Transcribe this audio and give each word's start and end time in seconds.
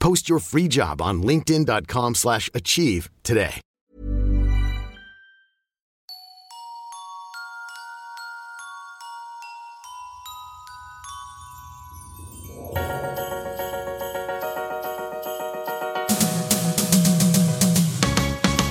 Post 0.00 0.28
your 0.28 0.40
free 0.40 0.66
job 0.66 1.00
on 1.00 1.22
linkedin.com/achieve 1.22 2.14
slash 2.14 2.48
achieve 2.54 3.10
today. 3.22 3.60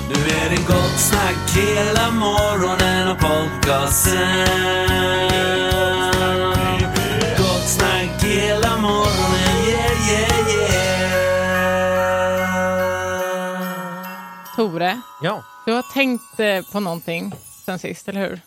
Nu 0.10 0.16
är 0.16 0.50
det 0.50 0.68
gott 0.68 1.00
snack 1.00 1.50
hela 1.56 2.12
morgonen 2.12 3.08
och 3.08 3.20
podcasten. 3.20 4.20
Tore, 14.80 15.02
Ja. 15.24 15.44
du 15.66 15.72
har 15.74 15.94
tänkt 15.94 16.40
eh, 16.40 16.72
på 16.74 16.80
någonting 16.80 17.32
sen 17.66 17.80
sist, 17.80 18.10
eller 18.10 18.30
hur? 18.30 18.40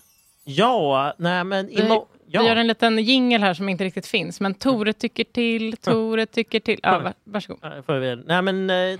Ja, 0.44 1.14
nej 1.19 1.44
men 1.44 1.67
Vi, 1.67 1.75
imo- 1.76 2.06
vi 2.26 2.32
gör 2.32 2.43
ja. 2.44 2.55
en 2.55 2.67
liten 2.67 2.99
jingel 2.99 3.43
här 3.43 3.55
som 3.55 3.69
inte 3.69 3.84
riktigt 3.84 4.06
finns, 4.06 4.40
men 4.40 4.55
Tore 4.55 4.93
tycker 4.93 5.25
till, 5.25 5.76
Tore 5.76 6.26
tycker 6.26 6.61
till. 6.61 6.81
Ja, 6.82 6.99
va- 6.99 7.12
varsågod. 7.25 7.58
Ja, 7.87 7.94
vi- 7.94 8.17
Nej 8.17 8.43
men... 8.43 8.70
eh, 8.70 8.99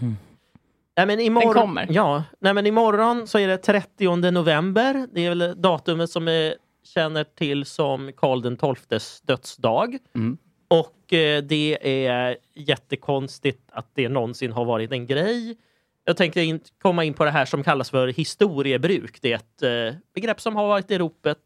Nej, 0.97 1.07
men 1.07 1.21
imorgon, 1.21 1.55
kommer. 1.55 1.87
Ja, 1.91 2.25
nej, 2.41 2.55
men 2.55 2.67
imorgon 2.67 3.27
så 3.27 3.39
är 3.39 3.49
det 3.49 3.57
30 3.59 4.31
november. 4.31 5.07
Det 5.13 5.25
är 5.27 5.29
väl 5.29 5.55
datumet 5.63 6.11
som 6.11 6.29
är 6.29 6.55
känner 6.95 7.25
till 7.25 7.65
som 7.65 8.13
Karl 8.17 8.43
den 8.43 8.57
XIIs 8.77 9.21
dödsdag. 9.21 9.99
Mm. 10.15 10.37
Och 10.69 11.13
eh, 11.13 11.43
det 11.43 11.79
är 12.07 12.37
jättekonstigt 12.55 13.63
att 13.73 13.87
det 13.95 14.09
någonsin 14.09 14.53
har 14.53 14.65
varit 14.65 14.93
en 14.93 15.07
grej. 15.07 15.57
Jag 16.05 16.17
tänkte 16.17 16.41
in, 16.41 16.61
komma 16.83 17.05
in 17.05 17.15
på 17.15 17.25
det 17.25 17.31
här 17.31 17.45
som 17.45 17.63
kallas 17.63 17.91
för 17.91 18.09
historiebruk. 18.09 19.19
Det 19.23 19.33
är 19.33 19.37
ett 19.37 19.63
eh, 19.63 19.99
begrepp 20.15 20.41
som 20.41 20.57
har 20.57 20.69
varit 20.69 20.91
i 20.91 20.99
ropet 20.99 21.39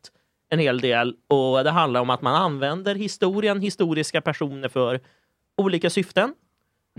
en 0.48 0.58
hel 0.58 0.80
del 0.80 1.16
och 1.28 1.64
det 1.64 1.70
handlar 1.70 2.00
om 2.00 2.10
att 2.10 2.22
man 2.22 2.34
använder 2.34 2.94
historien, 2.94 3.60
historiska 3.60 4.20
personer 4.20 4.68
för 4.68 5.00
olika 5.56 5.90
syften. 5.90 6.34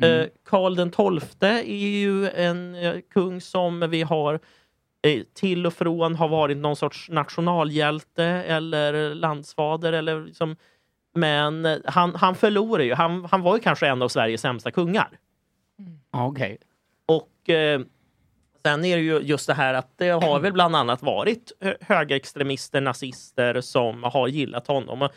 Eh, 0.01 0.25
Karl 0.45 0.75
den 0.75 0.91
XII 0.91 1.49
är 1.49 1.87
ju 1.87 2.29
en 2.29 2.75
eh, 2.75 2.95
kung 3.13 3.41
som 3.41 3.89
vi 3.89 4.01
har 4.01 4.39
eh, 5.01 5.23
till 5.33 5.65
och 5.65 5.73
från 5.73 6.15
har 6.15 6.27
varit 6.27 6.57
någon 6.57 6.75
sorts 6.75 7.09
nationalhjälte 7.09 8.23
eller 8.23 9.15
landsfader. 9.15 9.93
Eller 9.93 10.25
liksom, 10.25 10.55
men 11.15 11.81
han, 11.85 12.15
han 12.15 12.35
förlorade 12.35 12.85
ju. 12.85 12.93
Han, 12.93 13.25
han 13.25 13.41
var 13.41 13.55
ju 13.55 13.61
kanske 13.61 13.87
en 13.87 14.01
av 14.01 14.07
Sveriges 14.07 14.41
sämsta 14.41 14.71
kungar. 14.71 15.09
Okej. 16.11 16.57
Och 16.61 16.66
eh, 17.49 17.81
sen 18.65 18.85
är 18.85 18.97
det 18.97 19.03
ju 19.03 19.19
just 19.19 19.47
det 19.47 19.53
här 19.53 19.73
att 19.73 19.97
det 19.97 20.09
har 20.09 20.39
väl 20.39 20.53
bland 20.53 20.75
annat 20.75 21.01
varit 21.01 21.51
hö- 21.61 21.77
högerextremister, 21.81 22.81
nazister 22.81 23.61
som 23.61 24.03
har 24.03 24.27
gillat 24.27 24.67
honom. 24.67 25.09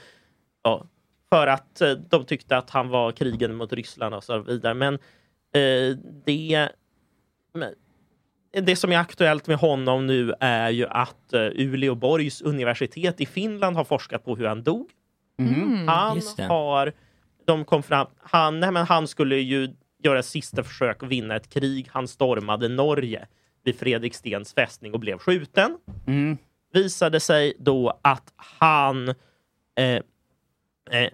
Ja, 0.62 0.86
för 1.28 1.46
att 1.46 1.80
eh, 1.80 1.90
de 1.90 2.24
tyckte 2.24 2.56
att 2.56 2.70
han 2.70 2.88
var 2.88 3.12
krigen 3.12 3.54
mot 3.54 3.72
Ryssland 3.72 4.14
och 4.14 4.24
så 4.24 4.38
vidare. 4.38 4.74
Men 4.74 4.94
eh, 5.54 5.96
det, 6.24 6.68
men 7.54 7.74
det 8.52 8.76
som 8.76 8.92
är 8.92 8.98
aktuellt 8.98 9.46
med 9.46 9.56
honom 9.56 10.06
nu 10.06 10.34
är 10.40 10.70
ju 10.70 10.86
att 10.86 11.32
eh, 11.32 11.40
Uleåborgs 11.40 12.42
universitet 12.42 13.20
i 13.20 13.26
Finland 13.26 13.76
har 13.76 13.84
forskat 13.84 14.24
på 14.24 14.36
hur 14.36 14.46
han 14.46 14.62
dog. 14.62 14.90
Mm. 15.38 15.88
Han 15.88 16.20
har... 16.48 16.92
De 17.44 17.64
kom 17.64 17.82
fram... 17.82 18.06
Han, 18.18 18.60
nej 18.60 18.72
men 18.72 18.86
han 18.86 19.08
skulle 19.08 19.36
ju 19.36 19.68
göra 20.02 20.22
sista 20.22 20.62
försök 20.64 21.02
att 21.02 21.08
vinna 21.08 21.36
ett 21.36 21.50
krig. 21.50 21.88
Han 21.90 22.08
stormade 22.08 22.68
Norge 22.68 23.26
vid 23.64 23.78
Fredrikstens 23.78 24.54
fästning 24.54 24.94
och 24.94 25.00
blev 25.00 25.18
skjuten. 25.18 25.78
Mm. 26.06 26.38
Visade 26.72 27.20
sig 27.20 27.52
då 27.58 27.98
att 28.02 28.32
han... 28.36 29.08
Eh, 29.08 29.84
eh, 30.90 31.10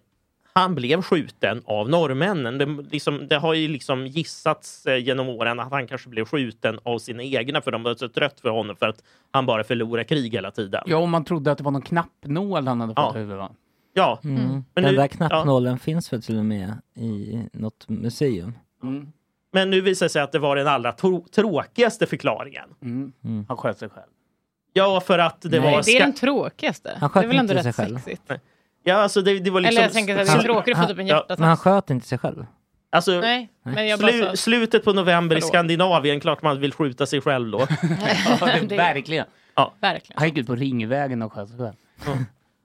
han 0.52 0.74
blev 0.74 1.02
skjuten 1.02 1.62
av 1.64 1.88
norrmännen. 1.90 2.58
Det, 2.58 2.66
liksom, 2.90 3.28
det 3.28 3.36
har 3.36 3.54
ju 3.54 3.68
liksom 3.68 4.06
gissats 4.06 4.86
eh, 4.86 4.96
genom 5.04 5.28
åren 5.28 5.60
att 5.60 5.70
han 5.70 5.86
kanske 5.86 6.08
blev 6.08 6.24
skjuten 6.24 6.78
av 6.82 6.98
sina 6.98 7.22
egna 7.22 7.60
för 7.60 7.70
de 7.70 7.82
var 7.82 7.94
så 7.94 8.08
trött 8.08 8.40
för 8.40 8.48
honom 8.50 8.76
för 8.76 8.88
att 8.88 9.02
han 9.30 9.46
bara 9.46 9.64
förlorar 9.64 10.02
krig 10.04 10.32
hela 10.34 10.50
tiden. 10.50 10.82
Ja, 10.86 10.96
och 10.96 11.08
man 11.08 11.24
trodde 11.24 11.52
att 11.52 11.58
det 11.58 11.64
var 11.64 11.70
någon 11.70 11.82
knappnål 11.82 12.66
han 12.68 12.80
hade 12.80 12.94
fått 12.94 13.04
Ja. 13.14 13.16
i 13.16 13.18
huvudet 13.18 13.38
va? 13.38 13.50
Ja, 13.92 14.20
Mm. 14.24 14.36
Men 14.46 14.64
Den 14.74 14.84
nu- 14.84 14.96
där 14.96 15.08
knappnålen 15.08 15.78
finns 15.78 16.12
väl 16.12 16.22
till 16.22 16.38
och 16.38 16.44
med 16.44 16.72
i 16.96 17.38
något 17.52 17.88
museum. 17.88 18.52
Mm. 18.82 19.12
men 19.52 19.70
nu 19.70 19.80
visar 19.80 20.06
det 20.06 20.10
sig 20.10 20.22
att 20.22 20.32
det 20.32 20.38
var 20.38 20.56
den 20.56 20.66
allra 20.68 20.92
tro- 20.92 21.26
tråkigaste 21.34 22.06
förklaringen. 22.06 22.68
Mm. 22.82 23.12
Mm. 23.24 23.44
Han 23.48 23.56
sköt 23.56 23.78
sig 23.78 23.88
själv. 23.88 24.06
Ja, 24.72 25.00
för 25.00 25.18
att 25.18 25.40
det 25.40 25.48
Nej, 25.48 25.60
var... 25.60 25.70
Det 25.70 25.76
är 25.78 25.82
ska- 25.82 25.98
den 25.98 26.14
tråkigaste. 26.14 26.90
Han 27.00 27.00
det 27.00 27.08
sköt 27.12 27.24
är 27.24 27.28
väl 27.28 27.36
ändå 27.38 27.54
rätt 27.54 27.62
sig 27.62 27.72
själv. 27.72 27.98
sexigt. 27.98 28.32
Ja, 28.84 28.94
alltså 28.94 29.22
det, 29.22 29.38
det 29.38 29.50
var 29.50 29.60
liksom... 29.60 29.76
Eller 29.76 29.82
jag 29.82 29.92
tänker 29.92 30.18
att 30.18 30.26
det 30.26 30.32
är 30.32 30.38
tråkigt 30.42 30.76
att 30.76 30.82
få 30.82 30.88
typ 30.88 30.98
en 30.98 31.06
ja, 31.06 31.14
hjärtattack. 31.14 31.38
Men 31.38 31.48
han 31.48 31.56
sköt 31.56 31.90
inte 31.90 32.06
sig 32.06 32.18
själv. 32.18 32.46
Alltså, 32.90 33.20
Nej, 33.20 33.48
men 33.62 33.86
jag 33.86 34.00
bara 34.00 34.10
slu, 34.12 34.22
sa... 34.24 34.36
slutet 34.36 34.84
på 34.84 34.92
november 34.92 35.36
i 35.36 35.40
Förlåt. 35.40 35.48
Skandinavien, 35.48 36.20
klart 36.20 36.42
man 36.42 36.60
vill 36.60 36.72
skjuta 36.72 37.06
sig 37.06 37.20
själv 37.20 37.50
då. 37.50 37.58
Ja, 38.40 38.46
det, 38.46 38.66
Det- 38.68 38.76
verkligen. 38.76 39.26
Verkligen. 39.80 40.18
Han 40.18 40.28
gick 40.28 40.38
ut 40.38 40.46
på 40.46 40.54
Ringvägen 40.54 41.22
och 41.22 41.32
sköt 41.32 41.48
sig 41.48 41.58
själv. 41.58 41.74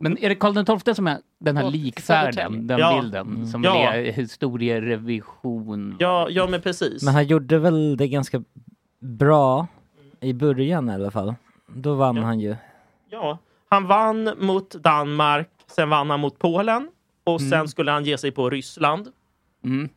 Men 0.02 0.18
är 0.18 0.30
det 0.30 0.36
Karl 0.36 0.80
XII 0.80 0.96
som 0.96 1.08
är 1.08 1.18
den 1.40 1.58
här 1.58 1.70
likfärden, 1.72 2.68
den 2.68 2.80
Ja. 2.80 3.02
bilden, 3.02 3.48
som 3.48 3.64
Ja. 3.64 3.94
är 3.94 4.12
historierevision? 4.12 5.96
Ja, 6.00 6.28
ja 6.30 6.48
men 6.48 6.62
precis. 6.62 7.04
Men 7.04 7.14
han 7.14 7.28
gjorde 7.28 7.60
väl 7.60 7.98
det 7.98 8.08
ganska 8.08 8.44
bra 9.00 9.68
i 10.20 10.34
början 10.34 10.90
i 10.90 10.94
alla 10.94 11.12
fall. 11.12 11.34
Då 11.68 11.94
vann 11.96 12.16
Ja. 12.16 12.22
han 12.24 12.40
ju. 12.40 12.56
Ja, 13.10 13.38
han 13.70 13.88
vann 13.88 14.30
mot 14.40 14.72
Danmark, 14.72 15.50
sen 15.68 15.90
vann 15.90 16.10
han 16.10 16.20
mot 16.20 16.40
Polen 16.40 16.90
och 17.24 17.42
sen 17.42 17.68
skulle 17.68 17.92
han 17.92 18.04
ge 18.06 18.18
sig 18.18 18.32
på 18.32 18.50
Ryssland. 18.50 19.08
Mm. 19.64 19.90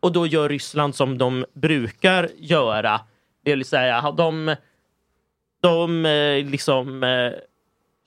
Och 0.00 0.12
då 0.12 0.26
gör 0.26 0.48
Ryssland 0.48 0.94
som 0.94 1.18
de 1.18 1.44
brukar 1.54 2.28
göra. 2.38 3.00
Det 3.44 3.50
vill 3.56 3.64
säga, 3.64 4.10
de, 4.10 4.56
de 5.60 6.06
eh, 6.06 6.44
liksom 6.50 7.02
eh, 7.02 7.32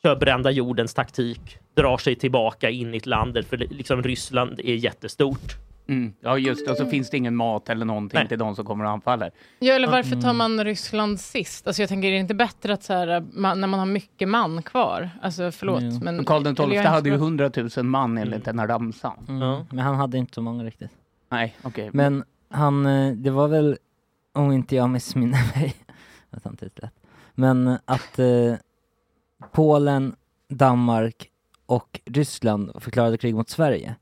kör 0.04 0.16
brända 0.16 0.52
jordens 0.52 0.94
taktik, 0.94 1.58
drar 1.76 1.98
sig 1.98 2.16
tillbaka 2.16 2.70
in 2.70 2.94
i 2.94 2.98
ett 2.98 3.06
land 3.06 3.46
för 3.50 3.58
liksom 3.58 4.04
Ryssland 4.04 4.60
är 4.60 4.76
jättestort. 4.76 5.56
Mm. 5.88 6.14
Ja, 6.22 6.38
just. 6.38 6.70
Och 6.70 6.78
så 6.78 6.86
finns 6.86 7.10
det 7.10 7.18
ingen 7.18 7.36
mat 7.36 7.70
eller 7.70 7.86
någonting 7.86 8.20
Nej. 8.20 8.28
till 8.28 8.38
de 8.40 8.56
som 8.56 8.66
kommer 8.66 8.86
och 8.86 8.92
anfaller. 8.92 9.32
Ja, 9.60 9.74
eller 9.74 9.88
varför 9.88 10.22
tar 10.22 10.34
man 10.34 10.64
Ryssland 10.64 11.20
sist? 11.20 11.68
Alltså 11.68 11.82
jag 11.82 11.90
tänker, 11.90 12.08
är 12.08 12.12
det 12.12 12.18
inte 12.18 12.34
bättre 12.36 12.74
att 12.74 12.84
så 12.84 12.94
här, 12.94 13.24
man, 13.34 13.62
när 13.62 13.68
man 13.68 13.80
har 13.80 13.86
mycket 13.86 14.30
man 14.30 14.62
kvar? 14.64 15.10
Alltså 15.22 15.52
förlåt, 15.52 15.84
Jo. 15.84 16.00
men... 16.02 16.26
Karl 16.26 16.56
XII 16.56 16.78
hade 16.78 17.10
ju 17.10 17.16
inte- 17.16 17.24
100 17.24 17.52
000 17.78 17.86
man 17.86 18.18
enligt 18.18 18.46
den 18.46 18.60
här 18.60 18.68
ramsan. 18.68 19.26
Mm. 19.30 19.42
Ja. 19.42 19.66
Men 19.70 19.80
han 19.80 19.96
hade 19.96 20.18
inte 20.18 20.34
så 20.34 20.42
många 20.42 20.64
riktigt. 20.64 20.92
Nej, 21.30 21.56
okej. 21.62 21.90
Men 21.94 22.24
han, 22.50 22.86
eh, 22.86 23.14
det 23.14 23.32
var 23.32 23.48
väl, 23.48 23.78
om 24.34 24.52
inte 24.52 24.76
jag 24.76 24.90
missminner 24.90 25.58
mig, 25.60 25.76
att 26.32 26.44
han 26.44 26.58
inte 26.62 26.86
rätt. 26.86 26.94
Men 27.36 27.78
att 27.86 28.20
eh, 28.20 28.54
Polen, 29.54 30.16
Danmark 30.50 31.30
och 31.66 32.00
Ryssland 32.06 32.72
förklarade 32.84 33.18
krig 33.18 33.36
mot 33.36 33.50
Sverige. 33.50 33.96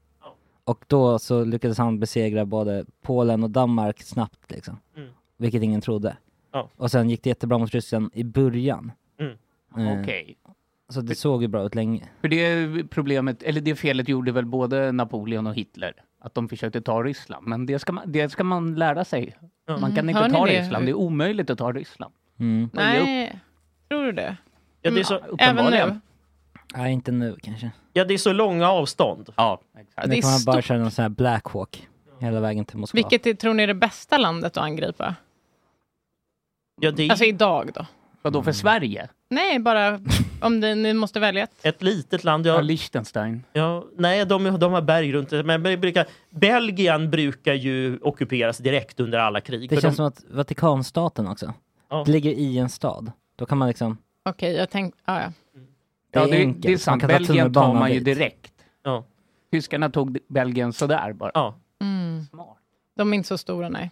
Och 0.63 0.85
då 0.87 1.19
så 1.19 1.43
lyckades 1.43 1.77
han 1.77 1.99
besegra 1.99 2.45
både 2.45 2.85
Polen 3.01 3.43
och 3.43 3.49
Danmark 3.49 4.01
snabbt 4.01 4.51
liksom. 4.51 4.79
Mm. 4.97 5.09
Vilket 5.37 5.63
ingen 5.63 5.81
trodde. 5.81 6.17
Ja. 6.51 6.69
Och 6.77 6.91
sen 6.91 7.09
gick 7.09 7.23
det 7.23 7.29
jättebra 7.29 7.57
mot 7.57 7.71
Ryssland 7.71 8.11
i 8.13 8.23
början. 8.23 8.91
Mm. 9.19 9.87
Eh, 9.87 10.01
Okej. 10.01 10.37
Så 10.89 11.01
det 11.01 11.15
såg 11.15 11.41
ju 11.41 11.47
bra 11.47 11.65
ut 11.65 11.75
länge. 11.75 12.03
För 12.21 12.27
det 12.27 12.83
problemet, 12.89 13.43
eller 13.43 13.61
det 13.61 13.75
felet 13.75 14.09
gjorde 14.09 14.31
väl 14.31 14.45
både 14.45 14.91
Napoleon 14.91 15.47
och 15.47 15.55
Hitler. 15.55 15.93
Att 16.19 16.33
de 16.35 16.49
försökte 16.49 16.81
ta 16.81 17.03
Ryssland. 17.03 17.47
Men 17.47 17.65
det 17.65 17.79
ska 17.79 17.91
man, 17.93 18.11
det 18.11 18.29
ska 18.29 18.43
man 18.43 18.75
lära 18.75 19.05
sig. 19.05 19.37
Man 19.67 19.79
kan 19.79 19.91
Mm. 19.91 20.09
inte 20.09 20.19
Hör 20.21 20.27
ni 20.27 20.33
ta 20.33 20.45
det? 20.45 20.59
Ryssland. 20.61 20.85
Det 20.85 20.89
är 20.91 20.93
omöjligt 20.95 21.49
att 21.49 21.57
ta 21.57 21.71
Ryssland. 21.71 22.13
Mm. 22.39 22.69
Nej, 22.73 23.39
tror 23.89 24.03
du 24.03 24.11
det? 24.11 24.37
Ja, 24.81 24.91
det 24.91 24.99
är 24.99 25.03
så, 25.03 25.15
Även 25.15 25.29
Uppenbarligen. 25.29 25.89
nu? 25.89 25.99
Nej, 26.75 26.93
inte 26.93 27.11
nu 27.11 27.35
kanske. 27.43 27.71
ja, 27.93 28.05
det 28.05 28.13
är 28.13 28.17
så 28.17 28.33
långa 28.33 28.69
avstånd. 28.71 29.29
Ja, 29.37 29.61
exakt. 29.79 30.09
Det 30.09 30.17
är 30.17 30.21
kan 30.21 30.31
man 30.31 30.43
bara 30.45 30.61
köra 30.61 30.77
en 30.77 30.91
sån 30.91 31.01
här 31.03 31.09
Black 31.09 31.45
Hawk 31.45 31.87
hela 32.19 32.39
vägen 32.39 32.65
till 32.65 32.77
Moskva. 32.77 32.97
Vilket 32.97 33.27
är, 33.27 33.33
tror 33.33 33.53
ni 33.53 33.63
är 33.63 33.67
det 33.67 33.73
bästa 33.73 34.17
landet 34.17 34.57
att 34.57 34.63
angripa? 34.63 35.15
Ja, 36.81 36.91
det 36.91 37.09
Alltså 37.09 37.25
idag 37.25 37.71
då? 37.75 37.85
Vadå 38.21 38.43
för 38.43 38.51
Sverige? 38.51 39.09
Nej, 39.29 39.59
bara 39.59 39.99
om 40.41 40.61
det, 40.61 40.75
ni 40.75 40.93
måste 40.93 41.19
välja 41.19 41.43
ett. 41.43 41.65
ett 41.65 41.81
litet 41.81 42.23
land. 42.23 42.45
Ja, 42.45 42.53
Ja, 42.55 42.61
Liechtenstein. 42.61 43.43
ja, 43.53 43.85
nej, 43.97 44.25
de, 44.25 44.59
de 44.59 44.73
har 44.73 44.81
berg 44.81 45.13
runt. 45.13 45.31
Men 45.45 45.63
brukar, 45.63 46.05
Belgien 46.29 47.09
brukar 47.11 47.53
ju 47.53 47.97
ockuperas 48.01 48.57
direkt 48.57 48.99
under 48.99 49.19
alla 49.19 49.41
krig. 49.41 49.69
Det 49.69 49.81
känns 49.81 49.93
de, 49.93 49.95
som 49.95 50.05
att 50.05 50.23
Vatikanstaten 50.29 51.27
också. 51.27 51.53
Ja. 51.89 52.03
Det 52.05 52.11
ligger 52.11 52.31
i 52.31 52.57
en 52.57 52.69
stad. 52.69 53.11
Då 53.35 53.45
kan 53.45 53.57
man 53.57 53.67
liksom... 53.67 53.97
Okej, 54.25 54.55
jag 54.55 54.69
tänkte... 54.69 55.01
Ah, 55.05 55.21
ja. 55.21 55.31
Det 56.13 56.19
Ja, 56.19 56.27
är 56.27 56.31
det, 56.31 56.37
enkelt. 56.37 56.61
det 56.61 56.67
är 56.67 56.71
Man 56.71 56.79
sant. 56.79 57.07
Belgien 57.07 57.53
tar 57.53 57.73
man 57.73 57.89
ju 57.91 57.99
dit. 57.99 58.05
direkt. 58.05 58.53
ja, 58.83 59.03
Tyskarna 59.51 59.89
tog 59.89 60.17
Belgien 60.27 60.73
sådär 60.73 61.13
bara. 61.13 61.31
ja. 61.33 61.55
Mm. 61.81 62.25
Smart. 62.29 62.57
De 62.95 63.13
är 63.13 63.17
inte 63.17 63.27
så 63.27 63.37
stora, 63.37 63.69
nej. 63.69 63.91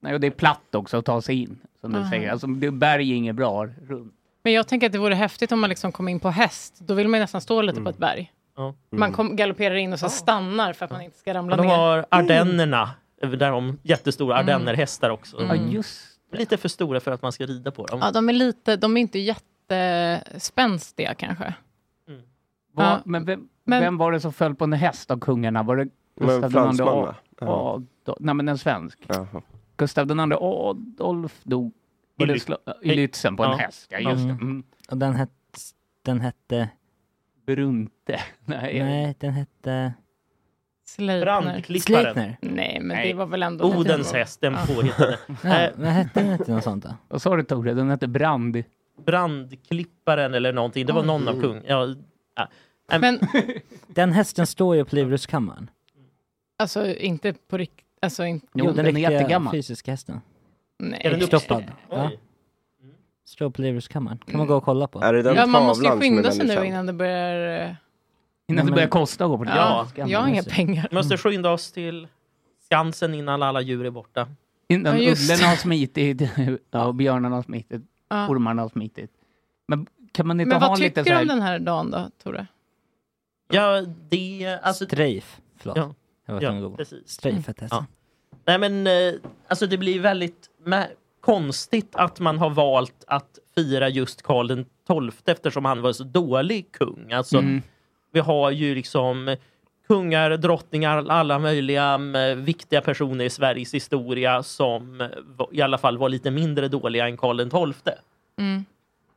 Nej, 0.00 0.14
och 0.14 0.20
det 0.20 0.26
är 0.26 0.30
platt 0.30 0.74
också 0.74 0.96
att 0.96 1.04
ta 1.04 1.22
sig 1.22 1.42
in. 1.42 1.58
Som 1.80 1.92
du 1.92 1.98
Aha. 1.98 2.10
säger. 2.10 2.30
Alltså, 2.32 2.46
det 2.46 2.70
berg 2.70 3.10
är 3.12 3.16
inget 3.16 3.36
bra 3.36 3.66
runt. 3.66 4.14
Men 4.42 4.52
jag 4.52 4.68
tänker 4.68 4.86
att 4.86 4.92
det 4.92 4.98
vore 4.98 5.14
häftigt 5.14 5.52
om 5.52 5.60
man 5.60 5.70
liksom 5.70 5.92
kom 5.92 6.08
in 6.08 6.20
på 6.20 6.30
häst. 6.30 6.74
Då 6.78 6.94
vill 6.94 7.08
man 7.08 7.18
ju 7.18 7.22
nästan 7.22 7.40
stå 7.40 7.62
lite 7.62 7.80
på 7.80 7.90
ett 7.90 7.98
berg. 7.98 8.32
Ja. 8.56 8.74
Man 8.90 9.12
kom, 9.12 9.36
galopperar 9.36 9.74
in 9.74 9.92
och 9.92 9.98
så 9.98 10.08
stannar 10.08 10.72
för 10.72 10.84
att 10.84 10.90
man 10.90 11.00
inte 11.02 11.18
ska 11.18 11.34
ramla 11.34 11.56
De 11.56 11.66
ner. 11.66 11.76
har 11.76 12.06
Ardennerna, 12.08 12.90
där 13.20 13.50
de 13.50 13.78
jättestora 13.82 14.36
ardennerhästar 14.36 15.10
också. 15.10 15.42
Ja, 15.42 15.54
just 15.54 16.00
Lite 16.32 16.56
för 16.56 16.68
stora 16.68 17.00
för 17.00 17.10
att 17.10 17.22
man 17.22 17.32
ska 17.32 17.46
rida 17.46 17.70
på 17.70 17.86
dem. 17.86 17.98
Ja, 18.02 18.10
de 18.10 18.28
är 18.28 18.32
lite, 18.32 18.76
de 18.76 18.96
är 18.96 19.00
inte 19.00 19.18
jättespänstiga 19.74 21.14
kanske. 21.14 21.54
Vad- 22.72 22.86
Ja. 22.86 23.00
Men, 23.04 23.24
vem, 23.24 23.48
Men- 23.64 23.80
vem 23.82 23.98
var 23.98 24.12
det 24.12 24.20
som 24.20 24.32
föll 24.32 24.54
på 24.54 24.64
en 24.64 24.72
häst 24.72 25.10
av 25.10 25.18
kungarna? 25.18 25.62
Var 25.62 25.76
det 25.76 25.88
Men 26.14 26.28
Gustav 26.40 26.52
II 26.74 26.80
Adolf? 26.82 27.16
Ja. 27.40 27.80
Nej, 28.20 28.34
men 28.34 28.48
en 28.48 28.58
svensk. 28.58 28.98
Jaha. 29.08 29.42
Gustav 29.76 30.10
II 30.10 30.32
Adolf 30.32 31.40
dog 31.44 31.72
var 32.16 32.30
I 32.36 32.40
slå- 32.40 32.58
i 32.82 32.94
Lützen 32.94 33.36
på 33.36 33.44
en 33.44 33.50
Ja. 33.50 33.56
häst. 33.56 33.86
Ja, 33.90 33.98
just 33.98 34.16
det. 34.16 34.30
Mm. 34.30 34.40
Mm. 34.40 34.62
Och 34.90 34.96
den, 34.96 35.14
het, 35.14 35.30
den 36.02 36.20
hette... 36.20 36.68
Brunte. 37.46 38.20
Nej, 38.44 38.82
Nej, 38.82 39.16
den 39.20 39.32
hette... 39.32 39.92
Sleipner. 40.86 41.20
Brandklipparen. 41.24 42.02
Sleipner. 42.14 42.36
Nej, 42.40 42.78
men 42.80 42.96
Nej. 42.96 43.08
det 43.08 43.14
var 43.14 43.26
väl 43.26 43.42
ändå... 43.42 43.64
Odens 43.76 44.12
häst, 44.12 44.40
den 44.40 44.54
påhittade. 44.66 45.18
Men 45.76 45.84
hette 45.84 46.22
den 46.22 46.32
inte 46.32 46.52
något 46.54 46.64
sånt 46.64 46.84
då? 46.84 46.94
Vad 47.08 47.22
sa 47.22 47.36
du 47.36 47.42
Tore? 47.42 47.74
Den 47.74 47.90
hette 47.90 48.08
Brand. 48.08 48.62
Brandklipparen 49.04 50.34
eller 50.34 50.52
någonting. 50.52 50.86
Det 50.86 50.92
var 50.92 51.02
någon 51.02 51.28
av 51.28 51.40
kung. 51.40 51.62
Ja, 51.66 51.94
Men 53.00 53.18
Den 53.86 54.12
hästen 54.12 54.46
står 54.46 54.76
ju 54.76 54.84
på 54.84 54.94
livrustkammaren. 54.96 55.70
alltså 56.58 56.94
inte 56.94 57.32
på 57.32 57.58
riktigt, 57.58 57.86
alltså 58.02 58.24
inte, 58.24 58.46
Jo, 58.54 58.64
den, 58.66 58.74
den 58.76 58.86
är 58.86 58.92
riktiga 58.92 59.10
jättegammal. 59.12 59.52
fysiska 59.52 59.90
hästen. 59.90 60.20
nej. 60.78 61.00
Är 61.04 61.10
den 61.10 61.22
Uppstoppad. 61.22 61.58
uppstoppad? 61.58 61.76
Ja. 61.98 62.08
Oj. 62.10 62.18
Står 63.24 63.50
på 63.50 63.62
livrustkammaren. 63.62 64.18
Kan 64.18 64.38
man 64.38 64.46
gå 64.46 64.56
och 64.56 64.64
kolla 64.64 64.86
på. 64.88 65.00
Är 65.02 65.12
det 65.12 65.22
den 65.22 65.34
Ja, 65.36 65.46
man 65.46 65.62
måste 65.64 65.84
ju 65.84 65.88
tavlan 65.90 66.00
som 66.02 66.14
är 66.14 66.16
skynda 66.16 66.30
sig 66.30 66.38
väldigt 66.38 66.56
nu 66.56 66.62
känd? 66.62 66.66
innan 66.66 66.86
det 66.86 66.92
börjar... 66.92 67.66
eh, 67.66 67.74
Innan 68.48 68.66
det 68.66 68.72
börjar 68.72 68.88
kosta 68.88 69.24
att 69.24 69.30
gå 69.30 69.38
på 69.38 69.44
det. 69.44 69.50
Ja, 69.50 69.88
Ja, 69.96 70.06
jag 70.08 70.20
har 70.20 70.28
inga 70.28 70.42
pengar. 70.42 70.86
Vi 70.90 70.94
måste 70.96 71.16
skynda 71.16 71.50
oss 71.50 71.72
till 71.72 72.08
Skansen 72.64 73.14
innan 73.14 73.42
alla 73.42 73.60
djur 73.60 73.86
är 73.86 73.90
borta. 73.90 74.28
Innan 74.68 75.02
Ja, 75.02 75.08
just 75.10 75.42
har 75.42 75.56
smitit, 75.56 76.22
ja, 76.70 76.84
och 76.84 76.94
björnarna 76.94 77.36
har 77.36 77.42
smitit, 77.42 77.82
Ja. 78.08 78.28
ormarna 78.28 78.62
har 78.62 78.68
smitit. 78.68 79.10
Men 79.68 79.86
kan 80.12 80.26
man 80.26 80.40
inte 80.40 80.54
Men 80.54 80.62
ha 80.62 80.68
vad 80.68 80.78
lite 80.78 81.04
tycker 81.04 81.16
du 81.16 81.22
om 81.22 81.28
den 81.28 81.42
här 81.42 81.58
dagen 81.58 81.90
då, 81.90 82.10
Tore? 82.22 82.46
Ja, 83.50 83.82
det... 84.08 84.58
Alltså, 84.62 84.84
Strafe. 84.86 85.40
Förlåt. 85.56 85.76
Ja. 85.76 85.94
Jag 86.26 86.34
var 86.34 86.42
Ja, 86.42 86.76
precis. 86.76 87.08
Strafe 87.08 87.42
hette 87.46 87.64
hästen. 87.64 87.84
Nej 88.44 88.58
men 88.58 88.86
eh, 88.86 89.14
alltså 89.48 89.66
det 89.66 89.78
blir 89.78 90.00
väldigt 90.00 90.50
konstigt 91.20 91.96
att 91.96 92.20
man 92.20 92.38
har 92.38 92.50
valt 92.50 93.04
att 93.06 93.38
fira 93.54 93.88
just 93.88 94.22
Karl 94.22 94.46
den 94.48 94.64
XII 94.64 95.10
eftersom 95.32 95.64
han 95.64 95.82
var 95.82 95.92
så 95.92 96.04
dålig 96.04 96.72
kung. 96.72 97.12
Alltså, 97.12 97.38
Mm. 97.38 97.62
Vi 98.12 98.20
har 98.20 98.50
ju 98.50 98.74
liksom 98.74 99.36
kungar, 99.88 100.30
drottningar, 100.36 101.06
alla 101.10 101.38
möjliga 101.38 101.94
eh, 101.94 102.34
viktiga 102.36 102.80
personer 102.80 103.24
i 103.24 103.30
Sveriges 103.30 103.74
historia 103.74 104.42
som 104.42 105.00
eh, 105.00 105.08
i 105.52 105.62
alla 105.62 105.78
fall 105.78 105.98
var 105.98 106.08
lite 106.08 106.30
mindre 106.30 106.68
dåliga 106.68 107.08
än 107.08 107.16
Karl 107.16 107.50
XII. 107.72 107.94
Mm. 108.38 108.64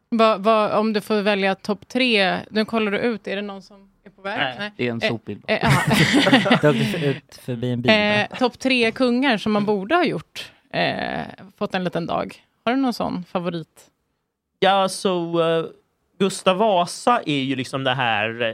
Vad- 0.10 0.44
vad- 0.44 0.72
om 0.72 0.94
du 0.94 1.02
får 1.02 1.22
välja 1.22 1.56
topp 1.56 1.88
tre, 1.88 2.38
nu 2.50 2.66
kollar 2.66 2.92
du 2.92 2.98
ut, 2.98 3.28
är 3.28 3.36
det 3.36 3.42
någon 3.42 3.62
som 3.62 3.90
är 4.04 4.10
på 4.10 4.22
väg? 4.22 4.56
Nej. 4.60 4.72
Det 4.78 4.88
är 4.88 4.92
en 4.92 5.02
Eh, 5.02 5.10
sopbil. 5.10 5.42
eh, 5.48 5.70
åkte 6.52 6.68
ut 7.06 7.36
förbi 7.42 7.72
en 7.72 7.82
bil. 7.82 7.92
eh, 7.92 8.38
topp 8.40 8.60
tre 8.60 8.92
kungar 8.92 9.38
som 9.38 9.52
man 9.52 9.66
borde 9.66 9.96
ha 9.96 10.06
gjort, 10.06 10.52
eh, 10.74 11.22
fått 11.58 11.76
en 11.76 11.84
liten 11.84 12.06
dag. 12.06 12.36
Har 12.66 12.74
du 12.74 12.82
någon 12.82 12.94
sån 12.94 13.24
favorit? 13.24 13.88
Ja, 14.60 14.90
så 14.90 15.42
eh, 15.60 15.66
Gustav 16.20 16.58
Vasa 16.58 17.22
är 17.26 17.40
ju 17.40 17.56
liksom 17.56 17.84
det 17.84 17.94
här, 17.94 18.42
eh, 18.42 18.54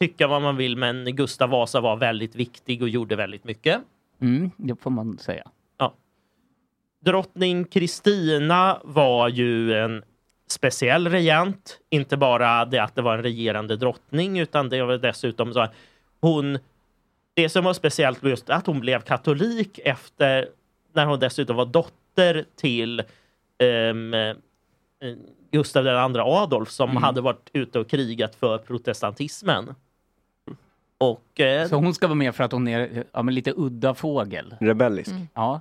tycka 0.00 0.26
vad 0.26 0.42
man 0.42 0.56
vill, 0.56 0.76
men 0.76 1.16
Gustav 1.16 1.50
Vasa 1.50 1.80
var 1.80 1.96
väldigt 1.96 2.34
viktig 2.34 2.82
och 2.82 2.88
gjorde 2.88 3.16
väldigt 3.16 3.44
mycket. 3.44 3.80
Mm, 4.20 4.50
det 4.56 4.76
får 4.82 4.90
man 4.90 5.18
säga. 5.18 5.50
Drottning 7.00 7.64
Kristina 7.64 8.80
var 8.84 9.28
ju 9.28 9.74
en 9.74 10.02
speciell 10.50 11.08
regent. 11.08 11.80
Inte 11.90 12.16
bara 12.16 12.64
det 12.64 12.82
att 12.82 12.94
det 12.94 13.02
var 13.02 13.14
en 13.16 13.22
regerande 13.22 13.76
drottning, 13.76 14.38
utan 14.38 14.68
det 14.68 14.82
var 14.82 14.98
dessutom 14.98 15.52
så 15.52 15.60
att 15.60 15.74
hon... 16.20 16.58
Det 17.34 17.48
som 17.48 17.64
var 17.64 17.72
speciellt 17.72 18.22
var 18.22 18.30
just 18.30 18.50
att 18.50 18.66
hon 18.66 18.80
blev 18.80 19.00
katolik 19.00 19.78
efter 19.84 20.48
när 20.92 21.06
hon 21.06 21.18
dessutom 21.20 21.56
var 21.56 21.66
dotter 21.66 22.44
till 22.56 23.00
eh, 23.00 24.36
Gustav 25.50 25.86
II 25.86 26.18
Adolf 26.20 26.70
som 26.70 26.90
Mm. 26.90 27.02
hade 27.02 27.20
varit 27.20 27.50
ute 27.52 27.78
och 27.78 27.90
krigat 27.90 28.34
för 28.34 28.58
protestantismen. 28.58 29.74
Och 30.98 31.40
eh, 31.40 31.68
Så 31.68 31.76
hon 31.76 31.94
ska 31.94 32.06
vara 32.06 32.14
med 32.14 32.34
för 32.34 32.44
att 32.44 32.52
hon 32.52 32.68
är 32.68 33.04
ja, 33.12 33.22
men 33.22 33.34
lite 33.34 33.52
udda 33.56 33.94
fågel. 33.94 34.54
Rebellisk. 34.60 35.10
Mm. 35.10 35.28
Ja. 35.34 35.60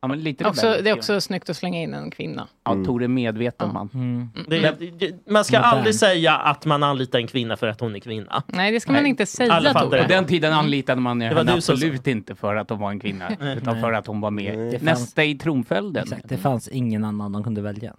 ja 0.00 0.08
men 0.08 0.20
lite 0.22 0.44
Också, 0.48 0.66
rebellisk, 0.66 0.84
det 0.84 0.90
är 0.90 0.92
ja. 0.92 0.96
också 0.96 1.20
snyggt 1.20 1.50
att 1.50 1.56
slänga 1.56 1.82
in 1.82 1.94
en 1.94 2.10
kvinna. 2.10 2.48
Ja, 2.64 2.84
Tore 2.84 3.04
är 3.04 3.08
medveten 3.08 3.72
man. 3.72 3.88
Mm. 3.94 4.28
det, 4.48 4.90
det, 4.98 5.30
man 5.30 5.44
ska 5.44 5.56
Modern. 5.58 5.70
aldrig 5.70 5.94
säga 5.94 6.34
att 6.36 6.64
man 6.66 6.82
anlitar 6.82 7.18
en 7.18 7.26
kvinna 7.26 7.56
för 7.56 7.66
att 7.66 7.80
hon 7.80 7.94
är 7.96 8.00
kvinna. 8.00 8.42
Nej, 8.46 8.72
det 8.72 8.80
ska 8.80 8.92
man 8.92 9.02
Nej. 9.02 9.10
inte 9.10 9.26
säga, 9.26 9.52
Alla. 9.52 9.74
På 9.74 9.88
den 9.90 10.24
tiden 10.24 10.52
anlitade 10.52 11.00
man 11.00 11.18
var 11.18 11.26
henne 11.26 11.54
du 11.54 11.60
som 11.60 11.72
absolut 11.74 12.06
inte 12.06 12.34
för 12.34 12.56
att 12.56 12.70
hon 12.70 12.78
var 12.78 12.90
en 12.90 13.00
kvinna, 13.00 13.30
utan 13.56 13.80
för 13.80 13.92
att 13.92 14.06
hon 14.06 14.20
var 14.20 14.30
med 14.30 14.58
Det 14.58 14.70
fanns- 14.78 14.82
nästa 14.82 15.24
i 15.24 15.34
tronföljden. 15.34 16.02
Exakt, 16.02 16.28
det 16.28 16.36
fanns 16.36 16.68
ingen 16.68 17.04
annan 17.04 17.32
de 17.32 17.44
kunde 17.44 17.60
välja. 17.60 17.94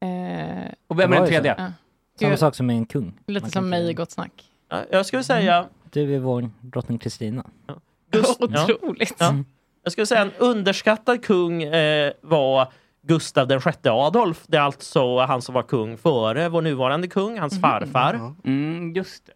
Eh, 0.00 0.72
Och 0.86 0.98
vem 0.98 1.10
Det 1.10 1.16
är 1.16 1.20
den 1.20 1.28
tredje? 1.28 1.54
ja. 1.58 1.72
Samma 2.20 2.36
sak 2.36 2.54
som 2.54 2.66
med 2.66 2.76
en 2.76 2.86
kung. 2.86 3.12
lite 3.26 3.40
Man 3.44 3.50
som 3.50 3.68
mig 3.68 3.90
i 3.90 3.94
Gott 3.94 4.10
Snack. 4.10 4.32
Ja, 4.68 4.84
Jag 4.90 5.06
skulle 5.06 5.22
säga... 5.24 5.66
Du 5.90 6.14
är 6.14 6.18
vår 6.18 6.50
drottning 6.60 6.98
Kristina. 6.98 7.46
Gust- 8.10 8.36
ja. 8.50 8.64
Otroligt. 8.64 9.14
Ja. 9.18 9.34
Jag 9.82 9.92
skulle 9.92 10.06
säga 10.06 10.20
en 10.22 10.32
underskattad 10.38 11.24
kung 11.24 11.62
eh, 11.62 12.12
var 12.20 12.72
Gustav 13.02 13.48
den 13.48 13.60
sjätte 13.60 13.90
Adolf. 13.92 14.42
Det 14.46 14.56
är 14.56 14.60
alltså 14.60 15.18
han 15.18 15.42
som 15.42 15.54
var 15.54 15.62
kung 15.62 15.96
före 15.98 16.48
vår 16.48 16.62
nuvarande 16.62 17.08
kung, 17.08 17.38
hans 17.38 17.60
farfar. 17.60 18.34
Mm, 18.44 18.92
just 18.92 19.26
det. 19.26 19.32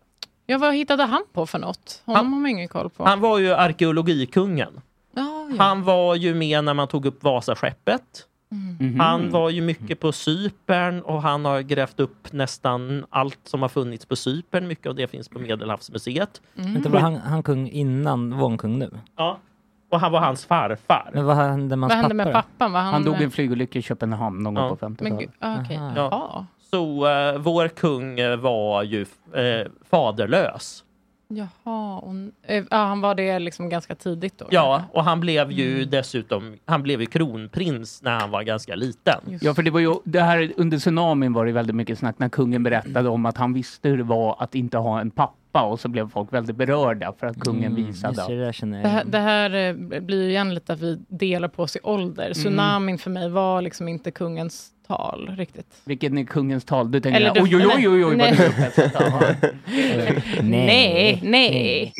Ja, 0.46 0.58
vad 0.58 0.74
hittade 0.74 1.02
han 1.02 1.22
på 1.32 1.46
för 1.46 1.58
något? 1.58 2.02
Honom 2.04 2.32
har 2.32 2.40
man 2.40 2.50
ingen 2.50 2.68
koll 2.68 2.90
på. 2.90 3.04
Han 3.04 3.20
var 3.20 3.38
ju 3.38 3.54
arkeologikungen. 3.54 4.80
ja, 5.14 5.48
ja. 5.50 5.56
Han 5.64 5.84
var 5.84 6.14
ju 6.14 6.34
med 6.34 6.64
när 6.64 6.74
man 6.74 6.88
tog 6.88 7.06
upp 7.06 7.22
Vasaskeppet. 7.22 8.26
Mhm. 8.50 9.00
Han 9.00 9.30
var 9.30 9.50
ju 9.50 9.60
mycket 9.62 10.00
på 10.00 10.12
Cypern 10.12 11.00
och 11.00 11.22
han 11.22 11.44
har 11.44 11.60
grävt 11.60 12.00
upp 12.00 12.32
nästan 12.32 13.06
allt 13.10 13.38
som 13.44 13.62
har 13.62 13.68
funnits 13.68 14.06
på 14.06 14.16
Cypern. 14.16 14.66
Mycket 14.68 14.86
av 14.86 14.94
det 14.94 15.06
finns 15.08 15.28
på 15.28 15.38
Medelhavsmuseet. 15.38 16.40
Mm. 16.58 16.76
Inte 16.76 16.88
var 16.88 17.00
han, 17.00 17.16
han 17.16 17.42
kung 17.42 17.68
innan, 17.70 18.38
var 18.38 18.56
kung 18.56 18.78
nu? 18.78 18.90
Ja. 19.16 19.38
Och 19.90 20.00
han 20.00 20.12
var 20.12 20.20
hans 20.20 20.44
farfar. 20.46 21.10
Men 21.14 21.24
vad 21.24 21.36
hände 21.36 21.76
med 21.76 21.88
Vad 21.88 21.96
hände 21.98 22.08
pappa 22.08 22.14
med 22.24 22.32
pappan? 22.32 22.72
Var 22.72 22.80
han, 22.80 22.92
Han 22.92 23.04
dog 23.04 23.20
i 23.20 23.24
en 23.24 23.30
flygolycka 23.30 23.78
i 23.78 23.82
Köpenhamn 23.82 24.42
någon 24.42 24.56
Ja. 24.56 24.68
gång 24.68 24.76
på 24.76 24.86
Men 24.86 24.96
50-talet. 24.96 25.18
gud, 25.20 25.30
ah. 25.38 25.46
Aha. 25.48 25.64
Ja. 25.96 26.08
Ja. 26.10 26.46
Så 26.70 27.06
eh, 27.08 27.38
vår 27.38 27.68
kung 27.68 28.20
eh, 28.20 28.36
var 28.36 28.82
ju 28.82 29.06
eh, 29.34 29.66
faderlös. 29.90 30.84
Jaha, 31.30 31.98
och, 31.98 32.14
ja, 32.70 32.76
han 32.76 33.00
var 33.00 33.14
det 33.14 33.38
liksom 33.38 33.68
ganska 33.68 33.94
tidigt 33.94 34.38
då? 34.38 34.46
Ja, 34.50 34.82
och 34.92 35.04
han 35.04 35.20
blev 35.20 35.52
ju 35.52 35.76
Mm. 35.76 35.90
dessutom 35.90 36.56
han 36.66 36.82
blev 36.82 37.00
ju 37.00 37.06
kronprins 37.06 38.02
när 38.02 38.20
han 38.20 38.30
var 38.30 38.42
ganska 38.42 38.74
liten. 38.74 39.20
Just. 39.28 39.44
Ja, 39.44 39.54
för 39.54 39.62
det 39.62 39.70
var 39.70 39.80
ju, 39.80 39.94
det 40.04 40.20
här 40.20 40.52
under 40.56 40.78
tsunamin 40.78 41.32
var 41.32 41.46
det 41.46 41.52
väldigt 41.52 41.76
mycket 41.76 41.98
snack 41.98 42.18
när 42.18 42.28
kungen 42.28 42.62
berättade 42.62 43.08
om 43.08 43.26
att 43.26 43.36
han 43.36 43.52
visste 43.52 43.88
hur 43.88 43.96
det 43.96 44.02
var 44.04 44.36
att 44.38 44.54
inte 44.54 44.78
ha 44.78 45.00
en 45.00 45.10
pappa 45.10 45.62
och 45.62 45.80
så 45.80 45.88
blev 45.88 46.10
folk 46.10 46.32
väldigt 46.32 46.56
berörda 46.56 47.12
för 47.18 47.26
att 47.26 47.40
kungen 47.40 47.72
Mm, 47.72 47.86
visade. 47.86 48.26
Det, 48.28 48.82
det 48.82 48.88
här, 48.88 49.04
det 49.04 49.18
här 49.18 49.50
eh, 49.94 50.00
blir 50.00 50.22
ju 50.22 50.28
igen 50.30 50.54
lite 50.54 50.72
att 50.72 50.80
vi 50.80 50.98
delar 51.08 51.48
på 51.48 51.62
oss 51.62 51.76
i 51.76 51.78
ålder. 51.82 52.32
Tsunamin 52.34 52.98
för 52.98 53.10
mig 53.10 53.28
var 53.28 53.62
liksom 53.62 53.88
inte 53.88 54.10
kungens 54.10 54.70
tal 54.88 55.34
riktigt. 55.38 55.66
Vilken 55.84 56.18
är 56.18 56.24
kungens 56.24 56.64
tal? 56.64 56.90
Du 56.90 57.00
tänker 57.00 57.20
Eller 57.20 57.30
Eller, 57.30 57.46
du- 57.46 57.56
oj, 57.56 57.66
oj, 57.76 57.88
oj, 57.88 57.88
oj, 57.88 58.04
oj, 58.04 58.16
Nej. 58.16 58.34
vad 58.34 58.38
du 58.38 58.46
upphetsat. 58.46 58.92
Jaha. 58.94 59.34
Nej, 60.42 61.20
nej. 61.22 61.92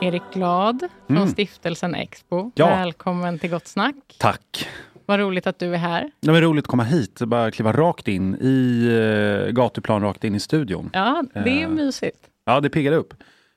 Erik 0.00 0.22
Glad 0.34 0.88
från 1.08 1.28
stiftelsen 1.28 1.94
Expo. 1.94 2.50
Ja. 2.54 2.66
Välkommen 2.66 3.38
till 3.38 3.50
Gott 3.50 3.66
Snack. 3.66 3.94
Tack. 4.18 4.68
Vad 5.06 5.20
roligt 5.20 5.46
att 5.46 5.58
du 5.58 5.74
är 5.74 5.78
här. 5.78 6.10
Det 6.20 6.30
var 6.30 6.40
roligt 6.40 6.64
att 6.64 6.68
komma 6.70 6.84
hit. 6.84 7.18
Bara 7.20 7.50
kliva 7.50 7.72
rakt 7.72 8.08
in 8.08 8.34
i 8.40 8.86
uh, 8.88 9.50
gatuplan, 9.52 10.02
rakt 10.02 10.24
in 10.24 10.34
i 10.34 10.40
studion. 10.40 10.90
Ja, 10.92 11.24
det 11.34 11.38
är 11.60 11.62
Eh. 11.62 11.68
mysigt. 11.68 12.18
Ja, 12.46 12.60
det 12.60 12.68
piggade 12.70 12.96
upp 12.96 13.14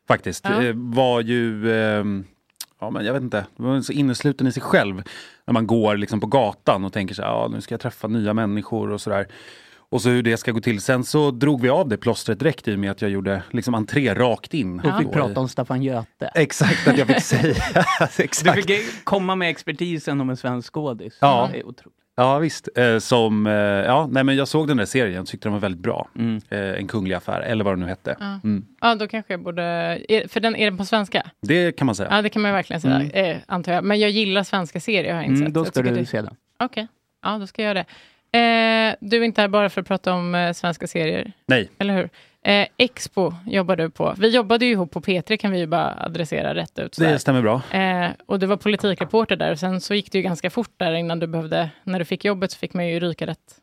faktiskt. 0.08 0.46
Ja. 0.50 0.60
Det 0.60 0.74
var 0.76 1.22
ju, 1.22 1.74
ehm, 1.74 2.26
ja 2.84 2.90
men 2.90 3.06
jag 3.06 3.14
vet 3.14 3.24
inte, 3.24 3.46
det 3.58 3.64
var 3.64 3.82
så 3.82 3.94
innesluten 3.94 4.48
i 4.48 4.52
sig 4.52 4.62
själv. 4.62 5.04
När 5.46 5.54
man 5.54 5.68
går 5.68 5.98
liksom 5.98 6.20
på 6.20 6.28
gatan 6.28 6.86
och 6.86 6.94
tänker 6.94 7.16
så 7.16 7.22
här, 7.22 7.30
ja 7.30 7.48
nu 7.52 7.62
ska 7.62 7.74
jag 7.74 7.82
träffa 7.82 8.08
nya 8.08 8.34
människor 8.34 8.92
och 8.92 9.02
sådär. 9.02 9.28
Och 9.90 10.02
så 10.02 10.10
hur 10.10 10.24
det 10.24 10.38
ska 10.38 10.52
gå 10.52 10.60
till. 10.60 10.82
Sen 10.82 11.04
så 11.04 11.32
drog 11.32 11.62
vi 11.62 11.70
av 11.70 11.90
det 11.90 11.98
plåstret 11.98 12.40
direkt 12.40 12.68
i 12.68 12.76
och 12.76 12.80
med 12.80 12.92
att 12.92 13.02
jag 13.02 13.12
gjorde 13.12 13.44
liksom 13.52 13.76
entré 13.76 14.14
rakt 14.14 14.54
in. 14.54 14.78
Du 14.78 14.94
fick 15.00 15.12
prata 15.12 15.40
om 15.40 15.50
Staffan 15.50 15.84
Göte. 15.84 16.32
Exakt, 16.36 16.88
att 16.88 16.98
jag 16.98 17.08
fick 17.08 17.22
säga. 17.22 17.56
Du 18.18 18.24
Exakt. 18.24 18.66
fick 18.66 19.06
komma 19.06 19.36
med 19.36 19.50
expertisen 19.50 20.22
om 20.22 20.30
en 20.30 20.38
svensk 20.38 20.74
skådis. 20.74 21.18
Ja. 21.22 21.50
Det 21.52 21.60
är 21.60 21.68
otroligt. 21.68 22.03
Ja 22.16 22.38
visst, 22.38 22.70
eh, 22.76 22.98
som, 23.00 23.48
eh, 23.48 23.54
ja 23.54 24.08
nej 24.12 24.24
men 24.24 24.36
jag 24.36 24.48
såg 24.48 24.68
den 24.68 24.78
där 24.78 24.86
serien 24.86 25.22
och 25.22 25.28
tyckte 25.28 25.46
den 25.48 25.54
var 25.54 25.60
väldigt 25.60 25.82
bra. 25.82 26.10
Mm. 26.16 26.42
Eh, 26.50 26.60
en 26.60 26.88
kunglig 26.88 27.16
affär, 27.16 27.42
eller 27.42 27.64
vad 27.64 27.74
den 27.74 27.80
nu 27.80 27.86
hette. 27.88 28.16
Ja. 28.20 28.40
Mm. 28.44 28.66
Ja, 28.82 28.96
då 28.96 29.08
kanske 29.08 29.34
jag 29.34 29.44
borde... 29.44 29.64
Är, 30.10 30.28
för 30.28 30.40
den, 30.40 30.56
är 30.56 30.66
den 30.66 30.78
på 30.78 30.86
svenska? 30.86 31.24
Det 31.42 31.72
kan 31.72 31.86
man 31.86 31.96
säga. 31.96 32.10
Ja, 32.12 32.22
det 32.22 32.30
kan 32.30 32.42
man 32.42 32.52
verkligen 32.52 32.82
säga, 32.82 32.96
Mm. 32.96 33.10
eh, 33.14 33.38
antar 33.46 33.74
jag. 33.74 33.84
Men 33.84 34.00
jag 34.00 34.10
gillar 34.10 34.44
svenska 34.44 34.80
serier 34.80 35.14
har 35.14 35.22
jag 35.22 35.26
insett. 35.30 35.42
Mm, 35.42 35.54
då 35.54 35.66
ska 35.66 35.82
du 35.82 35.90
det- 35.96 36.06
se 36.06 36.22
den. 36.22 36.36
Okej, 36.60 36.88
ja 37.24 37.38
då 37.38 37.48
ska 37.48 37.62
jag 37.64 37.68
göra 37.76 37.84
det. 37.84 37.86
Eh, 38.40 38.96
du 39.10 39.18
är 39.18 39.24
inte 39.24 39.42
här 39.42 39.48
bara 39.48 39.70
för 39.70 39.82
att 39.82 39.88
prata 39.88 40.14
om 40.14 40.36
eh, 40.36 40.54
svenska 40.54 40.88
serier, 40.88 41.32
Nej, 41.46 41.70
eller 41.78 41.96
hur? 41.98 42.10
Eh, 42.46 42.68
Expo 42.78 43.34
jobbar 43.46 43.76
du 43.76 43.90
på. 43.90 44.16
Vi 44.18 44.30
jobbade 44.30 44.66
ju 44.66 44.72
ihop 44.72 44.92
på 44.92 45.02
P3 45.02 45.38
kan 45.38 45.52
vi 45.52 45.60
ju 45.60 45.68
bara 45.68 45.98
adressera 46.06 46.56
rätt 46.56 46.80
ut. 46.80 46.96
sådär. 46.96 47.12
det 47.12 47.20
stämmer 47.20 47.42
bra. 47.42 47.62
Eh, 47.72 48.12
och 48.26 48.40
du 48.40 48.46
var 48.46 48.58
politikreporter 48.58 49.36
där 49.36 49.52
och 49.52 49.60
sen 49.60 49.82
så 49.82 49.94
gick 49.94 50.12
det 50.12 50.18
ju 50.18 50.22
ganska 50.22 50.50
fort 50.50 50.74
där 50.78 50.94
innan 50.94 51.20
du 51.20 51.28
behövde, 51.28 51.70
när 51.84 52.00
du 52.00 52.06
fick 52.06 52.26
jobbet 52.26 52.52
så 52.52 52.58
fick 52.58 52.74
man 52.74 52.88
ju 52.88 53.00
ryka 53.00 53.28
rätt 53.28 53.60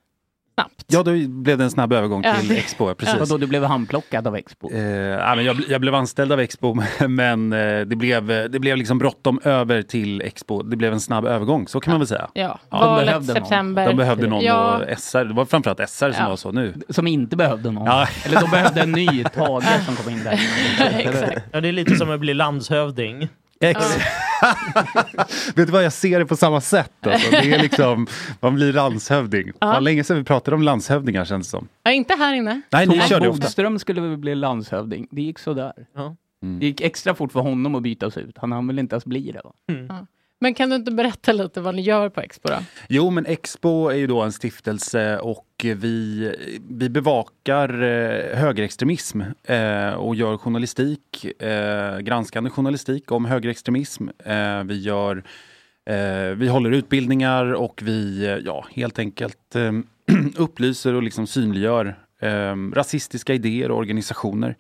snabbt. 0.62 0.85
Ja, 0.87 1.02
då 1.02 1.12
blev 1.29 1.59
det 1.59 1.64
en 1.64 1.71
snabb 1.71 1.93
övergång 1.93 2.23
Ja, 2.25 2.35
till 2.35 2.49
det- 2.49 2.57
Expo. 2.59 2.88
ja, 2.88 2.95
Precis. 2.95 3.19
Vadå, 3.21 3.37
du 3.38 3.47
blev 3.47 3.64
handplockad 3.64 4.26
av 4.26 4.37
Expo? 4.37 4.71
Eh, 4.73 4.81
ja, 4.85 5.35
men 5.35 5.45
jag, 5.45 5.61
jag 5.69 5.81
blev 5.81 5.95
anställd 5.95 6.33
av 6.33 6.40
Expo 6.40 6.76
men 7.09 7.52
eh, 7.52 7.81
det 7.81 7.97
blev, 7.97 8.26
det 8.26 8.59
blev 8.61 8.76
liksom 8.76 8.99
bråttom 8.99 9.40
över 9.45 9.83
till 9.83 10.21
Expo. 10.23 10.62
Det 10.62 10.76
blev 10.76 10.93
en 10.93 11.00
snabb 11.00 11.26
övergång, 11.26 11.69
så 11.69 11.81
kan 11.81 11.90
man 11.90 12.00
väl 12.00 12.07
säga. 12.09 12.29
Ja, 12.35 12.59
de 12.71 12.81
valet 12.81 13.07
behövde 13.07 13.33
september. 13.33 13.83
Någon. 13.87 13.97
De 13.97 14.02
behövde 14.02 14.26
någon 14.26 14.45
Ja. 14.45 14.76
och 14.79 14.99
SR, 14.99 15.25
det 15.25 15.35
var 15.35 15.45
framförallt 15.45 15.81
SR 15.90 16.12
som 16.12 16.23
Ja. 16.23 16.29
var 16.29 16.37
så 16.37 16.52
nu. 16.52 16.75
Som 16.88 17.07
inte 17.07 17.37
behövde 17.37 17.71
någon. 17.71 17.87
Ja. 17.87 18.07
Eller 18.25 18.40
de 18.40 18.50
behövde 18.50 18.81
en 18.81 18.93
ny 18.93 19.25
Tage 19.25 19.85
som 19.87 19.97
kom 19.97 20.12
in 20.12 20.25
där. 20.25 20.40
Ja, 21.52 21.61
det 21.61 21.69
är 21.69 21.73
lite 21.73 21.97
som 21.97 22.11
att 22.11 22.21
bli 22.21 22.35
landshövding. 22.35 23.29
Ex. 23.61 23.99
Vet 25.54 25.66
du 25.66 25.73
vad, 25.73 25.85
jag 25.85 25.92
ser 25.92 26.18
det 26.18 26.26
på 26.26 26.37
samma 26.37 26.61
sätt. 26.61 27.06
Alltså. 27.06 27.30
Det 27.30 27.52
är 27.52 27.59
liksom, 27.62 28.06
man 28.40 28.54
blir 28.54 28.73
landshövding. 28.73 29.47
Ja. 29.47 29.73
Fan, 29.73 29.85
länge 29.85 30.04
sedan 30.04 30.16
vi 30.16 30.25
pratade 30.25 30.54
om 30.54 30.62
landshövdingar 30.62 31.25
känns 31.25 31.47
det 31.47 31.50
som. 31.50 31.68
Ja, 31.82 31.90
inte 31.90 32.14
här 32.14 32.35
inne. 32.35 32.61
Nej, 32.73 32.87
ni 32.87 32.92
Thomas 32.94 33.09
körde 33.09 33.28
ofta. 33.28 33.40
Bodström 33.42 33.78
skulle 33.78 34.00
väl 34.00 34.16
bli 34.16 34.35
landshövding. 34.35 35.09
Det 35.11 35.23
gick 35.23 35.38
sådär. 35.38 35.73
Det 36.61 36.66
gick 36.66 36.80
extra 36.80 37.14
fort 37.14 37.32
för 37.32 37.40
honom 37.40 37.75
att 37.75 37.82
bytas 37.82 38.16
ut. 38.16 38.38
Han 38.38 38.52
hann 38.52 38.66
väl 38.66 38.78
inte 38.78 38.94
ens 38.94 39.04
bli 39.04 39.32
det? 39.32 39.40
Va? 39.44 39.52
Ja. 39.88 40.06
Men 40.42 40.54
kan 40.54 40.70
du 40.70 40.76
inte 40.76 40.90
berätta 40.90 41.32
lite 41.32 41.61
vad 41.61 41.75
ni 41.75 41.82
gör 41.82 42.09
på 42.09 42.20
Expo 42.20 42.49
då? 42.49 42.56
Jo, 42.88 43.11
men 43.11 43.26
Expo 43.26 43.88
är 43.88 43.97
ju 43.97 44.06
då 44.06 44.23
en 44.23 44.32
stiftelse 44.32 45.18
och 45.18 45.47
vi, 45.62 46.35
vi 46.70 46.88
bevakar 46.88 47.82
eh, 47.82 48.38
högerextremism 48.38 49.20
eh, 49.44 49.90
och 49.90 50.14
gör 50.14 50.37
journalistik, 50.37 51.25
eh, 51.42 51.99
granskande 51.99 52.50
journalistik 52.50 53.12
om 53.12 53.25
högerextremism. 53.25 54.09
Eh, 54.25 54.64
vi 54.64 54.80
gör 54.80 55.25
eh, 55.87 56.35
vi 56.37 56.49
håller 56.49 56.70
utbildningar 56.70 57.52
och 57.52 57.80
vi 57.85 58.26
eh, 58.26 58.37
ja, 58.37 58.66
helt 58.70 58.99
enkelt 58.99 59.56
upplyser 60.37 60.94
och 60.94 61.02
liksom 61.02 61.26
synliggör 61.26 61.99
rasistiska 62.75 63.35
idéer 63.35 63.70
och 63.70 63.78
organisationer. 63.78 64.56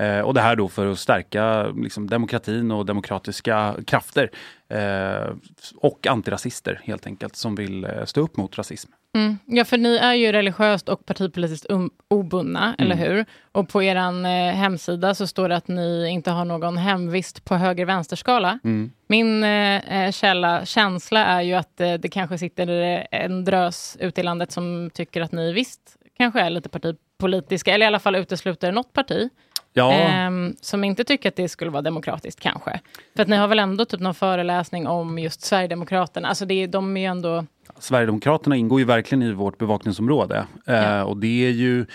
Eh, 0.00 0.20
och 0.20 0.34
det 0.34 0.40
här 0.40 0.56
då 0.56 0.68
för 0.68 0.86
att 0.86 0.98
stärka 0.98 1.66
liksom, 1.66 2.10
demokratin 2.10 2.70
och 2.70 2.86
demokratiska 2.86 3.74
krafter. 3.86 4.30
Eh, 4.68 5.34
och 5.76 6.06
antirasister 6.06 6.80
helt 6.84 7.06
enkelt 7.06 7.36
som 7.36 7.54
vill 7.54 7.84
eh, 7.84 8.04
stå 8.04 8.20
upp 8.20 8.36
mot 8.36 8.58
rasism. 8.58 8.90
Mm. 9.16 9.38
Ja, 9.46 9.64
för 9.64 9.78
ni 9.78 9.96
är 9.96 10.14
ju 10.14 10.32
religiöst 10.32 10.88
och 10.88 11.06
partipolitiskt 11.06 11.66
um- 11.70 11.90
obundna, 12.08 12.74
eller 12.78 12.94
Mm. 12.94 13.08
hur? 13.08 13.24
Och 13.52 13.68
på 13.68 13.82
er 13.82 13.96
eh, 13.96 14.54
hemsida 14.54 15.14
så 15.14 15.26
står 15.26 15.48
det 15.48 15.56
att 15.56 15.68
ni 15.68 16.08
inte 16.08 16.30
har 16.30 16.44
någon 16.44 16.76
hemvist 16.76 17.44
på 17.44 17.54
höger-vänsterskala. 17.56 18.58
Mm. 18.64 18.90
Min 19.06 19.44
eh, 19.44 20.04
eh, 20.04 20.12
källa, 20.12 20.64
känsla 20.66 21.24
är 21.24 21.42
ju 21.42 21.54
att 21.54 21.80
eh, 21.80 21.92
det 21.94 22.08
kanske 22.08 22.38
sitter 22.38 22.68
eh, 22.68 23.20
en 23.24 23.44
drös 23.44 23.96
ute 24.00 24.20
i 24.20 24.24
landet 24.24 24.52
som 24.52 24.90
tycker 24.94 25.20
att 25.20 25.32
ni 25.32 25.52
visst 25.52 25.80
kanske 26.16 26.40
är 26.40 26.50
lite 26.50 26.68
partipolitiska, 26.68 27.74
eller 27.74 27.86
i 27.86 27.88
alla 27.88 27.98
fall 27.98 28.16
utesluter 28.16 28.72
något 28.72 28.92
parti. 28.92 29.28
Ja. 29.72 29.92
Ehm, 29.92 30.56
som 30.60 30.84
inte 30.84 31.04
tycker 31.04 31.28
att 31.28 31.36
det 31.36 31.48
skulle 31.48 31.70
vara 31.70 31.82
demokratiskt 31.82 32.40
kanske. 32.40 32.80
För 33.16 33.22
att 33.22 33.28
ni 33.28 33.36
har 33.36 33.48
väl 33.48 33.58
ändå 33.58 33.84
typ 33.84 34.00
någon 34.00 34.14
föreläsning 34.14 34.86
om 34.86 35.18
just 35.18 35.40
Sverigedemokraterna. 35.40 36.28
Alltså 36.28 36.44
det, 36.44 36.66
de 36.66 36.96
är 36.96 37.00
ju 37.00 37.06
ändå... 37.06 37.44
Sverigedemokraterna 37.78 38.56
ingår 38.56 38.80
ju 38.80 38.86
verkligen 38.86 39.22
i 39.22 39.32
vårt 39.32 39.58
bevakningsområde. 39.58 40.46
Eh, 40.66 41.00
och 41.00 41.16
det 41.16 41.46
är, 41.46 41.50
ju, 41.50 41.86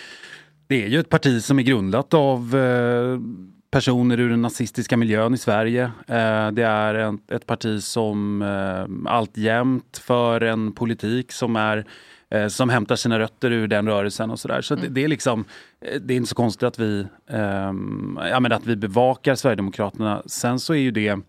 det 0.68 0.84
är 0.84 0.88
ju 0.88 1.00
ett 1.00 1.10
parti 1.10 1.44
som 1.44 1.60
är 1.60 1.64
grundat 1.64 2.14
av 2.14 2.56
eh, 2.56 3.20
personer 3.72 4.20
ur 4.20 4.30
den 4.30 4.42
nazistiska 4.42 4.98
miljön 4.98 5.34
i 5.34 5.38
Sverige. 5.38 5.84
Eh, 6.08 6.52
det 6.52 6.64
är 6.64 6.96
en, 6.96 7.20
ett 7.32 7.46
parti 7.46 7.84
som 7.84 8.42
eh, 8.42 9.12
alltjämt 9.14 10.02
för 10.04 10.42
en 10.42 10.72
politik 10.72 11.32
som 11.32 11.56
är 11.56 11.86
eh, 12.30 12.48
som 12.48 12.70
hämtar 12.70 12.96
sina 12.96 13.20
rötter 13.20 13.52
ur 13.52 13.68
den 13.68 13.88
rörelsen 13.88 14.32
och 14.32 14.40
sådär. 14.40 14.62
Så 14.62 14.76
det, 14.76 14.88
det 14.88 15.04
är 15.04 15.08
liksom, 15.08 15.46
eh, 15.82 16.02
det 16.02 16.14
är 16.14 16.16
inte 16.16 16.30
så 16.30 16.36
konstigt 16.36 16.64
att 16.64 16.80
vi, 16.80 17.08
ja, 18.16 18.40
men 18.40 18.52
att 18.52 18.66
vi 18.66 18.76
bevakar 18.76 19.36
Sverigedemokraterna. 19.36 20.24
Sen 20.26 20.60
så 20.60 20.74
är 20.74 20.78
ju 20.78 20.92
det 20.92 21.20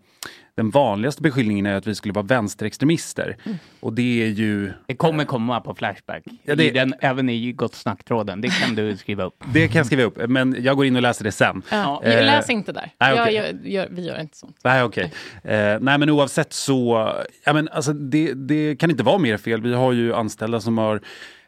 den 0.57 0.69
vanligaste 0.69 1.21
beskyllningen 1.21 1.65
är 1.65 1.75
att 1.75 1.87
vi 1.87 1.95
skulle 1.95 2.13
vara 2.13 2.25
vänsterextremister. 2.25 3.37
Och 3.79 3.93
det 3.93 4.23
är 4.23 4.27
ju... 4.27 4.71
Det 4.85 4.95
kommer 4.95 5.25
komma 5.25 5.61
på 5.61 5.75
Flashback. 5.75 6.23
Ja, 6.43 6.55
det- 6.55 6.65
I 6.67 6.71
den, 6.71 6.93
även 6.99 7.29
i 7.29 7.51
Gott 7.51 7.75
Snack-tråden. 7.75 8.41
Det 8.41 8.47
kan 8.49 8.75
du 8.75 8.97
skriva 8.97 9.23
upp. 9.23 9.43
Det 9.53 9.67
kan 9.67 9.77
jag 9.77 9.85
skriva 9.85 10.03
upp, 10.03 10.29
men 10.29 10.55
jag 10.59 10.75
går 10.77 10.85
in 10.85 10.95
och 10.95 11.01
läser 11.01 11.23
det 11.23 11.31
sen. 11.31 11.61
Ja, 11.71 12.01
Eh, 12.03 12.25
läs 12.25 12.49
inte 12.49 12.71
där. 12.71 12.91
nej, 12.99 13.15
jag, 13.15 13.21
okej. 13.23 13.35
jag, 13.35 13.67
gör, 13.71 13.87
vi 13.91 14.05
gör 14.05 14.21
inte 14.21 14.37
sånt. 14.37 14.57
Nej, 14.63 14.83
okej. 14.83 15.11
Eh, 15.43 15.77
nej, 15.81 15.97
men 15.97 16.09
oavsett 16.09 16.53
så, 16.53 17.11
ja, 17.45 17.53
men 17.53 17.69
alltså, 17.69 17.93
det, 17.93 18.33
det 18.33 18.75
kan 18.75 18.91
inte 18.91 19.03
vara 19.03 19.17
mer 19.17 19.37
fel. 19.37 19.61
Vi 19.61 19.73
har 19.73 19.91
ju 19.93 20.13
anställda 20.13 20.61
som 20.61 20.77
har 20.77 21.01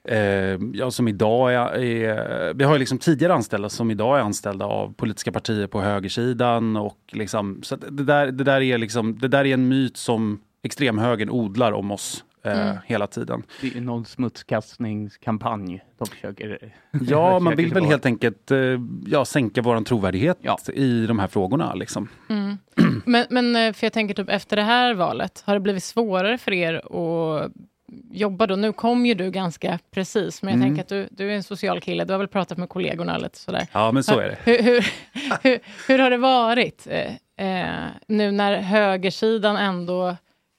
Eh, 0.03 0.59
ja, 0.73 0.91
som 0.91 1.07
idag 1.07 1.53
är, 1.53 1.75
är, 1.75 2.53
vi 2.53 2.63
har 2.63 2.73
ju 2.73 2.79
liksom 2.79 2.97
tidigare 2.97 3.33
anställda 3.33 3.69
som 3.69 3.91
idag 3.91 4.17
är 4.17 4.21
anställda 4.21 4.65
av 4.65 4.93
politiska 4.93 5.31
partier 5.31 5.67
på 5.67 5.81
högersidan. 5.81 6.75
Och 6.75 6.99
liksom, 7.12 7.59
så 7.63 7.75
det, 7.75 8.03
där, 8.03 8.31
det, 8.31 8.43
där 8.43 8.62
är 8.62 8.77
liksom, 8.77 9.19
det 9.19 9.27
där 9.27 9.45
är 9.45 9.53
en 9.53 9.67
myt 9.67 9.97
som 9.97 10.39
extremhögern 10.63 11.29
odlar 11.29 11.71
om 11.71 11.91
oss 11.91 12.23
eh, 12.43 12.62
Mm. 12.62 12.77
hela 12.85 13.07
tiden. 13.07 13.43
Det 13.62 13.77
är 13.77 13.81
någon 13.81 14.05
smutskastningskampanj 14.05 15.83
de 15.97 16.07
försöker... 16.07 16.73
Ja, 16.91 17.39
man 17.39 17.55
vill 17.55 17.73
väl 17.73 17.85
helt 17.85 18.05
enkelt 18.05 18.51
eh, 18.51 18.57
ja, 19.05 19.25
sänka 19.25 19.62
vår 19.62 19.81
trovärdighet 19.81 20.69
i 20.73 21.05
de 21.05 21.19
här 21.19 21.27
frågorna. 21.27 21.73
Liksom. 21.73 22.07
Mm. 22.29 22.57
Men, 23.05 23.25
men 23.29 23.55
eh, 23.55 23.73
för 23.73 23.85
jag 23.85 23.93
tänker 23.93 24.13
typ 24.13 24.29
efter 24.29 24.55
det 24.55 24.63
här 24.63 24.93
valet, 24.93 25.43
har 25.45 25.53
det 25.53 25.59
blivit 25.59 25.83
svårare 25.83 26.38
för 26.38 26.53
er 26.53 26.73
att 26.75 27.51
jobba 28.12 28.48
då? 28.48 28.56
Nu 28.56 28.74
kom 28.74 29.06
ju 29.06 29.13
du 29.13 29.32
ganska 29.32 29.80
precis, 29.91 30.41
men 30.43 30.52
jag 30.54 30.58
Mm. 30.58 30.67
tänker 30.69 30.82
att 30.82 31.10
du, 31.12 31.15
du 31.24 31.32
är 31.32 31.36
en 31.36 31.43
social 31.43 31.82
kille, 31.82 32.06
du 32.06 32.13
har 32.13 32.17
väl 32.19 32.28
pratat 32.28 32.58
med 32.58 32.69
kollegorna 32.69 33.17
lite 33.17 33.38
sådär. 33.38 33.67
Ja, 33.74 33.91
men 33.91 34.04
så 34.04 34.19
är 34.19 34.28
det. 34.30 34.38
Hur, 34.43 34.63
hur, 34.63 34.88
hur, 35.43 35.60
hur 35.88 36.00
har 36.00 36.10
det 36.10 36.17
varit 36.17 36.88
eh, 36.89 37.13
eh, 37.48 37.86
nu 38.08 38.32
när 38.32 38.58
högersidan 38.62 39.58
ändå, 39.58 40.08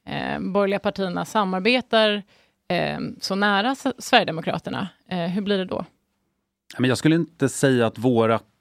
eh, 0.07 0.41
borgerliga 0.41 0.79
partierna 0.79 1.25
samarbetar 1.25 2.23
eh, 2.69 2.99
så 3.21 3.35
nära 3.35 3.75
Sverigedemokraterna? 3.99 4.89
Eh, 5.09 5.19
hur 5.19 5.43
blir 5.43 5.59
det 5.59 5.65
då? 5.65 5.85
Men 6.79 6.89
jag 6.89 6.99
skulle 6.99 7.17
inte 7.17 7.49
säga 7.49 7.87
att 7.87 7.99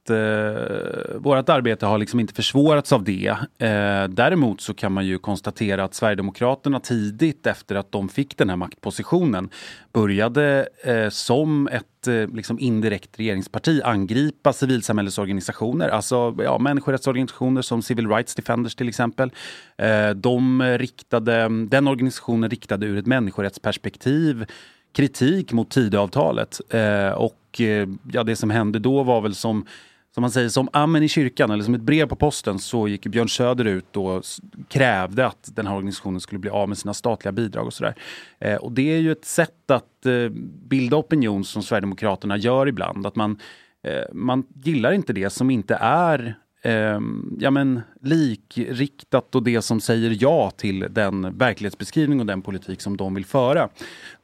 Eh, 0.09 0.15
vårat, 0.15 1.09
eh, 1.09 1.19
vårt 1.21 1.49
arbete 1.49 1.85
har 1.85 1.97
liksom 1.97 2.19
inte 2.19 2.33
försvårats 2.33 2.93
av 2.93 3.03
det. 3.03 3.27
Eh, 3.57 4.07
däremot 4.09 4.61
så 4.61 4.73
kan 4.73 4.91
man 4.91 5.05
ju 5.05 5.17
konstatera 5.17 5.83
att 5.83 5.93
Sverigedemokraterna 5.93 6.79
tidigt 6.79 7.47
efter 7.47 7.75
att 7.75 7.91
de 7.91 8.09
fick 8.09 8.37
den 8.37 8.49
här 8.49 8.55
maktpositionen 8.55 9.49
började 9.93 10.67
eh, 10.83 11.09
som 11.09 11.67
ett 11.67 12.07
eh, 12.07 12.27
liksom 12.27 12.59
indirekt 12.59 13.19
regeringsparti 13.19 13.81
angripa 13.83 14.53
civilsamhällesorganisationer, 14.53 15.89
alltså 15.89 16.35
ja, 16.43 16.57
människorättsorganisationer 16.57 17.61
som 17.61 17.81
Civil 17.81 18.09
Rights 18.09 18.35
Defenders 18.35 18.75
till 18.75 18.89
exempel. 18.89 19.31
Eh, 19.77 20.09
de 20.09 20.63
riktade, 20.63 21.49
den 21.67 21.87
organisationen 21.87 22.49
riktade 22.49 22.85
ur 22.85 22.97
ett 22.97 23.05
människorättsperspektiv 23.05 24.45
kritik 24.93 25.53
mot 25.53 25.71
Tidöavtalet. 25.71 26.61
Eh, 26.69 27.11
och 27.11 27.61
eh, 27.61 27.87
ja, 28.11 28.23
det 28.23 28.35
som 28.35 28.49
hände 28.49 28.79
då 28.79 29.03
var 29.03 29.21
väl 29.21 29.35
som 29.35 29.65
som 30.13 30.21
man 30.21 30.31
säger, 30.31 30.49
som 30.49 30.69
amen 30.73 31.03
i 31.03 31.07
kyrkan 31.07 31.51
eller 31.51 31.63
som 31.63 31.73
ett 31.73 31.81
brev 31.81 32.07
på 32.07 32.15
posten 32.15 32.59
så 32.59 32.87
gick 32.87 33.07
Björn 33.07 33.29
Söder 33.29 33.65
ut 33.65 33.97
och 33.97 34.23
krävde 34.67 35.27
att 35.27 35.49
den 35.55 35.67
här 35.67 35.75
organisationen 35.75 36.19
skulle 36.19 36.39
bli 36.39 36.49
av 36.49 36.69
med 36.69 36.77
sina 36.77 36.93
statliga 36.93 37.31
bidrag 37.31 37.65
och 37.65 37.73
sådär. 37.73 37.95
Eh, 38.39 38.55
och 38.55 38.71
det 38.71 38.93
är 38.93 38.97
ju 38.97 39.11
ett 39.11 39.25
sätt 39.25 39.71
att 39.71 40.05
eh, 40.05 40.29
bilda 40.69 40.97
opinion 40.97 41.43
som 41.43 41.63
Sverigedemokraterna 41.63 42.37
gör 42.37 42.67
ibland. 42.67 43.07
Att 43.07 43.15
man, 43.15 43.37
eh, 43.83 44.13
man 44.13 44.43
gillar 44.63 44.91
inte 44.91 45.13
det 45.13 45.29
som 45.29 45.49
inte 45.49 45.75
är 45.81 46.35
ehm, 46.63 47.37
ja, 47.39 47.51
men, 47.51 47.81
likriktat 48.01 49.35
och 49.35 49.43
det 49.43 49.61
som 49.61 49.81
säger 49.81 50.17
ja 50.19 50.51
till 50.51 50.87
den 50.89 51.37
verklighetsbeskrivning 51.37 52.19
och 52.19 52.25
den 52.25 52.41
politik 52.41 52.81
som 52.81 52.97
de 52.97 53.13
vill 53.13 53.25
föra. 53.25 53.69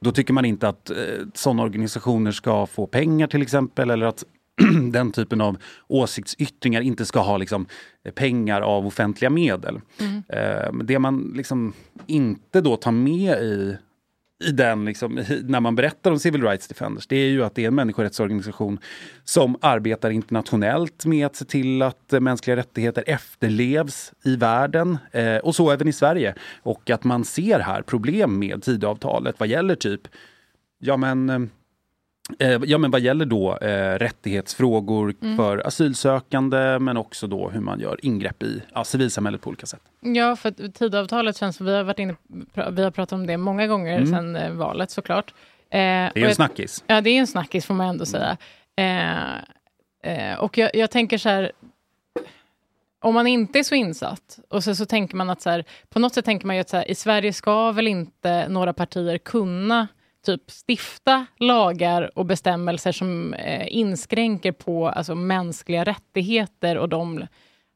Då 0.00 0.12
tycker 0.12 0.32
man 0.32 0.44
inte 0.44 0.68
att 0.68 0.90
eh, 0.90 0.96
sådana 1.34 1.62
organisationer 1.62 2.32
ska 2.32 2.66
få 2.66 2.86
pengar 2.86 3.26
till 3.26 3.42
exempel 3.42 3.90
eller 3.90 4.06
att 4.06 4.24
den 4.90 5.12
typen 5.12 5.40
av 5.40 5.58
åsiktsyttringar 5.88 6.80
inte 6.80 7.06
ska 7.06 7.20
ha 7.20 7.36
liksom, 7.36 7.66
pengar 8.14 8.60
av 8.60 8.86
offentliga 8.86 9.30
medel. 9.30 9.80
Eh, 10.28 10.72
men 10.72 10.86
det 10.86 10.98
man 10.98 11.32
liksom 11.36 11.72
inte 12.06 12.60
då 12.60 12.76
tar 12.76 12.92
med 12.92 13.42
i 13.42 13.76
i 14.44 14.52
den, 14.52 14.84
liksom, 14.84 15.14
när 15.44 15.60
man 15.60 15.76
berättar 15.76 16.10
om 16.10 16.18
Civil 16.18 16.42
Rights 16.42 16.68
Defenders, 16.68 17.06
det 17.06 17.16
är 17.16 17.28
ju 17.28 17.44
att 17.44 17.54
det 17.54 17.64
är 17.64 17.68
en 17.68 17.74
människorättsorganisation 17.74 18.78
som 19.24 19.56
arbetar 19.60 20.10
internationellt 20.10 21.06
med 21.06 21.26
att 21.26 21.36
se 21.36 21.44
till 21.44 21.82
att 21.82 22.12
eh, 22.12 22.20
mänskliga 22.20 22.56
rättigheter 22.56 23.04
efterlevs 23.06 24.12
i 24.24 24.36
världen 24.36 24.98
eh, 25.12 25.36
och 25.36 25.54
så 25.54 25.70
även 25.70 25.88
i 25.88 25.92
Sverige. 25.92 26.34
Och 26.62 26.90
att 26.90 27.04
man 27.04 27.24
ser 27.24 27.60
här 27.60 27.82
problem 27.82 28.38
med 28.38 28.62
Tidöavtalet 28.62 29.40
vad 29.40 29.48
gäller 29.48 29.74
typ, 29.74 30.08
ja 30.78 30.96
men 30.96 31.30
eh, 31.30 31.38
Eh, 31.38 31.42
ja, 32.64 32.78
men 32.78 32.90
vad 32.90 33.00
gäller 33.00 33.24
då 33.26 33.56
eh, 33.58 33.98
rättighetsfrågor 33.98 35.14
Mm. 35.22 35.36
för 35.36 35.66
asylsökande 35.66 36.78
men 36.78 36.96
också 36.96 37.26
då 37.26 37.48
hur 37.48 37.60
man 37.60 37.80
gör 37.80 38.04
ingrepp 38.06 38.42
i 38.42 38.62
ja, 38.74 38.84
civilsamhället 38.84 39.40
på 39.40 39.48
olika 39.48 39.66
sätt. 39.66 39.80
Ja, 40.00 40.36
för 40.36 40.50
Tidöavtalet 40.68 41.36
känns, 41.36 41.60
vi 41.60 41.74
har 41.74 41.82
varit 41.82 41.98
inne, 41.98 42.14
vi 42.70 42.82
har 42.82 42.90
pratat 42.90 43.12
om 43.12 43.26
det 43.26 43.36
många 43.36 43.66
gånger 43.66 43.96
Mm. 43.96 44.06
sedan 44.06 44.36
eh, 44.36 44.50
valet 44.52 44.90
såklart. 44.90 45.34
det 45.70 45.78
är 45.78 46.16
en 46.18 46.34
snackis. 46.34 46.84
Ja, 46.86 47.00
det 47.00 47.10
är 47.10 47.18
en 47.20 47.26
snackis 47.26 47.66
får 47.66 47.74
man 47.74 47.86
ändå 47.88 48.06
säga. 48.06 48.36
Eh, 48.76 50.32
eh, 50.32 50.38
och 50.38 50.58
jag, 50.58 50.70
jag 50.74 50.90
tänker 50.90 51.18
så 51.18 51.28
här, 51.28 51.52
om 53.00 53.14
man 53.14 53.26
inte 53.26 53.58
är 53.58 53.62
så 53.62 53.74
insatt 53.74 54.38
och 54.50 54.64
så, 54.64 54.74
så 54.74 54.86
tänker 54.86 55.16
man 55.16 55.30
att 55.30 55.42
så 55.42 55.50
här, 55.50 55.64
på 55.88 55.98
något 55.98 56.14
sätt 56.14 56.24
tänker 56.24 56.46
man 56.46 56.56
ju 56.56 56.60
att 56.60 56.68
så 56.68 56.76
här, 56.76 56.90
i 56.90 56.94
Sverige 56.94 57.32
ska 57.32 57.72
väl 57.72 57.86
inte 57.86 58.48
några 58.48 58.72
partier 58.72 59.18
kunna 59.18 59.88
typ 60.26 60.50
stifta 60.50 61.26
lagar 61.38 62.18
och 62.18 62.26
bestämmelser 62.26 62.92
som 62.92 63.34
eh, 63.34 63.76
inskränker 63.76 64.52
på 64.52 64.88
alltså, 64.88 65.14
mänskliga 65.14 65.84
rättigheter 65.84 66.78
och 66.78 66.88
de, 66.88 67.26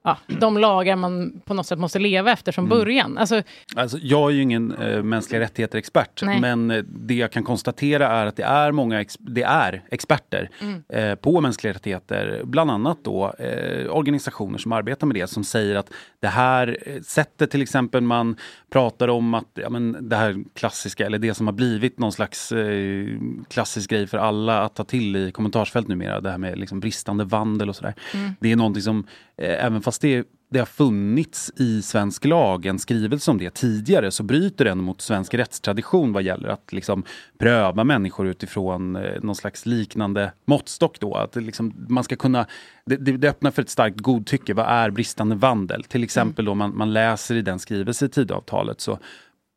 ja, 0.05 0.19
de 0.27 0.59
lagar 0.59 0.97
man 0.97 1.41
på 1.45 1.55
något 1.55 1.67
sätt 1.67 1.79
måste 1.79 1.99
leva 1.99 2.33
efter 2.33 2.53
från 2.53 2.65
Mm. 2.67 2.79
början. 2.79 3.19
Alltså, 3.19 3.43
Alltså, 3.77 3.99
jag 4.03 4.31
är 4.31 4.35
ju 4.35 4.43
ingen 4.43 4.73
eh, 4.73 5.03
mänskliga 5.03 5.41
rättigheter-expert, 5.41 6.23
men 6.41 6.71
eh, 6.71 6.83
det 6.89 7.15
jag 7.15 7.33
kan 7.33 7.45
konstatera 7.45 8.09
är 8.09 8.27
att 8.27 8.37
det 8.37 8.43
är 8.43 8.73
många 8.73 9.01
ex- 9.01 9.17
det 9.19 9.43
är 9.43 9.83
experter 9.91 10.51
Mm. 10.61 10.83
eh, 10.89 11.15
på 11.15 11.41
mänskliga 11.41 11.73
rättigheter, 11.75 12.41
bland 12.45 12.71
annat 12.71 12.99
då 13.05 13.35
eh, 13.39 13.91
organisationer 13.97 14.59
som 14.59 14.73
arbetar 14.73 15.07
med 15.07 15.17
det, 15.17 15.27
som 15.27 15.45
säger 15.45 15.75
att 15.77 15.91
det 16.21 16.29
här 16.29 16.79
eh, 16.87 17.01
sättet 17.03 17.51
till 17.51 17.63
exempel 17.63 18.01
man 18.03 18.37
pratar 18.73 19.09
om 19.09 19.35
att 19.35 19.49
ja, 19.55 19.71
men 19.71 20.09
det 20.09 20.17
här 20.17 20.37
klassiska, 20.55 21.07
eller 21.07 21.19
det 21.19 21.35
som 21.35 21.47
har 21.47 21.55
blivit 21.55 21.99
någon 21.99 22.13
slags 22.13 22.53
eh, 22.53 23.07
klassisk 23.49 23.91
grej 23.91 24.07
för 24.07 24.19
alla 24.19 24.63
att 24.63 24.75
ta 24.75 24.85
till 24.85 25.17
i 25.17 25.33
kommentarsfält 25.33 25.89
numera, 25.89 26.21
det 26.21 26.31
här 26.31 26.39
med 26.39 26.59
liksom 26.59 26.81
bristande 26.81 27.25
vandel 27.25 27.69
och 27.69 27.77
sådär. 27.77 27.95
Mm. 28.15 28.31
Det 28.41 28.53
är 28.53 28.57
någonting 28.57 28.83
som, 28.83 29.07
Eh, 29.41 29.65
även 29.65 29.83
fast 29.83 30.03
det 30.03 30.27
det 30.51 30.59
har 30.59 30.67
funnits 30.67 31.53
i 31.57 31.83
svensk 31.83 32.25
lag 32.25 32.67
en 32.67 32.79
skrivelse 32.79 33.31
om 33.31 33.39
det 33.39 33.55
tidigare 33.55 34.11
så 34.11 34.23
bryter 34.23 34.65
den 34.65 34.79
mot 34.79 35.01
svensk 35.01 35.35
rättstradition 35.35 36.13
vad 36.13 36.23
gäller 36.23 36.49
att 36.49 36.73
liksom 36.73 37.05
pröva 37.39 37.85
människor 37.85 38.27
utifrån 38.27 38.97
eh, 38.97 39.23
någon 39.23 39.35
slags 39.35 39.67
liknande 39.67 40.33
måttstock. 40.45 41.01
Då. 41.01 41.15
Att 41.15 41.33
det 41.33 41.41
liksom, 41.41 41.87
man 41.89 42.05
ska 42.05 42.17
kunna, 42.17 42.47
det, 42.87 42.97
det, 42.97 43.29
öppnar 43.29 43.51
för 43.51 43.63
ett 43.63 43.71
starkt 43.71 44.01
godtycke. 44.01 44.55
Vad 44.55 44.67
är 44.67 44.91
bristande 44.91 45.35
vandel? 45.35 45.85
Till 45.85 46.05
exempel 46.05 46.45
då 46.45 46.55
man, 46.55 46.77
man 46.77 46.93
läser 46.93 47.35
i 47.35 47.43
den 47.43 47.59
skrivelse 47.59 48.07
i 48.07 48.09
Tidöavtalet 48.09 48.81
så 48.81 48.99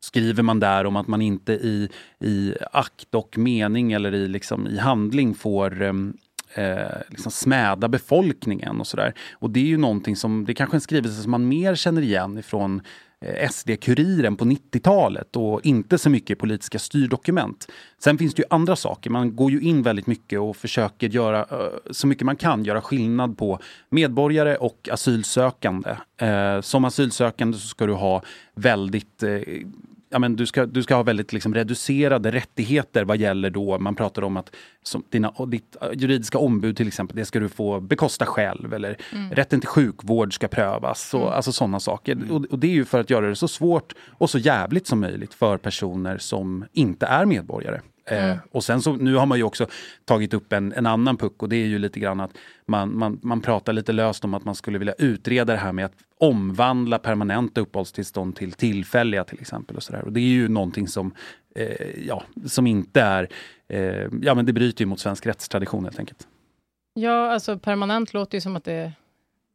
skriver 0.04 0.44
man 0.44 0.60
där 0.60 0.86
om 0.86 0.96
att 0.96 1.08
man 1.08 1.22
inte 1.22 1.54
i, 1.54 1.90
i 2.20 2.56
akt 2.72 3.16
och 3.16 3.38
mening 3.38 3.92
eller 3.92 4.14
i, 4.14 4.28
liksom, 4.28 4.68
i 4.68 4.78
handling 4.78 5.36
får 5.36 5.82
um, 5.82 6.18
eh, 6.56 6.98
liksom 7.10 7.32
smäda 7.32 7.88
befolkningen 7.88 8.80
och 8.80 8.88
sådär. 8.88 9.14
Och 9.34 9.50
det 9.50 9.60
är 9.60 9.66
ju 9.66 9.78
någonting 9.78 10.16
som, 10.16 10.46
det 10.46 10.52
är 10.52 10.56
kanske 10.56 10.78
en 10.78 10.82
skrivelse 10.82 11.22
som 11.22 11.32
man 11.32 11.48
mer 11.48 11.76
känner 11.76 12.02
igen 12.02 12.38
ifrån 12.38 12.82
eh, 13.22 13.50
SD-kuriren 13.50 14.36
på 14.36 14.46
90-talet 14.46 15.36
och 15.36 15.66
inte 15.66 15.98
så 15.98 16.10
mycket 16.10 16.40
politiska 16.40 16.80
styrdokument. 16.80 17.68
Sen 18.00 18.18
finns 18.18 18.34
det 18.34 18.42
ju 18.42 18.48
andra 18.50 18.76
saker. 18.76 19.10
Man 19.10 19.36
går 19.36 19.52
ju 19.52 19.62
in 19.62 19.82
väldigt 19.82 20.08
mycket 20.08 20.40
och 20.40 20.58
försöker 20.58 21.10
göra 21.10 21.40
eh, 21.40 21.92
så 21.92 22.08
mycket 22.08 22.26
man 22.26 22.36
kan 22.36 22.64
göra 22.64 22.82
skillnad 22.82 23.38
på 23.38 23.60
medborgare 23.90 24.56
och 24.56 24.90
asylsökande. 24.92 25.96
Eh, 26.18 26.62
som 26.62 26.86
asylsökande 26.86 27.58
så 27.58 27.68
ska 27.68 27.86
du 27.86 27.94
ha 27.94 28.24
väldigt 28.56 29.24
ja, 30.14 30.20
men 30.20 30.36
du, 30.36 30.46
ska, 30.46 30.66
du 30.66 30.84
ska 30.84 30.96
ha 30.96 31.04
väldigt 31.04 31.34
liksom, 31.34 31.54
reducerade 31.54 32.32
rättigheter 32.32 33.04
vad 33.06 33.18
gäller 33.18 33.50
då, 33.50 33.80
man 33.80 33.96
pratar 33.96 34.22
om 34.22 34.38
att 34.38 34.56
som, 34.84 35.04
dina, 35.10 35.34
ditt 35.48 35.76
eh, 35.82 35.88
juridiska 35.94 36.38
ombud 36.38 36.78
till 36.78 36.88
exempel, 36.88 37.18
det 37.18 37.26
ska 37.26 37.40
du 37.40 37.50
få 37.50 37.80
bekosta 37.80 38.26
själv. 38.26 38.74
Eller 38.74 38.98
Mm. 39.14 39.32
rätten 39.32 39.60
till 39.60 39.70
sjukvård 39.70 40.34
ska 40.34 40.48
prövas. 40.48 41.14
Och, 41.14 41.22
Mm. 41.22 41.34
Alltså 41.34 41.52
sådana 41.52 41.80
saker. 41.80 42.18
Och, 42.32 42.46
och 42.46 42.60
det 42.60 42.68
är 42.68 42.72
ju 42.72 42.86
för 42.86 43.00
att 43.00 43.10
göra 43.10 43.30
det 43.30 43.36
så 43.36 43.48
svårt 43.48 43.94
och 44.12 44.30
så 44.30 44.38
jävligt 44.38 44.88
som 44.88 45.00
möjligt 45.00 45.34
för 45.34 45.58
personer 45.58 46.18
som 46.18 46.66
inte 46.74 47.06
är 47.06 47.26
medborgare. 47.26 47.82
Eh, 48.10 48.26
Mm. 48.26 48.38
och 48.52 48.64
sen 48.64 48.82
så, 48.82 48.94
nu 48.94 49.16
har 49.16 49.26
man 49.26 49.38
ju 49.38 49.44
också 49.44 49.68
tagit 50.06 50.34
upp 50.34 50.54
en, 50.54 50.74
en 50.74 50.86
annan 50.86 51.18
puck 51.18 51.44
och 51.44 51.50
det 51.50 51.56
är 51.56 51.66
ju 51.66 51.80
lite 51.80 52.00
grann 52.00 52.20
att 52.20 52.32
man, 52.68 52.98
man, 52.98 53.20
man 53.24 53.42
pratar 53.42 53.74
lite 53.74 53.92
löst 53.94 54.26
om 54.26 54.34
att 54.34 54.46
man 54.46 54.56
skulle 54.56 54.78
vilja 54.78 54.94
utreda 54.98 55.54
det 55.54 55.60
här 55.60 55.72
med 55.72 55.86
att 55.86 55.94
omvandla 56.24 57.00
permanenta 57.00 57.62
uppehållstillstånd 57.62 58.36
till 58.36 58.52
tillfälliga 58.52 59.24
till 59.24 59.42
exempel. 59.42 59.76
Och, 59.76 59.84
så 59.84 59.92
där. 59.94 60.02
och 60.02 60.12
det 60.12 60.20
är 60.20 60.22
ju 60.24 60.48
någonting 60.48 60.88
som, 60.88 61.14
eh, 61.56 62.06
ja, 62.08 62.24
som 62.46 62.68
inte 62.68 63.02
är, 63.02 63.28
eh, 63.70 64.08
ja 64.22 64.34
men 64.36 64.46
det 64.46 64.54
bryter 64.54 64.82
ju 64.82 64.86
mot 64.86 65.00
svensk 65.00 65.26
rättstradition 65.26 65.84
helt 65.84 66.00
enkelt. 66.00 66.28
ja, 66.94 67.32
alltså 67.32 67.58
permanent 67.60 68.14
låter 68.14 68.38
ju 68.38 68.42
som 68.42 68.56
att 68.56 68.64
det... 68.64 68.92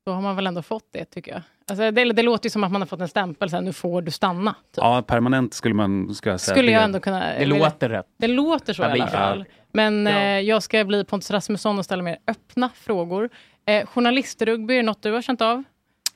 Då 0.07 0.12
har 0.12 0.20
man 0.22 0.37
väl 0.37 0.46
ändå 0.46 0.62
fått 0.62 0.88
det, 0.92 1.04
tycker 1.04 1.33
jag. 1.33 1.42
Alltså, 1.70 1.90
det, 1.90 2.04
det 2.12 2.22
låter 2.22 2.46
ju 2.46 2.50
som 2.50 2.64
att 2.64 2.72
man 2.72 2.81
har 2.83 2.87
fått 2.87 3.00
en 3.00 3.09
stämpel, 3.09 3.50
så 3.50 3.57
här, 3.57 3.62
nu 3.62 3.72
får 3.72 4.02
du 4.02 4.11
stanna. 4.11 4.54
Ja, 4.76 5.02
permanent 5.02 5.54
skulle 5.54 5.74
man 5.74 6.14
ska 6.14 6.31
jag 6.31 6.40
säga. 6.40 6.54
Skulle 6.54 6.68
det- 6.68 6.72
jag 6.74 6.83
ändå 6.85 7.00
kunna... 7.00 7.20
Det 7.38 7.46
låter 7.46 7.88
rätt. 7.88 8.07
Det 8.18 8.26
låter 8.28 8.72
så 8.72 8.83
i 8.83 8.87
alla 8.87 9.07
fall. 9.07 9.44
Men 9.72 10.07
Ja. 10.07 10.12
eh, 10.12 10.40
jag 10.40 10.62
ska 10.62 10.85
bli 10.85 11.04
Pontus 11.04 11.31
Rasmusson 11.31 11.78
och 11.78 11.85
ställa 11.85 12.02
mer 12.02 12.18
öppna 12.26 12.70
frågor. 12.74 13.28
Eh, 13.66 13.87
journalistrugby, 13.87 14.74
är 14.74 14.76
det 14.78 14.83
något 14.83 15.02
du 15.02 15.12
har 15.12 15.22
känt 15.22 15.40
av? 15.40 15.64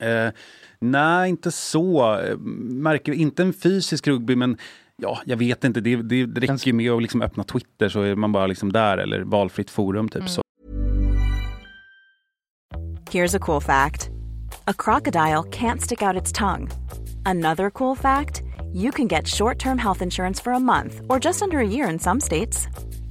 Eh, 0.03 0.31
nej, 0.79 1.29
inte 1.29 1.51
så. 1.51 2.19
Märker, 2.39 3.11
inte 3.11 3.43
en 3.43 3.53
fysisk 3.53 4.07
rugby, 4.07 4.35
men 4.35 4.57
ja, 4.97 5.21
jag 5.25 5.37
vet 5.37 5.63
inte. 5.63 5.81
Det, 5.81 5.95
det, 5.95 6.25
det 6.25 6.41
räcker 6.41 6.67
ju 6.67 6.73
med 6.73 6.91
att 6.91 7.01
liksom 7.01 7.21
öppna 7.21 7.43
Twitter 7.43 7.89
så 7.89 8.01
är 8.01 8.15
man 8.15 8.31
bara 8.31 8.47
liksom 8.47 8.71
där, 8.71 8.97
eller 8.97 9.21
valfritt 9.21 9.69
forum 9.69 10.09
typ. 10.09 10.29
Så. 10.29 10.41
Here's 13.11 13.35
a 13.35 13.39
cool 13.39 13.61
fact 13.61 14.09
a 14.67 14.73
crocodile 14.73 15.43
can't 15.43 15.81
stick 15.81 16.01
out 16.01 16.21
its 16.21 16.31
tongue. 16.31 16.69
Another 17.25 17.69
cool 17.69 17.95
fact 17.95 18.43
you 18.73 18.91
can 18.91 19.07
get 19.07 19.27
short 19.27 19.59
term 19.59 19.77
health 19.77 20.01
insurance 20.01 20.43
for 20.43 20.53
a 20.53 20.59
month 20.59 21.01
or 21.09 21.19
just 21.19 21.41
under 21.41 21.59
a 21.59 21.67
year 21.67 21.89
in 21.89 21.99
some 21.99 22.19
states. 22.19 22.67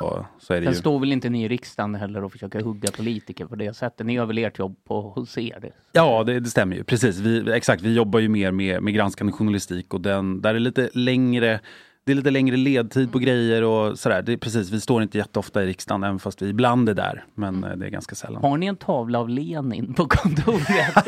Ja, 0.00 0.26
så 0.38 0.54
är 0.54 0.60
det 0.60 0.66
Sen 0.66 0.72
ju. 0.72 0.78
står 0.78 1.00
väl 1.00 1.12
inte 1.12 1.28
ni 1.30 1.44
i 1.44 1.48
riksdagen 1.48 1.94
heller 1.94 2.24
och 2.24 2.32
försöker 2.32 2.60
hugga 2.60 2.90
politiker 2.90 3.46
på 3.46 3.56
det 3.56 3.76
sättet. 3.76 4.06
Ni 4.06 4.12
gör 4.12 4.26
väl 4.26 4.38
ert 4.38 4.58
jobb 4.58 4.76
på 4.88 5.00
hos 5.10 5.38
er? 5.38 5.72
Ja, 5.92 6.24
det, 6.24 6.40
det 6.40 6.50
stämmer 6.50 6.76
ju. 6.76 6.84
Precis. 6.84 7.18
Vi, 7.18 7.52
exakt, 7.52 7.82
vi 7.82 7.94
jobbar 7.94 8.18
ju 8.18 8.28
mer 8.28 8.50
med, 8.52 8.82
med 8.82 8.94
granskande 8.94 9.32
journalistik 9.32 9.94
och 9.94 10.00
den, 10.00 10.40
där 10.42 10.54
är 10.54 10.58
lite 10.58 10.90
längre 10.94 11.60
det 12.04 12.12
är 12.12 12.16
lite 12.16 12.30
längre 12.30 12.56
ledtid 12.56 13.12
på 13.12 13.18
grejer 13.18 13.62
och 13.62 13.98
sådär. 13.98 14.22
Det 14.22 14.32
är 14.32 14.36
precis, 14.36 14.70
vi 14.70 14.80
står 14.80 15.02
inte 15.02 15.18
jätteofta 15.18 15.62
i 15.62 15.66
riksdagen 15.66 16.04
även 16.04 16.18
fast 16.18 16.42
vi 16.42 16.48
ibland 16.48 16.88
är 16.88 16.94
där. 16.94 17.24
Men 17.34 17.64
eh, 17.64 17.76
det 17.76 17.86
är 17.86 17.90
ganska 17.90 18.14
sällan. 18.14 18.42
Har 18.42 18.56
ni 18.56 18.66
en 18.66 18.76
tavla 18.76 19.18
av 19.18 19.28
Lenin 19.28 19.94
på 19.94 20.06
kontoret? 20.06 20.94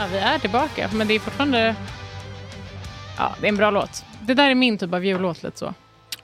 Ja, 0.00 0.06
vi 0.12 0.18
är 0.18 0.38
tillbaka, 0.38 0.90
men 0.92 1.08
det 1.08 1.14
är 1.14 1.18
fortfarande... 1.18 1.76
Ja, 3.18 3.34
det 3.40 3.46
är 3.46 3.48
en 3.48 3.56
bra 3.56 3.70
låt. 3.70 4.04
Det 4.20 4.34
där 4.34 4.50
är 4.50 4.54
min 4.54 4.78
typ 4.78 4.92
av 4.94 5.04
jullåt 5.04 5.42
lite 5.42 5.58
så. 5.58 5.74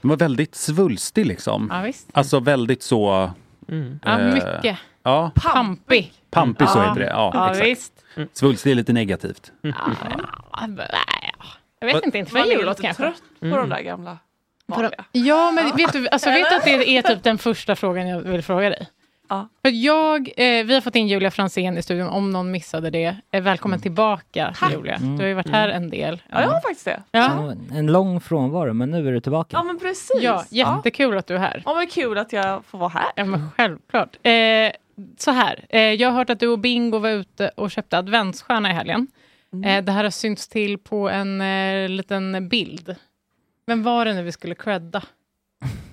Den 0.01 0.09
var 0.09 0.17
väldigt 0.17 0.55
svulstig 0.55 1.27
liksom. 1.27 1.69
Ja, 1.73 1.81
visst. 1.81 2.09
Alltså 2.13 2.41
väldigt 2.41 2.83
så... 2.83 3.31
Ja, 4.05 4.19
eh, 4.21 4.35
mycket. 4.35 4.79
Ja, 5.03 5.31
Pampig. 5.35 6.13
pampig 6.31 6.69
så 6.69 6.81
heter 6.83 7.01
det. 7.01 7.07
Ja, 7.07 7.31
Ja, 7.35 7.51
exakt. 7.51 7.67
visst. 7.67 7.93
Svulstig 8.39 8.71
är 8.71 8.75
lite 8.75 8.93
negativt. 8.93 9.53
Ja, 9.61 9.73
nej, 10.69 10.87
Jag 11.81 11.87
vet 11.87 11.95
Vad- 11.95 12.05
inte, 12.05 12.19
inte 12.19 12.39
är 12.39 12.45
jullåt 12.47 12.79
lite 12.79 12.83
kanske. 12.83 13.03
trött 13.03 13.23
på 13.53 13.57
de 13.57 13.69
där 13.69 13.81
gamla. 13.81 14.19
Ja, 15.13 15.51
men 15.51 15.77
vet 15.77 15.93
du, 15.93 16.09
alltså, 16.09 16.31
vet 16.31 16.51
du 16.51 16.57
att 16.57 16.65
det 16.65 16.97
är 16.99 17.03
typ 17.15 17.23
den 17.23 17.39
första 17.39 17.77
frågan 17.77 18.09
jag 18.09 18.21
vill 18.21 18.43
fråga 18.43 18.71
dig? 18.71 18.89
Ja. 19.29 19.49
För 19.63 19.71
jag, 19.71 20.29
eh, 20.37 20.65
vi 20.65 20.75
har 20.75 20.81
fått 20.81 20.97
in 20.97 21.09
Julia 21.09 21.31
Fransén 21.31 21.79
i 21.79 21.83
studion, 21.83 22.09
om 22.09 22.31
någon 22.31 22.51
missade 22.51 22.91
det. 22.91 23.17
Eh, 23.31 23.43
välkommen 23.43 23.81
tillbaka 23.81 24.55
Julia. 24.73 24.99
Du 24.99 25.17
har 25.23 25.27
ju 25.27 25.35
varit 25.35 25.49
här 25.49 25.69
en 25.69 25.91
del. 25.91 26.23
Ja, 26.31 26.41
jag 26.41 26.49
har 26.49 26.61
faktiskt 26.61 26.85
det. 26.85 27.03
Ja. 27.11 27.53
En 27.73 27.87
lång 27.87 28.21
frånvaro, 28.21 28.73
men 28.73 28.91
nu 28.91 29.09
är 29.09 29.13
du 29.13 29.21
tillbaka. 29.21 29.57
Ja, 29.57 29.63
men 29.63 29.79
precis. 29.79 30.23
Ja, 30.23 30.45
jättekul 30.51 31.19
att 31.19 31.27
du 31.27 31.35
är 31.35 31.39
här. 31.39 31.63
Ja, 31.67 31.75
men 31.75 31.87
kul 31.87 32.19
att 32.19 32.33
jag 32.33 32.65
får 32.65 32.79
vara 32.79 32.89
här. 32.89 33.13
Ja, 33.17 33.25
men 33.25 33.51
självklart. 33.51 34.17
Eh, 34.23 34.33
så 35.19 35.31
här, 35.31 35.65
eh, 35.69 35.81
jag 35.81 36.09
har 36.11 36.17
hört 36.19 36.31
att 36.31 36.41
du 36.41 36.49
och 36.49 36.59
Bingo 36.59 36.99
var 36.99 37.11
ute 37.11 37.49
och 37.49 37.71
köpte 37.71 37.99
adventsstjärna 37.99 38.71
i 38.71 38.75
helgen. 38.75 39.07
Eh, 39.65 39.85
det 39.85 39.93
här 39.93 40.05
har 40.05 40.11
synts 40.11 40.49
till 40.49 40.79
på 40.79 41.11
en 41.11 41.41
eh, 41.41 41.89
liten 41.89 42.49
bild. 42.49 42.97
Vem 43.67 43.83
var 43.83 44.05
det 44.05 44.13
nu 44.15 44.23
vi 44.23 44.33
skulle 44.33 44.55
credda? 44.55 45.03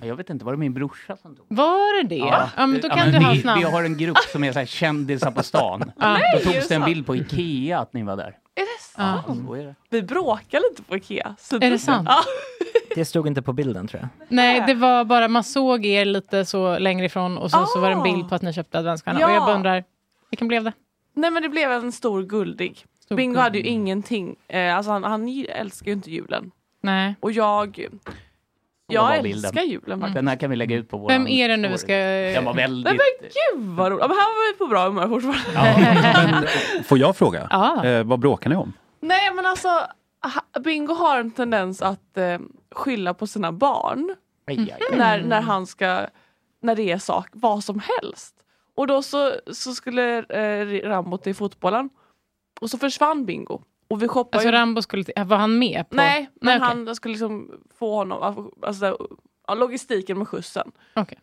Jag 0.02 0.16
vet 0.16 0.30
inte, 0.30 0.44
var 0.44 0.52
det 0.52 0.58
min 0.58 0.74
brorsa 0.74 1.16
som 1.16 1.36
tog 1.36 1.46
Var 1.48 2.02
det 2.02 2.08
det? 2.08 2.16
Ja, 2.16 2.48
men 2.56 2.80
då 2.80 2.88
Ja, 2.88 2.94
kan 2.94 2.98
men 2.98 3.12
du 3.12 3.18
ha 3.18 3.18
vi, 3.18 3.24
hans 3.24 3.44
namn. 3.44 3.58
vi 3.60 3.64
har 3.70 3.84
en 3.84 3.96
grupp 3.96 4.18
som 4.32 4.44
är 4.44 4.52
så 4.52 4.58
här 4.58 4.66
kändisar 4.66 5.30
på 5.30 5.42
stan. 5.42 5.92
Ja. 5.98 6.18
Då 6.32 6.50
togs 6.52 6.68
det 6.68 6.74
en 6.74 6.84
bild 6.84 7.06
på 7.06 7.16
Ikea 7.16 7.78
att 7.78 7.92
ni 7.92 8.02
var 8.02 8.16
där. 8.16 8.36
Är 8.54 8.60
det 8.78 8.82
sant? 8.82 9.24
Ja. 9.28 9.34
Så 9.46 9.54
är 9.54 9.64
det. 9.64 9.74
Vi 9.90 10.02
bråkar 10.02 10.70
lite 10.70 10.82
på 10.82 10.96
Ikea. 10.96 11.34
Så 11.38 11.56
Är 11.56 11.70
det 11.70 11.78
sant? 11.78 12.08
Ja. 12.10 12.22
Det 12.94 13.04
stod 13.04 13.26
inte 13.26 13.42
på 13.42 13.52
bilden 13.52 13.88
tror 13.88 14.00
jag. 14.00 14.08
Nej, 14.28 14.64
det 14.66 14.74
var 14.74 15.04
bara, 15.04 15.28
man 15.28 15.44
såg 15.44 15.86
er 15.86 16.04
lite 16.04 16.44
så 16.44 16.78
längre 16.78 17.06
ifrån 17.06 17.38
och 17.38 17.50
så, 17.50 17.66
så 17.66 17.80
var 17.80 17.88
det 17.88 17.94
en 17.94 18.00
Ah. 18.00 18.02
bild 18.02 18.28
på 18.28 18.34
att 18.34 18.42
ni 18.42 18.52
köpte 18.52 18.78
adventsstjärna. 18.78 19.20
Ja. 19.20 19.26
Och 19.26 19.32
jag 19.32 19.42
bara 19.42 19.54
undrar, 19.54 19.84
vilken 20.30 20.48
blev 20.48 20.64
det? 20.64 20.72
Nej 21.14 21.30
men 21.30 21.42
det 21.42 21.48
blev 21.48 21.72
en 21.72 21.92
stor 21.92 22.22
guldig. 22.22 22.84
Stor 23.04 23.16
Bingo 23.16 23.28
guldig. 23.34 23.42
hade 23.42 23.58
ju 23.58 23.64
ingenting. 23.64 24.36
Eh, 24.48 24.76
alltså 24.76 24.92
han, 24.92 25.04
han 25.04 25.44
älskar 25.48 25.86
ju 25.86 25.92
inte 25.92 26.10
julen. 26.10 26.50
Nej. 26.82 27.14
Och 27.20 27.32
jag... 27.32 27.86
Jag 28.86 29.16
älskar 29.16 29.62
julen 29.62 30.00
faktiskt. 30.00 30.14
Den 30.14 30.28
här 30.28 30.36
kan 30.36 30.50
vi 30.50 30.56
lägga 30.56 30.76
ut 30.76 30.88
på 30.88 30.98
vår 30.98 31.08
Vem 31.08 31.26
är 31.26 31.48
det 31.48 31.56
nu 31.56 31.68
vi 31.68 31.78
ska... 31.78 31.92
Den 31.92 32.44
var 32.44 32.54
väldigt... 32.54 32.84
men 32.84 32.98
gud 33.20 33.76
vad 33.76 33.92
roligt. 33.92 34.02
Ja, 34.02 34.08
men 34.08 34.16
här 34.16 34.26
var 34.26 34.52
vi 34.52 34.58
på 34.58 34.66
bra 34.66 34.84
humör 34.84 35.08
fortfarande. 35.08 36.30
Men, 36.76 36.84
får 36.84 36.98
jag 36.98 37.16
fråga? 37.16 37.48
Ja. 37.50 37.84
Eh, 37.84 38.04
vad 38.04 38.18
bråkar 38.18 38.50
ni 38.50 38.56
om? 38.56 38.72
Nej 39.00 39.34
men 39.34 39.46
alltså 39.46 39.68
Bingo 40.64 40.94
har 40.94 41.18
en 41.18 41.30
tendens 41.30 41.82
att 41.82 42.16
eh, 42.16 42.38
skylla 42.70 43.14
på 43.14 43.26
sina 43.26 43.52
barn. 43.52 44.16
Aj, 44.46 44.58
aj. 44.58 44.98
När, 44.98 45.22
när 45.22 45.40
han 45.40 45.66
ska, 45.66 46.06
när 46.62 46.76
det 46.76 46.90
är 46.90 46.98
sak, 46.98 47.28
vad 47.32 47.64
som 47.64 47.80
helst. 48.00 48.34
Och 48.74 48.86
då 48.86 49.02
så, 49.02 49.32
så 49.52 49.74
skulle 49.74 50.18
eh, 50.18 50.88
Rambo 50.88 51.18
till 51.18 51.34
fotbollen. 51.34 51.90
Och 52.60 52.70
så 52.70 52.78
försvann 52.78 53.24
Bingo. 53.24 53.62
Och 53.92 54.02
vi 54.02 54.08
shoppade 54.08 54.36
Alltså 54.36 54.48
ju- 54.48 54.52
Rambo 54.52 54.82
skulle... 54.82 55.04
Var 55.24 55.36
han 55.36 55.58
med? 55.58 55.88
På... 55.88 55.96
Nej, 55.96 56.30
men 56.34 56.46
Nej, 56.46 56.56
okej. 56.56 56.84
han 56.86 56.96
skulle 56.96 57.12
liksom 57.12 57.50
få 57.78 57.94
honom, 57.94 58.50
alltså 58.62 59.08
ja, 59.46 59.54
logistiken 59.54 60.18
med 60.18 60.28
skjutsen. 60.28 60.72
Okej. 60.94 61.18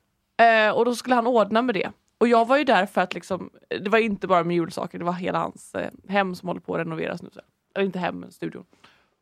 Eh, 0.48 0.72
och 0.72 0.86
då 0.86 0.96
skulle 0.96 1.16
han 1.16 1.28
ordna 1.28 1.62
med 1.62 1.76
det. 1.76 1.92
Och 2.18 2.28
jag 2.28 2.48
var 2.48 2.58
ju 2.58 2.64
där 2.64 2.86
för 2.86 3.02
att 3.02 3.14
liksom, 3.14 3.50
det 3.82 3.90
var 3.90 4.00
inte 4.00 4.28
bara 4.28 4.44
med 4.44 4.56
julsaker, 4.56 5.00
det 5.00 5.06
var 5.06 5.14
hela 5.14 5.40
hans 5.40 5.76
eh, 5.76 5.90
hem 6.08 6.36
som 6.36 6.48
håller 6.48 6.62
på 6.62 6.74
att 6.74 6.80
renoveras 6.80 7.22
nu. 7.22 7.30
Så. 7.34 7.40
Eller 7.76 7.86
inte 7.86 8.00
hem, 8.00 8.20
men 8.20 8.32
studion. 8.32 8.66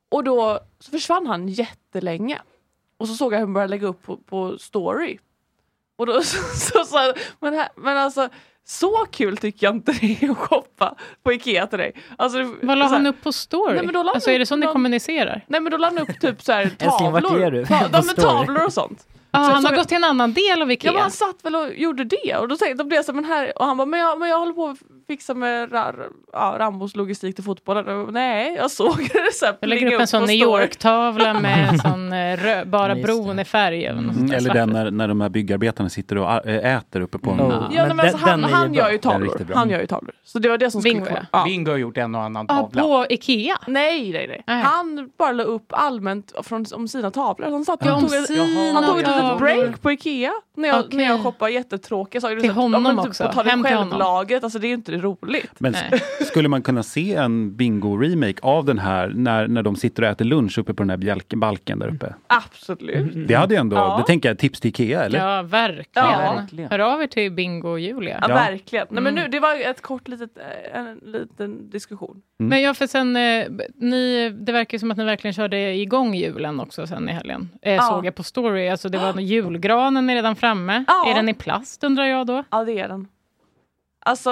Och 0.10 0.24
då 0.24 0.60
så 0.80 0.92
försvann 0.92 1.28
han 1.28 1.48
jättelänge. 1.48 2.42
Och 2.98 3.08
så 3.08 3.14
såg 3.14 3.34
jag 3.34 3.38
hur 3.38 3.46
han 3.46 3.54
började 3.54 3.72
lägga 3.72 3.88
upp 3.88 4.02
på, 4.04 4.18
på 4.18 4.58
story. 4.58 5.18
Och 5.96 6.06
då 6.06 6.22
så 6.24 6.86
så 6.86 6.98
jag, 6.98 7.18
men, 7.40 7.54
här, 7.54 7.70
men 7.76 7.98
alltså 7.98 8.30
så 8.68 9.06
kul 9.12 9.38
tycker 9.38 9.68
jag 9.68 9.76
inte 9.76 9.92
det 10.02 10.18
är 10.24 10.32
att 10.32 10.38
shoppa 10.38 10.96
på 11.24 11.34
Ikea 11.34 11.68
till 11.68 11.80
dig. 11.80 11.92
Alltså, 12.18 12.38
Vad 12.62 12.78
la 12.78 12.88
han 12.88 13.08
upp 13.08 13.24
på 13.24 13.32
story? 13.32 13.76
Nej, 13.76 13.84
men 13.86 13.94
då 13.94 14.00
alltså 14.10 14.32
är 14.32 14.40
det 14.40 14.44
upp 14.44 14.48
så 14.48 14.56
ni 14.56 14.66
någon- 14.66 14.74
kommunicerar? 14.74 15.46
Nej 15.48 15.62
men 15.62 15.72
då 15.72 15.78
la 15.78 15.88
han 15.88 15.98
upp 15.98 16.20
typ 16.22 16.42
så 16.42 16.52
här 16.52 16.70
tavlor. 16.80 17.66
Ta, 17.66 17.76
ja, 17.92 18.02
men 18.06 18.16
tavlor 18.16 18.66
och 18.66 18.74
sånt. 18.74 19.08
Ah, 19.32 19.46
Så- 19.48 19.52
han 19.54 19.66
har 19.66 19.76
gått 19.76 19.88
till 19.88 19.98
en 19.98 20.04
annan 20.04 20.34
del 20.34 20.62
av 20.62 20.72
Ikea? 20.72 20.88
Ja 20.90 20.94
men 20.94 21.02
han 21.02 21.12
satt 21.12 21.36
väl 21.46 21.56
och 21.56 21.74
gjorde 21.76 22.04
det 22.04 22.36
och 22.38 22.48
då, 22.48 22.58
tänkte, 22.58 22.84
då 22.84 22.88
blev 22.88 22.96
jag 22.96 23.06
så 23.06 23.12
här, 23.12 23.16
men 23.22 23.26
här, 23.26 23.58
och 23.60 23.66
han 23.66 23.78
bara, 23.78 23.86
men 23.86 24.00
jag, 24.00 24.20
men 24.20 24.30
jag 24.30 24.40
håller 24.40 24.54
på 24.54 24.76
fixa 25.08 25.34
med 25.34 25.70
ja, 26.34 26.56
Rambos 26.60 26.96
logistik 26.96 27.36
till 27.36 27.44
fotbollen. 27.44 28.08
Nej, 28.12 28.56
jag 28.56 28.72
såg 28.72 28.98
det 29.14 29.34
så 29.34 29.46
här, 29.46 29.58
Jag 29.62 29.68
lägger 29.68 29.94
upp 29.94 30.02
en 30.02 30.08
sån 30.08 30.24
New. 30.26 30.36
York-tavla 30.36 31.34
med 31.40 31.70
en 31.70 31.80
sån 31.80 32.14
eh, 32.14 32.16
rö- 32.38 32.66
bara 32.66 32.96
Just 32.98 33.06
bron 33.08 33.40
i 33.40 33.46
färg. 33.46 33.86
Mm, 33.86 34.32
eller 34.32 34.54
den 34.54 34.70
när, 34.70 34.92
när 34.92 35.08
de 35.08 35.22
här 35.22 35.30
byggarbetarna 35.30 35.90
sitter 35.90 36.18
och 36.18 36.32
ä- 36.48 36.60
äter 36.78 37.02
uppe 37.02 37.18
på 37.18 37.32
en... 37.32 37.42
Oh. 37.42 37.50
Ja, 37.52 37.60
Men 37.60 37.88
nej, 37.88 37.96
men 37.96 38.00
alltså, 38.00 38.18
han, 38.56 38.74
gör 38.74 38.92
ju 38.92 38.98
tavlor. 38.98 39.52
Han 39.56 39.70
gör 39.70 39.80
ju 39.80 39.88
tavlor. 39.88 40.14
Så 40.24 40.40
det 40.40 40.50
var 40.50 40.58
det 40.58 40.72
som 40.72 40.82
skulle 40.82 40.94
Bingo, 40.94 41.06
kvar. 41.06 41.26
ja. 41.32 41.44
Bingo 41.44 41.72
har 41.72 41.78
gjort 41.78 41.98
en 41.98 42.16
och 42.16 42.22
annan 42.22 42.46
Ah, 42.50 42.56
tavla. 42.62 42.82
på 42.82 43.06
Ikea? 43.10 43.58
Nej, 43.68 44.12
nej, 44.12 44.28
nej. 44.28 44.44
Nej. 44.48 44.62
Han 44.64 45.10
bara 45.18 45.32
la 45.32 45.44
upp 45.44 45.66
allmänt 45.70 46.34
från, 46.44 46.66
om 46.74 46.88
sina 46.88 47.12
tavlor. 47.12 47.52
Han, 47.52 47.66
satt, 47.66 47.80
Ja, 47.86 47.92
han 47.92 48.02
tog, 48.02 48.14
ett, 48.14 48.28
sina 48.28 48.72
han 48.74 48.86
tog 48.86 49.00
ett 49.00 49.08
litet 49.08 49.38
break 49.38 49.82
på 49.82 49.92
Ikea 49.92 50.32
när 50.56 50.70
jag, 50.70 50.80
Okej. 50.80 50.98
när 50.98 51.04
jag 51.06 51.24
shoppade 51.24 51.52
jättetråkiga 51.52 52.22
saker. 52.22 52.40
Till 52.40 52.52
honom 52.52 52.98
typ 52.98 53.08
också. 53.08 53.24
att 53.24 53.34
Ta 53.34 53.44
det 53.44 53.50
Hem 53.50 53.64
till 53.64 53.76
honom. 53.76 54.02
alltså 54.44 54.60
det 54.60 54.68
är 54.68 54.70
ju 54.70 54.76
inte 54.76 54.92
roligt. 55.02 55.52
Men 55.60 55.72
Nej. 55.72 56.02
skulle 56.22 56.50
man 56.50 56.62
kunna 56.62 56.84
se 56.84 57.16
en 57.16 57.52
bingo-remake 57.58 58.40
av 58.42 58.66
den 58.66 58.80
här 58.80 59.12
när, 59.16 59.48
när 59.48 59.64
de 59.64 59.76
sitter 59.76 60.04
och 60.04 60.10
äter 60.10 60.26
lunch 60.26 60.58
uppe 60.60 60.74
på 60.74 60.84
den 60.84 60.90
här 60.90 60.98
bjälken, 60.98 61.40
balken 61.40 61.80
där 61.80 61.88
uppe? 61.96 62.14
Absolut. 62.28 63.28
Det 63.28 63.34
hade 63.34 63.54
ju 63.56 63.60
ändå, 63.60 63.76
Ja. 63.76 63.98
det 64.00 64.04
tänker 64.08 64.30
jag, 64.30 64.38
tips 64.40 64.60
till 64.60 64.70
Ikea 64.70 65.04
eller? 65.04 65.20
Ja, 65.20 65.42
verkligen. 65.42 65.86
Ja, 66.12 66.34
verkligen. 66.40 66.70
Hör 66.72 66.80
av 66.80 67.02
er 67.02 67.08
till 67.08 67.32
Bingo 67.32 67.70
och 67.70 67.80
Julia. 67.80 68.18
Ja, 68.22 68.30
Ja. 68.30 68.36
verkligen. 68.36 68.88
Nej, 68.90 69.04
men 69.04 69.14
Mm. 69.14 69.24
nu, 69.24 69.30
det 69.32 69.40
var 69.40 69.70
ett 69.70 69.82
kort 69.82 70.08
litet, 70.08 70.38
eh, 70.38 70.80
en 70.80 71.00
liten 71.04 71.70
diskussion. 71.70 72.22
Men 72.40 72.62
ja, 72.62 72.74
för 72.74 72.88
sen, 72.88 73.16
eh, 73.16 73.46
ni, 73.76 74.30
det 74.30 74.52
verkar 74.52 74.78
som 74.78 74.92
att 74.92 74.98
ni 74.98 75.04
verkligen 75.04 75.34
körde 75.34 75.74
igång 75.76 76.14
julen 76.16 76.60
också 76.60 76.88
sen 76.88 77.10
i 77.10 77.12
helgen. 77.12 77.50
Eh, 77.62 77.74
Ja. 77.74 77.82
Såg 77.82 78.06
jag 78.06 78.16
på 78.16 78.24
story. 78.24 78.70
Alltså 78.70 78.90
det 78.90 78.98
var 78.98 79.20
julgranen 79.20 80.10
är 80.10 80.16
redan 80.16 80.36
framme. 80.36 80.84
Ja. 80.88 81.12
Är 81.12 81.16
den 81.16 81.30
i 81.30 81.34
plast 81.34 81.84
undrar 81.84 82.04
jag 82.06 82.28
då? 82.28 82.44
Ja, 82.52 82.64
det 82.64 82.80
är 82.80 82.88
den. 82.88 83.08
Alltså, 84.08 84.30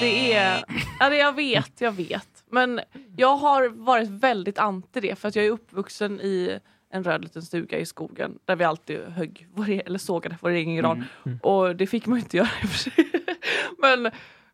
det 0.00 0.32
är... 0.32 0.64
Ja, 1.00 1.08
det, 1.08 1.16
jag 1.16 1.32
vet, 1.32 1.80
jag 1.80 1.92
vet. 1.92 2.44
Men 2.50 2.80
jag 3.16 3.36
har 3.36 3.68
varit 3.68 4.08
väldigt 4.08 4.58
anti 4.58 5.00
det 5.00 5.18
för 5.18 5.28
att 5.28 5.36
jag 5.36 5.44
är 5.44 5.50
uppvuxen 5.50 6.20
i 6.20 6.58
en 6.92 7.04
röd 7.04 7.22
liten 7.22 7.42
stuga 7.42 7.78
i 7.78 7.86
skogen 7.86 8.38
där 8.44 8.56
vi 8.56 8.64
alltid 8.64 9.00
högg 9.00 9.46
vår, 9.54 9.70
e- 9.70 9.82
eller 9.86 9.98
sågade 9.98 10.36
vår 10.40 10.50
egen 10.50 10.76
gran. 10.76 11.04
Och 11.42 11.76
det 11.76 11.86
fick 11.86 12.06
man 12.06 12.18
inte 12.18 12.36
göra 12.36 12.48
i 12.62 12.66
och 12.66 12.68
för 12.68 12.78
sig. 12.78 12.92
men, 13.78 14.10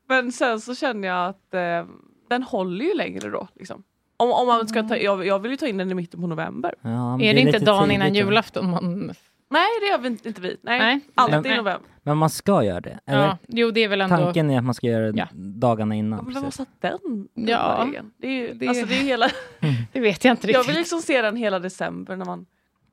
men 0.08 0.32
sen 0.32 0.60
så 0.60 0.74
känner 0.74 1.08
jag 1.08 1.28
att 1.28 1.54
eh, 1.54 1.86
den 2.28 2.42
håller 2.42 2.84
ju 2.84 2.94
längre 2.94 3.30
då. 3.30 3.48
Liksom. 3.54 3.82
Om, 4.16 4.32
om 4.32 4.46
man 4.46 4.68
ska 4.68 4.82
ta, 4.82 4.96
jag, 4.96 5.26
jag 5.26 5.38
vill 5.38 5.50
ju 5.50 5.56
ta 5.56 5.66
in 5.66 5.76
den 5.76 5.90
i 5.90 5.94
mitten 5.94 6.20
på 6.20 6.26
november. 6.26 6.74
Ja, 6.82 7.14
är 7.14 7.18
det, 7.34 7.40
inte 7.40 7.52
lite 7.52 7.64
dagen 7.64 7.82
tidigt, 7.82 7.94
innan 7.94 8.14
julafton? 8.14 8.70
Man, 8.70 9.14
Nej, 9.50 9.66
det 9.80 9.86
gör 9.86 9.98
vi 9.98 10.06
inte, 10.08 10.28
inte 10.28 10.40
vi. 10.40 10.56
Nej, 10.62 10.78
Nej. 10.78 11.00
alltid 11.14 11.42
Nej. 11.42 11.52
i 11.52 11.56
november. 11.56 11.88
Men 12.02 12.16
man 12.16 12.30
ska 12.30 12.64
göra 12.64 12.80
det, 12.80 12.98
eller? 13.06 13.22
ja, 13.24 13.38
jo, 13.48 13.70
det 13.70 13.80
är 13.84 13.88
väl 13.88 14.00
ändå... 14.00 14.16
Tanken 14.16 14.50
är 14.50 14.58
att 14.58 14.64
man 14.64 14.74
ska 14.74 14.86
göra 14.86 15.12
det 15.12 15.18
Ja. 15.18 15.26
dagarna 15.34 15.94
innan. 15.94 16.24
men 16.24 16.34
vem 16.34 16.34
har 16.34 16.42
precis. 16.50 16.56
satt 16.56 16.80
den 16.80 17.28
Ja. 17.34 17.84
regeln? 17.86 18.10
Det 18.18 18.26
är 18.26 18.30
ju, 18.32 18.54
Det- 18.54 18.68
Alltså, 18.68 18.86
det 18.86 18.94
är 18.94 19.02
hela... 19.02 19.28
Det 19.92 20.00
vet 20.00 20.24
jag 20.24 20.32
inte 20.32 20.46
Jag 20.46 20.58
riktigt. 20.58 20.68
vill 20.70 20.76
liksom 20.78 21.00
se 21.02 21.22
den 21.22 21.36
hela 21.36 21.58
december 21.58 22.16
när 22.16 22.24
man 22.24 22.46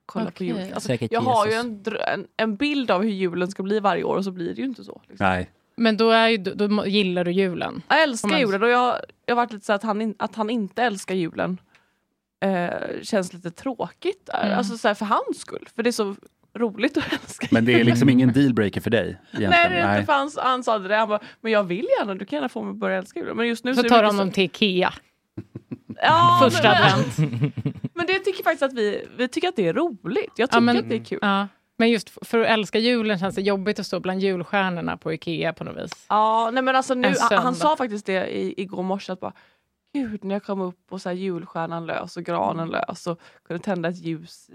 kollar 0.05 0.25
på 0.25 0.31
Okej. 0.31 0.47
julen. 0.47 0.73
Alltså, 0.73 0.87
Säkert 0.87 1.11
jag 1.11 1.21
har 1.21 1.45
ju 1.45 1.51
Jesus. 1.51 1.65
en, 1.65 1.83
drö- 1.83 2.13
en, 2.13 2.27
en 2.37 2.55
bild 2.55 2.91
av 2.91 3.03
hur 3.03 3.09
julen 3.09 3.47
ska 3.51 3.63
bli 3.63 3.79
varje 3.79 4.03
år 4.03 4.15
och 4.17 4.23
så 4.23 4.31
blir 4.31 4.55
det 4.55 4.61
ju 4.61 4.67
inte 4.67 4.83
så. 4.83 5.01
Liksom. 5.07 5.27
Nej. 5.27 5.49
Men 5.77 5.97
då, 5.97 6.09
är 6.11 6.27
ju, 6.29 6.37
då, 6.37 6.67
då 6.67 6.87
gillar 6.87 7.23
du 7.23 7.31
julen. 7.31 7.81
Jag 7.89 8.03
älskar 8.03 8.29
man- 8.29 8.39
julen 8.39 8.63
och 8.63 8.69
jag, 8.69 8.95
jag 9.25 9.35
har 9.35 9.41
varit 9.43 9.53
lite 9.53 9.65
så 9.65 9.73
att 9.73 9.83
han, 9.83 10.01
in, 10.01 10.15
att 10.19 10.35
han 10.35 10.49
inte 10.49 10.83
älskar 10.83 11.15
julen 11.15 11.57
eh, 12.43 13.01
känns 13.01 13.33
lite 13.33 13.51
tråkigt. 13.51 14.29
Mm. 14.33 14.57
Alltså 14.57 14.77
så 14.77 14.95
för 14.95 15.05
hans 15.05 15.39
skull. 15.39 15.67
För 15.75 15.83
det 15.83 15.89
är 15.89 15.91
så 15.91 16.15
roligt 16.55 16.97
att 16.97 17.13
älska 17.13 17.47
Men 17.51 17.65
det 17.65 17.73
är 17.73 17.83
liksom 17.83 18.09
ingen 18.09 18.33
dealbreaker 18.33 18.81
för 18.81 18.89
dig 18.89 19.17
egentligen? 19.27 19.49
Nej, 19.51 19.69
det 19.69 19.75
är 19.75 19.95
inte 19.95 20.05
för 20.05 20.13
han, 20.13 20.31
han 20.37 20.63
sa 20.63 20.79
det. 20.79 20.95
Han 20.95 21.09
bara, 21.09 21.19
men 21.41 21.51
jag 21.51 21.63
vill 21.63 21.87
gärna, 21.99 22.15
du 22.15 22.25
kan 22.25 22.37
gärna 22.37 22.49
få 22.49 22.61
mig 22.63 22.71
att 22.71 22.77
börja 22.77 22.97
älska 22.97 23.19
julen. 23.19 23.37
Men 23.37 23.47
just 23.47 23.63
nu 23.65 23.75
Så 23.75 23.81
det 23.81 23.89
tar 23.89 24.03
de 24.03 24.17
dem 24.17 24.31
till 24.31 24.43
Ikea. 24.43 24.93
Ja, 26.01 26.39
Första 26.43 26.69
men, 26.69 26.83
advent. 26.83 27.17
men 27.93 28.05
det 28.07 28.19
tycker 28.19 28.43
faktiskt 28.43 28.63
att 28.63 28.73
vi, 28.73 29.07
vi 29.17 29.27
tycker 29.27 29.47
att 29.47 29.55
det 29.55 29.67
är 29.67 29.73
roligt. 29.73 30.31
Jag 30.35 30.49
tycker 30.49 30.57
Ja, 30.57 30.59
men- 30.61 30.77
att 30.77 30.89
det 30.89 30.95
är 30.95 31.03
kul. 31.05 31.19
Ja. 31.21 31.47
Men 31.77 31.89
just 31.89 32.27
för 32.27 32.39
att 32.39 32.47
älska 32.47 32.79
julen 32.79 33.19
känns 33.19 33.35
det 33.35 33.41
jobbigt 33.41 33.79
att 33.79 33.85
stå 33.85 33.99
bland 33.99 34.21
julstjärnorna 34.21 34.97
på 34.97 35.13
Ikea 35.13 35.53
på 35.53 35.63
något 35.63 35.83
vis. 35.83 36.05
Ja, 36.09 36.49
nej 36.53 36.63
men 36.63 36.75
alltså 36.75 36.93
nu, 36.93 37.13
han 37.31 37.55
sa 37.55 37.75
faktiskt 37.75 38.05
det 38.05 38.37
i, 38.37 38.61
igår 38.61 38.83
morse 38.83 39.13
att 39.13 39.19
bara 39.19 39.33
Gud, 39.93 40.23
när 40.23 40.35
jag 40.35 40.43
kom 40.43 40.61
upp 40.61 40.79
och 40.89 41.01
så 41.01 41.09
här 41.09 41.15
julstjärnan 41.15 41.85
lös 41.85 42.17
och 42.17 42.23
granen 42.23 42.69
lös 42.69 43.07
och 43.07 43.19
kunde 43.47 43.63
tända 43.63 43.89
ett 43.89 43.97
ljus 44.03 44.49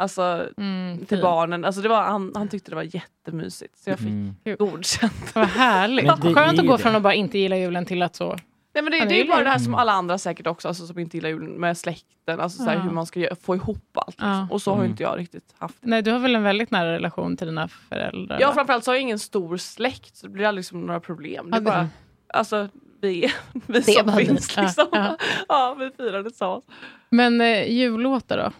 alltså, 0.00 0.48
Mm, 0.56 1.04
till 1.06 1.20
barnen. 1.22 1.64
Alltså, 1.64 1.80
det 1.80 1.88
var, 1.88 2.02
han, 2.02 2.32
han 2.34 2.48
tyckte 2.48 2.70
det 2.70 2.74
var 2.76 2.94
jättemysigt 2.94 3.78
så 3.78 3.90
jag 3.90 3.98
fick 3.98 4.08
Mm. 4.08 4.34
godkänt. 4.58 5.34
Vad 5.34 5.46
härligt. 5.48 6.06
Det 6.22 6.34
Skönt 6.34 6.58
att 6.58 6.64
ju 6.64 6.68
gå 6.68 6.76
det. 6.76 6.82
från 6.82 6.96
att 6.96 7.02
bara 7.02 7.14
inte 7.14 7.38
gilla 7.38 7.56
julen 7.56 7.84
till 7.86 8.02
att 8.02 8.16
så 8.16 8.36
Nej 8.74 8.82
men 8.82 8.90
det, 8.90 8.98
Ja, 8.98 9.04
det 9.04 9.10
det 9.10 9.20
är 9.20 9.26
bara 9.28 9.44
det 9.44 9.50
här 9.50 9.58
som 9.58 9.74
alla 9.74 9.92
andra 9.92 10.18
säkert 10.18 10.46
också, 10.46 10.68
alltså, 10.68 10.86
som 10.86 10.98
inte 10.98 11.16
gillar 11.16 11.28
julen 11.28 11.50
med 11.50 11.78
släkten, 11.78 12.40
alltså 12.40 12.58
så 12.62 12.64
här, 12.64 12.74
Ja. 12.76 12.80
hur 12.80 12.90
man 12.90 13.06
ska 13.06 13.28
få 13.42 13.54
ihop 13.54 13.90
allt. 13.94 14.08
Liksom. 14.08 14.28
Ja. 14.28 14.48
Och 14.50 14.62
så 14.62 14.70
har 14.70 14.76
ju 14.76 14.80
Mm. 14.80 14.90
inte 14.90 15.02
jag 15.02 15.18
riktigt 15.18 15.54
haft. 15.58 15.76
Nej, 15.80 16.02
du 16.02 16.10
har 16.10 16.18
väl 16.18 16.34
en 16.34 16.42
väldigt 16.42 16.70
nära 16.70 16.92
relation 16.92 17.36
till 17.36 17.46
dina 17.46 17.68
föräldrar? 17.68 18.40
Ja 18.40 18.48
va? 18.48 18.54
framförallt 18.54 18.84
så 18.84 18.90
har 18.90 18.94
jag 18.96 19.02
ingen 19.02 19.18
stor 19.18 19.56
släkt 19.56 20.16
så 20.16 20.26
det 20.26 20.32
blir 20.32 20.46
aldrig 20.46 20.58
liksom 20.60 20.80
några 20.86 21.00
problem. 21.00 21.50
Det 21.50 21.56
är 21.56 21.60
Ja, 21.60 21.60
det- 21.60 21.64
bara, 21.64 21.88
alltså 22.34 22.68
vi, 23.00 23.32
vi 23.66 23.80
Det 23.80 23.92
är 23.92 24.02
som 24.02 24.12
finns 24.16 24.56
Ja, 24.56 24.62
liksom. 24.62 24.86
ja. 24.92 25.16
Ja, 25.48 25.76
vi 25.78 25.90
firar 25.90 26.22
det 26.22 26.28
tillsammans. 26.30 26.64
Men 27.10 27.40
eh, 27.40 27.70
jullåtar 27.72 28.36
då? 28.38 28.50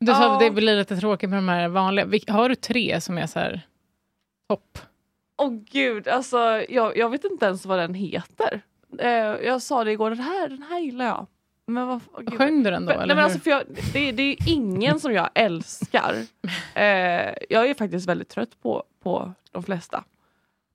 Du 0.00 0.12
sa 0.12 0.32
att 0.34 0.40
det 0.40 0.50
blir 0.50 0.76
lite 0.76 0.96
tråkigt 0.96 1.30
med 1.30 1.38
de 1.38 1.48
här 1.48 1.68
vanliga. 1.68 2.32
Har 2.32 2.48
du 2.48 2.54
tre 2.54 3.00
som 3.00 3.18
är 3.18 3.26
så 3.26 3.38
här 3.38 3.66
topp? 4.48 4.78
Åh 5.36 5.52
gud, 5.70 6.08
alltså 6.08 6.64
jag, 6.68 6.96
jag 6.96 7.10
vet 7.10 7.24
inte 7.24 7.46
ens 7.46 7.66
vad 7.66 7.78
den 7.78 7.94
heter. 7.94 8.60
Eh, 8.98 9.10
jag 9.46 9.62
sa 9.62 9.84
det 9.84 9.92
igår, 9.92 10.10
den 10.10 10.18
här, 10.18 10.48
den 10.48 10.62
här 10.62 10.78
gillar 10.78 11.06
jag. 11.06 11.26
Men 11.66 11.86
vad, 11.86 12.00
gud. 12.18 12.38
Sjöng 12.38 12.62
du 12.62 12.70
den 12.70 12.86
då, 12.86 12.92
För, 12.92 12.94
eller 12.94 13.06
nej, 13.06 13.16
men 13.16 13.24
alltså, 13.24 13.38
för 13.40 13.50
jag, 13.50 13.62
det, 13.92 14.12
det 14.12 14.22
är 14.22 14.36
ingen 14.46 15.00
som 15.00 15.12
jag 15.12 15.30
älskar. 15.34 16.14
Eh, 16.74 17.34
jag 17.48 17.70
är 17.70 17.74
faktiskt 17.74 18.08
väldigt 18.08 18.28
trött 18.28 18.62
på, 18.62 18.84
på 19.02 19.32
de 19.50 19.62
flesta. 19.62 20.04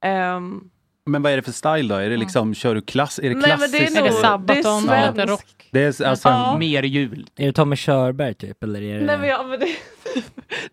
Ehm, 0.00 0.70
Men 1.06 1.22
vad 1.22 1.32
är 1.32 1.36
det 1.36 1.42
för 1.42 1.52
style 1.52 1.88
då? 1.94 1.94
Är 1.94 2.10
det 2.10 2.16
liksom, 2.16 2.54
kör 2.54 2.74
du 2.74 2.80
klass, 2.80 3.18
är 3.18 3.22
det 3.22 3.34
Nej, 3.34 3.56
men 3.58 3.70
det 3.70 3.78
är 3.78 3.86
klassiskt? 3.86 3.96
nog- 3.96 4.06
Är 4.06 4.10
det 4.10 4.16
Sabaton, 4.16 4.86
det 4.86 4.94
är 4.94 5.10
lite 5.12 5.26
rock? 5.26 5.68
Det 5.70 5.82
är 5.82 6.06
alltså, 6.06 6.28
Ja. 6.28 6.58
Mer 6.58 6.82
jul. 6.82 7.26
Är 7.36 7.46
det 7.46 7.52
Tommy 7.52 7.76
Körberg 7.76 8.34
typ? 8.34 8.62
Eller 8.62 8.82
är 8.82 8.98
det... 9.00 9.04
nej 9.06 9.18
men, 9.18 9.28
jag, 9.28 9.48
men 9.48 9.60
det, 9.60 9.66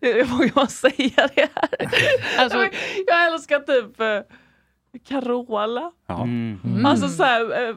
det, 0.00 0.22
vågar 0.22 0.50
man 0.54 0.68
säga 0.68 1.28
det 1.34 1.48
här? 1.54 1.68
Alltså- 2.38 2.58
jag, 3.06 3.32
älskar 3.32 3.58
typ 3.58 4.00
eh, 4.00 4.20
Carola. 5.08 5.90
Mm. 6.08 6.86
Alltså 6.86 7.08
såhär, 7.08 7.68
äh, 7.68 7.74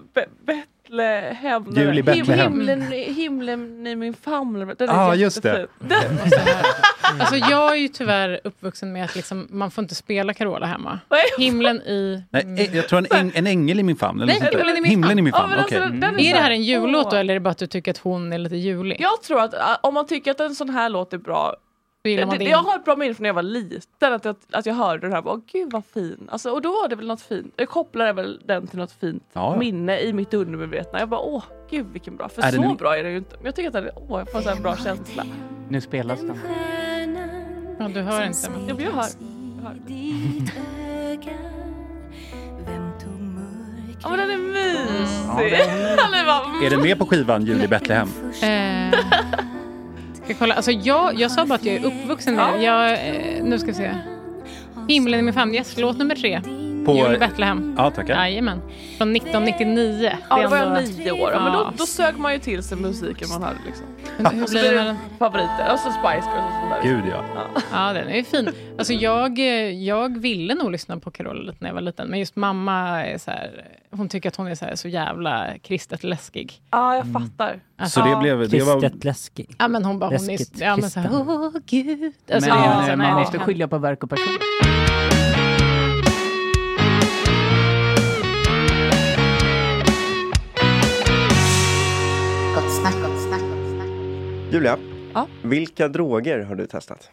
Betlehem. 0.89 1.65
Jul 1.76 1.97
i 1.97 2.04
Betlehem. 2.04 2.52
Himlen, 2.54 2.82
himlen 2.91 3.88
i 3.88 3.95
min 3.95 4.13
famn. 4.13 4.73
Den 4.78 4.89
är 4.89 4.93
Ah, 5.10 5.15
just 5.15 5.43
det. 5.43 5.67
Den, 5.80 6.04
Alltså 7.19 7.36
jag 7.36 7.71
är 7.71 7.76
ju 7.76 7.88
tyvärr 7.88 8.39
uppvuxen 8.43 8.91
med 8.93 9.06
att 9.06 9.15
liksom, 9.15 9.47
man 9.50 9.71
får 9.71 9.82
inte 9.82 9.95
spela 9.95 10.34
Carola 10.34 10.65
hemma. 10.65 11.00
Himlen 11.38 11.82
i... 11.82 12.23
Nej, 12.30 12.43
ä- 12.60 12.76
jag 12.76 12.88
tror 12.89 13.00
en, 13.00 13.08
äng, 13.19 13.32
en 13.36 13.47
ängel 13.47 13.80
i 13.80 13.84
min 13.84 13.95
famn. 13.95 14.21
Eller 14.21 14.34
Nej, 14.39 14.50
himlen 14.52 14.78
i 14.78 14.82
min 14.82 14.89
himlen 14.91 15.19
i 15.19 15.21
min 15.21 15.34
Ja, 15.36 15.39
famn. 15.39 15.50
men 15.50 15.60
alltså, 15.60 15.76
okej. 15.78 15.89
den- 15.89 16.00
den 16.00 16.19
Är 16.19 16.34
det 16.34 16.39
här 16.39 16.52
en 16.52 16.63
jullåt 16.63 17.12
då 17.12 17.17
eller 17.17 17.34
är 17.34 17.36
det 17.36 17.39
bara 17.43 17.50
att 17.50 17.58
du 17.58 17.67
tycker 17.67 17.91
att 17.91 17.97
hon 17.97 18.34
är 18.34 18.38
lite 18.38 18.56
julig? 18.56 18.97
jag 19.00 19.21
tror 19.21 19.41
att 19.41 19.54
om 19.84 19.93
man 19.93 20.08
tycker 20.08 20.32
att 20.32 20.39
en 20.39 20.56
sån 20.56 20.69
här 20.69 20.89
låt 20.89 21.13
är 21.13 21.17
bra 21.17 21.56
gillar 22.09 22.25
man 22.25 22.33
det, 22.33 22.39
din. 22.39 22.49
jag 22.49 22.57
har 22.57 22.75
ett 22.75 22.85
bra 22.85 22.95
minne 22.95 23.13
från 23.13 23.23
när 23.23 23.29
jag 23.29 23.33
var 23.33 23.43
liten, 23.43 24.13
att 24.13 24.25
jag, 24.25 24.35
att 24.51 24.65
jag 24.65 24.73
hörde 24.73 25.01
den 25.01 25.11
här 25.11 25.17
och 25.19 25.23
bara, 25.23 25.41
gud 25.51 25.71
vad 25.71 25.85
fin. 25.85 26.27
Alltså, 26.31 26.51
och 26.51 26.61
då 26.61 26.69
var 26.71 26.87
det 26.89 26.95
väl 26.95 27.07
något 27.07 27.21
fint, 27.21 27.53
jag 27.57 27.69
kopplade 27.69 28.13
väl 28.13 28.41
den 28.45 28.67
till 28.67 28.79
något 28.79 28.91
fint 28.91 29.23
Ja, 29.33 29.53
ja. 29.53 29.59
minne 29.59 29.99
i 29.99 30.13
mitt 30.13 30.33
undermedvetna. 30.33 30.99
Jag 30.99 31.09
bara, 31.09 31.19
åh 31.21 31.43
gud 31.69 31.85
vilken 31.93 32.15
bra. 32.17 32.29
För 32.29 32.41
Är 32.41 32.45
det 32.45 32.51
så 32.57 32.61
nu- 32.61 32.75
bra 32.75 32.97
är 32.97 33.03
det 33.03 33.09
ju 33.11 33.17
inte. 33.17 33.35
Men 33.37 33.45
jag 33.45 33.55
tycker 33.55 33.67
att 33.67 33.73
det, 33.73 33.91
åh, 34.09 34.19
jag 34.19 34.31
får 34.43 34.51
en 34.51 34.61
bra 34.61 34.75
känsla. 34.77 35.23
Nu 35.69 35.81
spelas 35.81 36.19
den. 36.21 36.39
Ja, 37.79 37.87
du 37.93 38.01
hör 38.01 38.25
inte. 38.25 38.37
Jo, 38.67 38.75
men 38.75 38.85
jag 38.85 38.91
hör. 38.91 39.05
Jag 39.57 39.63
hör. 39.63 39.75
Ja 44.01 44.09
men 44.09 44.19
den 44.19 44.31
är 44.31 44.37
mysig. 44.37 45.25
Han 45.27 46.13
är 46.13 46.25
bara, 46.25 46.65
Är 46.65 46.69
den 46.69 46.81
med 46.81 46.97
på 46.99 47.05
skivan 47.05 47.45
Jul 47.45 47.63
i 47.63 47.67
Betlehem? 47.67 48.07
Ska 50.27 50.33
kolla? 50.33 50.55
Alltså 50.55 50.71
jag, 50.71 51.19
jag 51.19 51.31
sa 51.31 51.45
bara 51.45 51.55
att 51.55 51.65
jag 51.65 51.75
är 51.75 51.85
uppvuxen 51.85 52.35
med 52.35 52.53
det. 52.53 52.63
Jag, 52.63 52.91
eh, 52.91 53.43
Nu 53.43 53.59
ska 53.59 53.67
vi 53.67 53.73
se. 53.73 53.91
Himlen 54.87 55.19
i 55.19 55.23
min 55.23 55.33
famn. 55.33 55.55
Yes, 55.55 55.77
låt 55.77 55.97
nummer 55.97 56.15
tre. 56.15 56.41
På- 56.88 56.97
Jul 56.97 57.15
i 57.15 57.17
Betlehem. 57.17 57.76
Ja, 57.78 57.91
tackar. 57.91 58.13
Jajamän. 58.15 58.62
Från 58.97 59.15
1999. 59.15 60.12
Ja, 60.30 60.41
då 60.41 60.47
var 60.50 60.58
jag 60.58 60.84
nio 60.84 61.12
år. 61.12 61.32
Ja, 61.34 61.39
men 61.43 61.52
då, 61.54 61.60
Ja. 61.60 61.73
då 61.78 61.86
sög 61.86 62.17
man 62.17 62.34
ju 62.34 62.39
till 62.39 62.63
sig 62.63 62.78
musiken 62.78 63.30
man 63.30 63.43
hörde. 63.43 63.58
Liksom. 63.65 63.86
Hur 64.17 64.30
blir 64.30 64.47
blir 64.50 64.63
det 64.63 64.76
med 64.76 64.86
den? 64.86 64.97
favoriter. 65.19 65.73
Och 65.73 65.80
så 65.80 65.89
Spice 65.91 66.08
Girls 66.13 66.26
och 66.26 66.54
sånt 66.62 66.84
där. 66.84 66.89
Gud 66.89 67.04
ja. 67.12 67.23
Ja, 67.73 67.93
den 67.93 68.08
är 68.08 68.15
ju 68.15 68.23
fin. 68.23 68.50
Alltså 68.78 68.93
jag, 68.93 69.39
jag 69.73 70.17
ville 70.17 70.56
nog 70.56 70.71
lyssna 70.71 70.97
på 71.00 71.12
Carola 71.12 71.41
lite 71.41 71.58
när 71.60 71.69
jag 71.69 71.73
var 71.73 71.82
liten, 71.82 72.08
men 72.08 72.19
just 72.19 72.36
mamma 72.36 73.06
är 73.06 73.17
så 73.17 73.32
här, 73.32 73.65
hon 73.91 74.10
tycker 74.10 74.30
att 74.30 74.36
hon 74.36 74.47
är 74.47 74.56
så, 74.56 74.65
här, 74.65 74.76
så 74.76 74.88
jävla 74.88 75.47
kristet 75.63 76.04
läskig. 76.04 76.62
Ja, 76.71 76.95
jag 76.95 77.13
fattar. 77.13 77.60
Alltså, 77.78 78.00
Så 78.00 78.06
det 78.06 78.12
ja. 78.12 78.19
blev... 78.21 78.50
Det 78.50 78.63
var, 78.63 78.82
Kristet 78.82 79.04
läskig. 79.04 79.56
Ja 79.60 79.67
men 79.67 79.86
hon 79.86 80.00
bara, 80.00 80.06
hon 80.17 80.30
är, 80.30 80.38
Läskigt 80.38 80.60
ja 80.62 80.78
men 80.78 80.89
så 80.89 81.00
här, 81.00 81.10
åh 81.13 81.52
gud. 81.65 82.13
Alltså, 82.34 82.50
Men 82.50 82.60
det 82.60 82.65
så 82.76 82.82
här, 82.82 82.95
man 82.95 83.06
nej, 83.08 83.13
måste 83.13 83.39
skilja 83.39 83.67
på 83.67 83.78
verk 83.78 84.04
och 84.04 84.10
person. 84.10 84.38
Julia, 94.51 94.77
Ja? 95.13 95.27
vilka 95.43 95.88
droger 95.88 96.39
har 96.43 96.55
du 96.55 96.67
testat? 96.67 97.10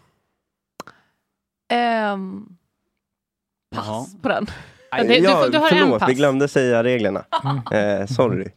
Ehm, 1.73 2.47
pass 3.77 4.16
på 4.23 4.29
den. 4.29 4.47
Ja, 4.90 4.97
det- 5.03 5.09
du 5.09 5.14
ja, 5.14 5.37
får- 5.42 5.51
du 5.51 5.59
har 5.59 5.70
en 5.70 5.79
förlåt, 5.79 6.01
pass. 6.01 6.09
vi 6.11 6.14
glömde 6.14 6.49
säga 6.49 6.85
reglerna. 6.85 7.25
Eh, 7.73 8.07
sorry. 8.07 8.49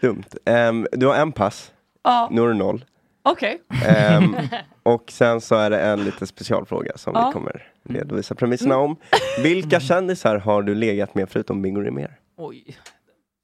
Dumt. 0.00 0.24
Ehm, 0.44 0.86
du 0.92 1.06
har 1.06 1.14
en 1.14 1.32
pass, 1.32 1.72
Ja, 2.04 2.28
nu 2.32 2.40
har 2.40 2.48
du 2.48 2.54
noll. 2.54 2.84
okej. 3.22 3.62
Ehm, 3.88 4.36
och 4.82 5.04
sen 5.10 5.40
så 5.40 5.54
är 5.54 5.70
det 5.70 5.80
en 5.80 6.04
lite 6.04 6.26
specialfråga 6.26 6.92
som 6.96 7.14
Ja. 7.14 7.26
vi 7.26 7.32
kommer 7.32 7.66
redovisa 7.88 8.34
premisserna 8.34 8.76
om. 8.76 8.96
Vilka 9.42 9.80
kändisar 9.80 10.36
har 10.36 10.62
du 10.62 10.74
legat 10.74 11.14
med 11.14 11.30
förutom 11.30 11.62
Bingo 11.62 11.80
Rimér? 11.80 12.18
Oj. 12.36 12.78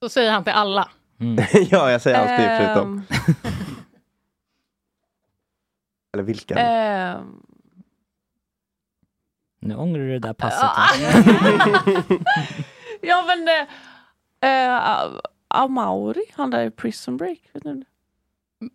Så 0.02 0.08
säger 0.08 0.30
han 0.32 0.44
till 0.44 0.52
alla. 0.52 0.88
ja, 1.70 1.90
jag 1.90 2.00
säger 2.00 2.18
alltid 2.18 2.66
förutom. 2.66 3.02
Eller 6.20 6.26
vilken? 6.26 6.58
ehm, 6.58 7.42
Nu 9.60 9.74
ångrar 9.74 10.00
du 10.00 10.08
det 10.12 10.18
där 10.18 10.32
passet. 10.32 10.70
Ja. 13.02 13.24
men 13.26 13.48
eh, 13.48 14.74
eh, 14.74 15.10
Amauri, 15.48 16.24
han 16.32 16.50
där 16.50 16.64
i 16.64 16.70
Prison 16.70 17.16
Break. 17.16 17.38
Vet 17.52 17.64
ni? 17.64 17.84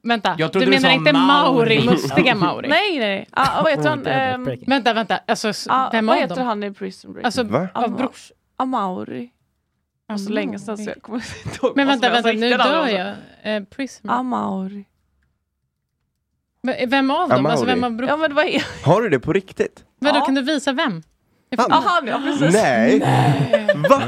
Vänta, 0.03 0.35
Jag 0.37 0.51
du 0.51 0.59
du 0.59 0.69
menar 0.71 0.89
inte 0.89 1.13
Mauri. 1.13 1.85
Mustiga 1.85 2.35
Mauri? 2.45 2.67
Nej 2.67 2.99
nej. 2.99 3.27
Ah, 3.31 3.63
vad 3.63 3.71
heter 3.71 3.89
han? 3.89 4.03
Breaking. 4.43 4.69
Vänta, 4.69 4.93
vänta. 4.93 5.19
Alltså, 5.27 5.51
ah, 5.69 5.89
vem 5.91 6.05
vad 6.05 6.17
heter 6.17 6.35
dem? 6.35 6.45
han 6.47 6.63
i 6.63 6.73
Prison 6.73 7.13
Break? 7.13 7.25
Alltså, 7.25 7.43
Va? 7.43 7.67
av 7.73 7.95
brors... 7.95 8.31
Amauri. 8.57 9.31
Det 10.07 10.13
var 10.13 10.17
så 10.17 10.31
länge 10.31 10.59
sedan 10.59 10.77
så 10.77 10.89
jag 10.89 11.01
kommer 11.01 11.23
inte 11.45 11.65
ihåg 11.65 11.73
Men 11.75 11.87
vänta, 11.87 12.09
vänta, 12.09 12.31
nu 12.31 12.49
dör 12.49 12.87
jag. 12.87 13.15
Eh, 13.43 13.63
Prism. 13.63 14.09
Amauri. 14.09 14.85
V- 16.65 16.85
Vem 16.87 17.11
av 17.11 17.29
dem? 17.29 17.45
Alltså, 17.45 17.65
vem 17.65 17.97
bror... 17.97 18.09
Ja 18.09 18.17
men 18.17 18.35
vad 18.35 18.45
är 18.45 18.85
Har 18.85 19.01
du 19.01 19.09
det 19.09 19.19
på 19.19 19.33
riktigt? 19.33 19.83
Vadå, 19.99 20.17
Ja. 20.19 20.25
kan 20.25 20.35
du 20.35 20.41
visa 20.41 20.73
vem? 20.73 21.03
Han? 21.57 21.65
Ja 21.69 21.83
han 21.85 22.07
ja 22.07 22.21
precis. 22.25 22.53
Nej! 22.53 22.99
Va? 23.89 24.01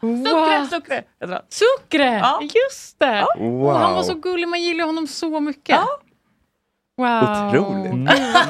Sucre, 0.00 0.66
Sucre. 0.70 1.04
Sucre! 1.48 2.04
Ja. 2.04 2.40
Just 2.42 2.98
det! 2.98 3.26
Wow. 3.38 3.66
Och 3.66 3.72
han 3.78 3.94
var 3.94 4.02
så 4.02 4.14
gullig, 4.14 4.48
man 4.48 4.62
gillar 4.62 4.84
honom 4.84 5.06
så 5.06 5.40
mycket. 5.40 5.76
Ja. 5.76 5.86
Wow. 6.96 7.48
Otroligt. 7.48 8.08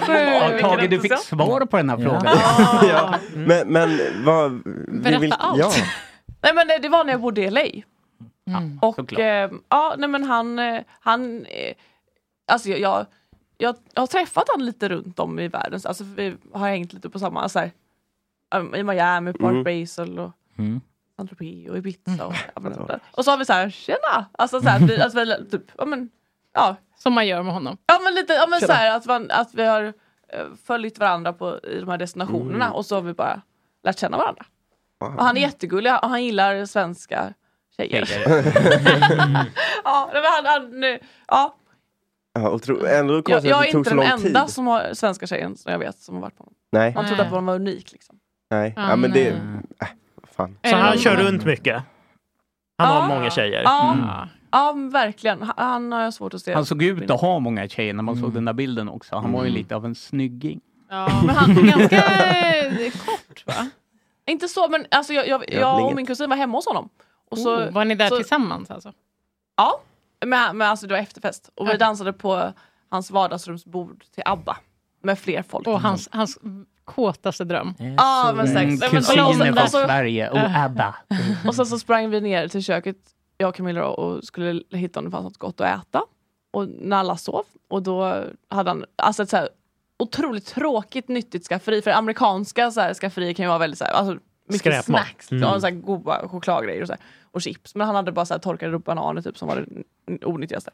Vad 0.09 0.16
Ja. 0.16 0.59
Tage, 0.61 0.90
du 0.90 1.00
fick 1.00 1.18
svar 1.18 1.61
på 1.66 1.76
den 1.76 1.90
här 1.90 1.96
frågan. 1.96 2.24
ja. 2.88 3.14
Men, 3.35 3.68
men 3.68 3.98
vad... 4.24 4.62
Berätta 5.02 5.18
vi 5.18 5.33
allt. 5.38 5.59
Ja. 5.59 5.70
Nej 6.42 6.55
men 6.55 6.66
det, 6.68 6.78
det 6.78 6.88
var 6.88 7.05
när 7.05 7.12
jag 7.12 7.20
bodde 7.20 7.40
i 7.40 7.50
LA. 7.50 7.61
Mm. 8.46 8.78
Och 8.83 9.18
eh, 9.20 9.50
ja, 9.68 9.94
nej 9.98 10.09
men 10.09 10.24
han, 10.24 10.59
eh, 10.59 10.81
han 11.00 11.46
eh, 11.46 11.74
alltså 12.52 12.68
jag, 12.68 12.81
jag, 12.81 13.07
jag, 13.62 13.77
jag 13.94 14.03
har 14.03 14.07
träffat 14.07 14.44
han 14.57 14.64
lite 14.66 14.88
runt 14.88 15.18
om 15.18 15.38
i 15.38 15.48
världen. 15.48 15.81
Så, 15.81 15.88
Alltså 15.88 16.05
vi 16.05 16.37
har 16.53 16.68
hängt 16.68 16.92
lite 16.92 17.11
på 17.11 17.18
samma, 17.18 17.48
så 17.48 17.59
här, 17.59 17.70
um, 18.55 18.75
i 18.75 18.83
Miami, 18.83 19.33
Park 19.33 19.51
Mm. 19.53 19.64
Basel 19.64 20.18
och 20.18 20.31
Mm. 20.59 20.81
Saint-Tropez 21.16 21.68
och 21.70 21.77
Ibiza. 21.79 22.27
Och, 22.27 22.62
men, 22.62 22.72
Alltså. 22.72 22.98
och 23.12 23.25
så 23.25 23.31
har 23.31 23.38
vi 23.38 23.44
så 23.44 23.53
här, 23.53 23.70
tjena! 23.70 24.27
Alltså 24.33 24.61
så 24.61 24.68
här, 24.68 24.79
vi, 24.87 25.01
att 25.01 25.14
vi, 25.14 25.51
typ, 25.51 25.62
ja 25.79 25.85
men, 25.85 26.11
ja, 26.53 26.77
Som 26.98 27.12
man 27.12 27.27
gör 27.27 27.42
med 27.42 27.55
honom. 27.55 27.77
ja 27.87 27.98
men 28.05 28.14
lite, 28.14 28.33
ja 28.33 28.46
men 28.46 28.61
så 28.61 28.72
här, 28.72 28.96
att, 28.96 29.07
man, 29.07 29.31
att 29.31 29.55
vi 29.55 29.64
har 29.64 29.83
eh, 30.29 30.46
följt 30.64 30.98
varandra 30.98 31.33
på, 31.33 31.59
i 31.62 31.81
de 31.81 31.88
här 31.88 31.98
destinationerna 31.98 32.64
Mm. 32.64 32.72
och 32.77 32.87
så 32.87 32.94
har 32.94 33.03
vi 33.03 33.12
bara 33.14 33.42
lärt 33.85 33.98
känna 33.98 34.16
varandra. 34.16 34.44
Wow. 35.01 35.14
Och 35.16 35.25
han 35.25 35.37
är 35.37 35.40
jättegullig 35.40 35.92
och 36.03 36.09
han 36.09 36.25
gillar 36.25 36.64
svenska 36.66 37.35
tjejer. 37.77 38.09
Ja, 39.85 40.10
men 40.13 40.23
han, 40.25 40.46
han, 40.46 40.98
ja, 41.29 41.56
Ja, 42.35 42.50
otro... 42.50 42.87
Ändå 42.87 43.22
jag, 43.26 43.44
jag 43.44 43.62
är 43.68 43.76
inte 43.76 43.90
så 43.90 43.96
den 43.96 44.08
lång 44.10 44.18
tid. 44.18 44.26
enda 44.26 44.46
som 44.48 44.66
har 44.66 44.94
svenska 44.94 45.26
tjejen 45.26 45.56
som 45.56 45.72
jag 45.72 45.78
vet 45.78 45.98
som 45.98 46.14
har 46.14 46.22
varit 46.22 46.37
på 46.37 46.42
honom. 46.44 46.54
Nej, 46.72 46.94
Man 46.94 47.06
trodde 47.06 47.22
att 47.22 47.33
man 47.33 47.46
var 47.46 47.54
unik. 47.54 47.92
Liksom. 47.92 48.16
nej. 48.50 48.72
Ja, 48.76 48.88
Ja, 48.90 48.96
men 48.96 49.10
det... 49.12 49.33
men- 49.33 49.66
Äh, 49.80 49.88
fan. 50.37 50.56
Så 50.64 50.76
han 50.76 50.98
kör 50.98 51.16
runt 51.16 51.44
mycket. 51.44 51.83
Han 52.78 52.94
Ja. 52.94 53.00
har 53.00 53.08
många 53.08 53.30
tjejer. 53.30 53.62
Ja, 53.62 53.96
Ja. 54.02 54.28
ja 54.50 54.72
verkligen. 54.92 55.42
Han, 55.42 55.54
han 55.56 55.92
har 55.92 56.02
jag 56.02 56.14
svårt 56.14 56.35
att 56.35 56.42
se. 56.42 56.54
Han 56.54 56.66
såg 56.66 56.83
ut 56.83 57.10
att 57.10 57.20
ha 57.20 57.38
många 57.38 57.68
tjejer 57.68 57.94
när 57.94 58.02
man 58.02 58.16
såg 58.16 58.35
den 58.35 58.44
där 58.44 58.52
bilden 58.52 58.88
också. 58.88 59.16
Han 59.16 59.33
var 59.33 59.44
ju 59.44 59.50
lite 59.50 59.76
av 59.76 59.85
en 59.87 59.94
snygging. 59.94 60.60
Ja, 60.90 61.22
men 61.26 61.37
han 61.37 61.50
är 61.50 61.62
ganska 61.62 61.96
eh, 62.87 62.92
kort 62.92 63.46
va? 63.46 63.70
Inte 64.26 64.48
så, 64.48 64.68
men 64.68 64.87
alltså 64.90 65.12
jag, 65.12 65.26
jag, 65.28 65.30
jag 65.30 65.42
och 65.42 65.46
Grabblinget. 65.60 65.96
min 65.96 66.06
kusin 66.06 66.30
var 66.30 66.37
hemma 66.37 66.58
hos 66.58 66.66
honom. 66.66 66.88
Och 67.30 67.38
så, 67.38 67.56
Oh, 67.56 67.70
var 67.70 67.85
ni 67.85 67.94
där 67.94 68.08
så, 68.08 68.16
tillsammans 68.16 68.70
alltså? 68.70 68.92
Ja, 69.56 69.80
men, 70.27 70.56
men 70.56 70.68
alltså 70.68 70.87
det 70.87 70.94
var 70.94 71.00
efterfest. 71.00 71.50
Och 71.54 71.68
vi 71.68 71.77
dansade 71.77 72.12
på 72.12 72.52
hans 72.88 73.10
vardagsrumsbord 73.10 74.04
till 74.14 74.23
ABBA. 74.27 74.56
Med 75.02 75.18
fler 75.18 75.42
folk. 75.42 75.66
Och 75.66 75.81
hans, 75.81 76.08
hans 76.12 76.38
kåtaste 76.85 77.44
dröm. 77.44 77.75
Ja, 77.79 78.33
men 78.37 78.46
Mm, 78.46 78.77
säkert. 78.79 78.92
Men- 78.92 79.00
kusiner 79.02 79.29
och 79.29 79.35
sen- 79.35 79.46
från 79.54 79.62
och 79.64 79.70
så- 79.70 79.85
Sverige 79.87 80.31
och. 80.31 80.38
ABBA. 80.38 80.94
Och 81.46 81.54
sen 81.54 81.66
så 81.66 81.79
sprang 81.79 82.10
vi 82.10 82.20
ner 82.20 82.48
till 82.48 82.62
köket, 82.64 82.96
jag 83.38 83.48
och 83.48 83.54
Camilla, 83.54 83.87
och 83.87 84.25
skulle 84.25 84.62
hitta 84.70 84.98
om 84.98 85.04
det 85.04 85.10
fanns 85.10 85.25
något 85.25 85.38
gott 85.38 85.60
att 85.60 85.81
äta. 85.81 86.02
Och 86.50 86.68
när 86.68 86.96
alla 86.96 87.16
sov, 87.16 87.44
och 87.68 87.83
då 87.83 88.25
hade 88.48 88.70
han 88.70 88.85
alltså 88.96 89.23
ett 89.23 89.29
så 89.31 89.37
här 89.37 89.48
otroligt 89.98 90.46
tråkigt 90.46 91.08
nyttigt 91.08 91.46
skafferi. 91.46 91.83
För 91.83 91.90
amerikanska 91.90 92.70
så 92.70 92.81
här, 92.81 92.94
skafferier 92.94 93.33
kan 93.35 93.44
ju 93.44 93.48
vara 93.48 93.58
väldigt 93.58 93.79
så 93.79 93.85
här, 93.85 93.92
alltså, 93.92 94.12
mycket 94.48 94.58
Skräpmat. 94.60 94.85
snacks, 94.85 95.33
Mm. 95.33 95.48
och 95.48 95.60
så 95.60 95.66
här, 95.66 95.75
goda 95.75 96.29
chokladgrejer 96.29 96.81
och, 96.83 96.87
så 96.87 96.92
här, 96.92 97.02
och 97.33 97.42
chips. 97.42 97.74
Men 97.74 97.87
han 97.87 97.96
hade 97.96 98.12
bara 98.12 98.26
så 98.26 98.35
här, 98.35 98.38
torkade 98.38 98.76
upp 98.76 98.85
bananer 98.85 99.22
typ 99.22 99.38
som 99.38 99.48
var 99.48 99.66
det 100.06 100.24
onyttigaste. 100.26 100.70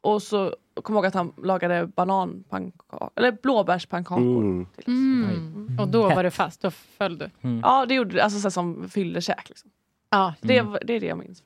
Och 0.00 0.22
så 0.22 0.54
kom 0.82 0.94
jag 0.94 0.98
ihåg 1.00 1.06
att 1.06 1.14
han 1.14 1.32
lagade 1.42 1.86
bananpannkakor, 1.86 3.10
eller 3.16 3.32
blåbärspannkakor. 3.42 4.22
Mm. 4.22 4.66
Mm. 4.86 5.76
Och 5.80 5.88
då 5.88 6.02
var 6.08 6.24
du 6.24 6.30
fast, 6.30 6.62
då 6.62 6.70
föll 6.70 7.18
du. 7.18 7.30
Ja 7.62 7.86
det 7.86 7.94
gjorde 7.94 8.14
det, 8.14 8.24
alltså 8.24 8.38
så 8.40 8.44
här, 8.44 8.50
som 8.50 8.88
fyllekäk. 8.88 9.48
Liksom. 9.48 9.70
Ja. 10.10 10.34
Det, 10.40 10.60
var- 10.60 10.80
det 10.84 10.92
är 10.92 11.00
det 11.00 11.06
jag 11.06 11.18
minns. 11.18 11.42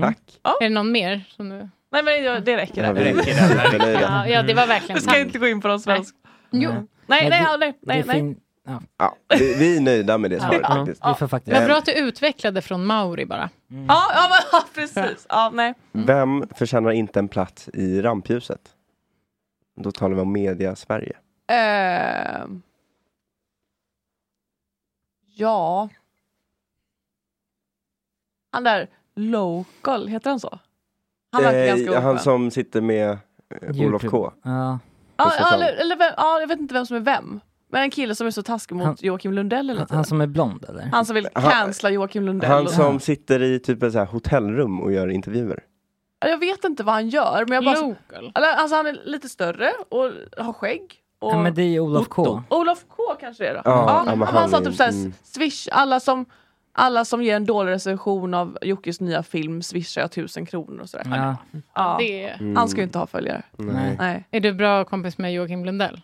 Tack. 0.00 0.40
Är 0.60 0.64
det 0.64 0.68
någon 0.68 0.92
mer? 0.92 1.24
Som 1.28 1.48
du... 1.48 1.54
Nej 1.90 2.02
men 2.02 2.04
det, 2.04 2.40
det 2.40 2.56
räcker. 2.56 2.84
Ja, 2.84 2.92
där. 2.92 3.04
vi- 3.04 3.12
vi 3.12 3.30
är 3.30 3.78
nöjda. 3.78 4.00
Ja, 4.00 4.26
ja, 4.28 4.42
det 4.42 4.54
var 4.54 4.66
verkligen 4.66 4.94
Jag 4.96 5.02
ska 5.02 5.18
inte 5.20 5.38
gå 5.38 5.46
in 5.48 5.60
på 5.60 5.78
svenska. 5.78 6.18
Jo. 6.50 6.70
Nej, 6.70 6.78
Men 7.06 7.18
nej, 7.18 7.30
det- 7.30 7.36
ja, 7.36 7.56
nej, 7.56 7.78
nej, 7.80 8.02
det 8.02 8.06
nej. 8.22 8.36
Ja. 8.66 8.82
Ja, 8.98 9.16
vi, 9.38 9.54
vi 9.54 9.76
är 9.76 9.80
nöjda 9.80 10.18
med 10.18 10.30
det 10.30 10.40
svaret 10.40 10.60
Ja. 10.62 10.68
faktiskt. 10.76 11.02
Vi 11.06 11.14
får 11.14 11.28
faktiskt... 11.28 11.52
Vad 11.54 11.62
Eh, 11.62 11.66
bra 11.68 11.76
att 11.76 11.84
du 11.86 11.92
utvecklade 11.98 12.62
från 12.62 12.86
Mauri 12.86 13.26
bara. 13.26 13.50
Ja, 13.68 14.10
ja, 14.14 14.28
men, 14.30 14.38
ja 14.52 14.64
precis. 14.74 15.26
Ja, 15.28 15.50
nej. 15.54 15.74
Vem 15.92 16.44
förtjänar 16.54 16.90
inte 16.90 17.18
en 17.18 17.28
plats 17.28 17.68
i 17.68 18.02
rampljuset? 18.02 18.60
Då 19.76 19.92
talar 19.92 20.14
vi 20.14 20.20
om 20.20 20.32
media 20.32 20.76
Sverige. 20.76 21.16
Ehm. 21.48 22.62
ja. 25.36 25.88
Han 28.52 28.64
där 28.64 28.88
local, 29.14 30.08
heter 30.08 30.30
han 30.30 30.40
så? 30.40 30.58
Han 31.32 31.44
Eh, 31.44 32.02
han 32.02 32.18
som 32.18 32.50
sitter 32.50 32.80
med 32.80 33.18
eh, 33.62 33.80
Olof 33.86 34.02
K. 34.04 34.32
Ja. 34.42 34.50
Ja, 34.50 34.78
ja, 35.24 35.30
säsong. 35.30 35.52
eller, 35.54 35.72
eller, 35.72 35.96
vem- 35.96 36.14
ja, 36.16 36.40
jag 36.40 36.46
vet 36.48 36.58
inte 36.58 36.74
vem 36.74 36.86
som 36.86 36.96
är 36.96 37.00
vem. 37.00 37.40
Men 37.70 37.82
en 37.82 37.90
kille 37.90 38.14
som 38.14 38.26
är 38.26 38.30
så 38.30 38.42
taskig 38.42 38.74
mot 38.74 38.86
Han- 38.86 38.96
Joakim 39.00 39.32
Lundell 39.32 39.68
hela 39.68 39.80
Han, 39.80 39.86
tiden. 39.86 39.96
han 39.96 40.04
som 40.04 40.20
är 40.20 40.26
blond 40.26 40.64
eller? 40.68 40.82
Han 40.82 41.06
som 41.06 41.14
vill 41.14 41.28
cancella 41.34 41.90
Joakim 41.90 42.22
Lundell. 42.22 42.50
Han 42.50 42.68
som 42.68 43.00
sitter 43.00 43.42
i 43.42 43.58
typ 43.58 43.82
ett 43.82 43.92
så 43.92 43.98
här 43.98 44.06
hotellrum 44.06 44.80
och 44.80 44.92
gör 44.92 45.08
intervjuer. 45.08 45.62
Jag 46.18 46.38
vet 46.38 46.64
inte 46.64 46.82
vad 46.82 46.94
han 46.94 47.08
gör. 47.08 47.44
Men 47.48 47.54
jag 47.54 47.64
bara, 47.64 47.80
Local. 47.80 48.30
Alltså 48.34 48.76
han 48.76 48.86
är 48.86 48.98
lite 49.04 49.28
större 49.28 49.70
och 49.88 50.12
har 50.44 50.52
skägg. 50.52 50.94
Och 51.18 51.32
Ja 51.32 51.42
men 51.42 51.54
det 51.54 51.62
är 51.62 51.66
ju 51.66 51.80
Olof 51.80 52.08
K. 52.08 52.42
Olof 52.50 52.84
K 52.88 53.02
kanske 53.20 53.44
det 53.44 53.50
är 53.50 53.54
då? 53.54 53.60
Ja, 53.64 54.04
ja, 54.04 54.04
han, 54.08 54.22
han 54.22 54.50
sa 54.50 54.60
typ 54.60 54.74
såhär, 54.74 54.92
mm. 54.92 55.12
swish, 55.22 55.68
alla 55.72 56.00
som, 56.00 56.26
alla 56.72 57.04
som 57.04 57.22
ger 57.22 57.36
en 57.36 57.46
dålig 57.46 57.72
recension 57.72 58.34
av 58.34 58.58
Jockes 58.62 59.00
nya 59.00 59.22
film 59.22 59.62
swishar 59.62 60.00
jag 60.00 60.12
tusen 60.12 60.46
kronor 60.46 60.80
och 60.80 60.88
sådär. 60.88 61.06
Ja. 61.10 61.36
Ja. 61.74 61.96
Det... 62.00 62.36
Han 62.56 62.68
ska 62.68 62.80
ju 62.80 62.84
inte 62.84 62.98
ha 62.98 63.06
följare. 63.06 63.42
Nej. 63.56 63.96
Nej. 63.98 64.28
Är 64.30 64.40
du 64.40 64.52
bra 64.52 64.84
kompis 64.84 65.18
med 65.18 65.34
Joakim 65.34 65.64
Lundell? 65.64 66.00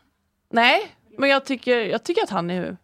Nej, 0.50 0.80
men 1.22 1.30
jag 1.30 1.44
tycker, 1.44 1.80
jag 1.80 2.02
tycker 2.04 2.22
att 2.22 2.30
han 2.30 2.50
är 2.50 2.76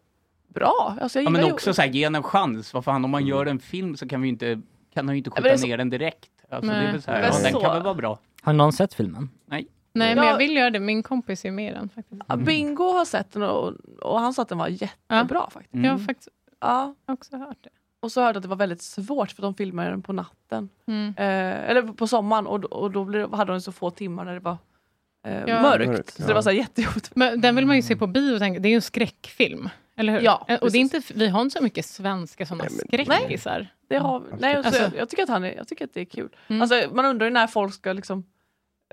bra. 0.49 0.97
Alltså, 1.01 1.19
jag 1.19 1.27
Ja, 1.27 1.31
men 1.31 1.47
ju- 1.47 1.53
också 1.53 1.75
så 1.75 1.83
här, 1.83 1.89
ge 1.89 2.05
en 2.05 2.23
chans. 2.23 2.75
Vad 2.75 2.85
fan, 2.85 3.05
om 3.05 3.11
man 3.11 3.27
gör 3.27 3.47
en 3.47 3.59
film 3.59 3.97
så 3.97 4.09
kan 4.09 4.21
vi 4.21 4.27
ju 4.29 4.33
inte, 4.33 4.61
kan 4.95 5.07
han 5.09 5.15
ju 5.15 5.19
inte 5.19 5.31
skjuta 5.31 5.59
så- 5.59 5.67
ner 5.67 5.77
den 5.79 5.91
direkt. 5.91 6.31
Alltså, 6.51 6.71
det 6.73 6.77
är 6.77 6.93
väl 6.93 7.03
så 7.03 7.11
här, 7.11 7.19
ja, 7.23 7.25
den 7.43 7.53
så- 7.53 7.61
kan 7.61 7.75
väl 7.75 7.83
vara 7.83 7.95
bra. 7.95 8.19
Har 8.43 8.53
någon 8.53 8.73
sett 8.73 8.95
filmen? 8.95 9.31
Nej. 9.47 9.67
Nej, 9.93 10.15
men 10.15 10.25
Ja. 10.25 10.31
jag 10.31 10.39
vill 10.39 10.57
göra 10.57 10.71
det. 10.71 10.81
Min 10.81 11.03
kompis 11.03 11.45
är 11.45 11.51
med 11.51 11.71
i 11.71 11.75
den 11.75 11.89
faktiskt. 11.89 12.23
Ja, 12.29 12.37
Bingo 12.37 12.93
har 12.93 13.05
sett 13.05 13.33
den 13.33 13.43
och, 13.43 13.73
och 14.03 14.21
han 14.21 14.35
sa 14.35 14.43
att 14.43 14.49
den 14.49 14.59
var 14.59 14.69
jättebra 14.69 15.51
faktiskt. 15.51 15.85
Jag 15.85 15.93
har 15.93 15.99
faktiskt 15.99 16.29
Ja. 16.61 16.95
också 17.09 17.37
hört 17.37 17.57
det. 17.61 17.71
Och 18.01 18.13
så 18.13 18.21
hörde 18.21 18.31
jag 18.31 18.37
att 18.37 18.43
det 18.43 18.49
var 18.49 18.57
väldigt 18.57 18.83
svårt 18.83 19.31
för 19.31 19.43
de 19.43 19.55
filmade 19.55 19.91
den 19.91 20.03
på 20.03 20.13
natten. 20.13 20.69
Mm. 20.87 21.09
Eh, 21.17 21.71
eller 21.71 21.83
på 21.83 22.07
sommaren 22.07 22.47
och, 22.47 22.65
och 22.65 22.91
då 22.91 23.05
blev, 23.05 23.35
hade 23.35 23.53
de 23.53 23.61
så 23.61 23.73
få 23.73 23.91
timmar 23.91 24.25
när 24.25 24.35
det 24.35 24.41
var 24.41 24.57
eh, 25.29 25.43
Ja. 25.47 25.63
mörkt. 25.63 25.87
Mörkt, 25.87 26.11
Så 26.11 26.23
ja. 26.23 26.27
det 26.27 26.35
var 26.35 26.43
så 26.43 26.51
jättejobbigt. 26.51 27.11
Men 27.17 27.41
den 27.41 27.57
vill 27.57 27.67
man 27.67 27.77
ju 27.77 27.83
se 27.83 27.97
på 27.97 28.07
bio 28.07 28.33
och 28.33 28.39
tänka, 28.39 28.61
det 28.61 28.69
är 28.69 28.71
ju 28.71 28.77
en 28.77 28.83
skräckfilm. 28.83 29.69
Eller 29.97 30.13
hur? 30.13 30.21
Ja, 30.21 30.45
Eh, 30.49 30.59
och 30.59 30.73
det 30.73 30.79
är 30.79 30.81
inte, 30.81 31.01
vi 31.15 31.29
har 31.29 31.41
inte 31.43 31.59
så 31.59 31.65
mycket 31.65 31.87
svenska 31.87 32.47
sådana 32.47 32.65
Nej, 32.65 32.73
men- 32.99 33.07
skräckisar. 33.07 33.67
Det 33.89 33.97
har, 33.99 34.23
nej, 34.39 34.57
och 34.59 34.65
så, 34.65 34.69
Alltså- 34.69 34.83
jag, 34.83 34.97
jag, 34.97 35.09
tycker 35.09 35.23
att 35.23 35.29
han 35.29 35.45
är, 35.45 35.55
jag 35.57 35.69
tycker 35.69 35.85
att 35.85 35.95
det 35.95 36.01
är 36.01 36.05
kul. 36.05 36.29
Mm. 36.49 36.63
Alltså, 36.63 36.83
man 36.93 37.05
undrar 37.05 37.27
ju 37.27 37.33
när 37.33 37.47
folk 37.47 37.75
ska 37.75 37.93
liksom 37.93 38.25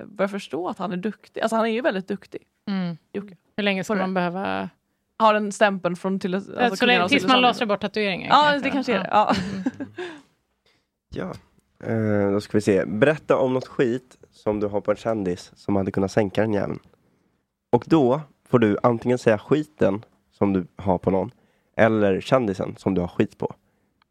eh, 0.02 0.06
börja 0.08 0.30
förstå 0.30 0.68
att 0.68 0.78
han 0.78 0.92
är 0.92 0.98
duktig. 0.98 1.42
Alltså 1.42 1.56
han 1.56 1.66
är 1.66 1.70
ju 1.70 1.82
väldigt 1.82 2.08
duktig. 2.08 2.42
Mm. 2.68 2.98
Jocke. 3.14 3.36
Hur 3.58 3.64
länge 3.64 3.84
ska 3.84 3.94
Får 3.94 4.00
man 4.00 4.14
behöva... 4.14 4.70
Har 5.18 5.34
den 5.34 5.52
stämpeln 5.52 5.96
från 5.96 6.20
till 6.20 6.36
alltså, 6.36 6.76
så 6.76 6.86
länge, 6.86 7.10
tills 7.10 7.28
man 7.28 7.42
lasrar 7.42 7.68
bort 7.68 7.82
tatueringen? 7.82 8.28
Ja, 8.30 8.44
kanske. 8.52 8.68
det 8.70 8.72
kanske 8.74 8.94
är 8.94 9.00
det. 9.00 9.10
Ja. 9.12 9.36
Ja. 11.16 11.34
Eh, 11.88 12.32
då 12.32 12.42
ska 12.42 12.58
vi 12.58 12.62
se. 12.62 12.86
Berätta 12.86 13.38
om 13.38 13.54
något 13.54 13.68
skit 13.68 14.18
som 14.48 14.60
du 14.60 14.68
har 14.68 14.82
på 14.82 14.92
en 14.92 14.98
kändis 14.98 15.52
som 15.56 15.76
hade 15.76 15.92
kunnat 15.92 16.12
sänka 16.12 16.42
den 16.42 16.54
jäveln. 16.54 16.80
Och 17.72 17.84
då 17.88 18.22
får 18.50 18.60
du 18.60 18.78
antingen 18.84 19.18
säga 19.18 19.38
skiten 19.38 20.06
som 20.38 20.54
du 20.54 20.68
har 20.76 20.98
på 20.98 21.12
någon 21.12 21.32
eller 21.78 22.22
kändisen 22.22 22.76
som 22.78 22.94
du 22.94 23.02
har 23.02 23.08
skit 23.08 23.38
på. 23.38 23.54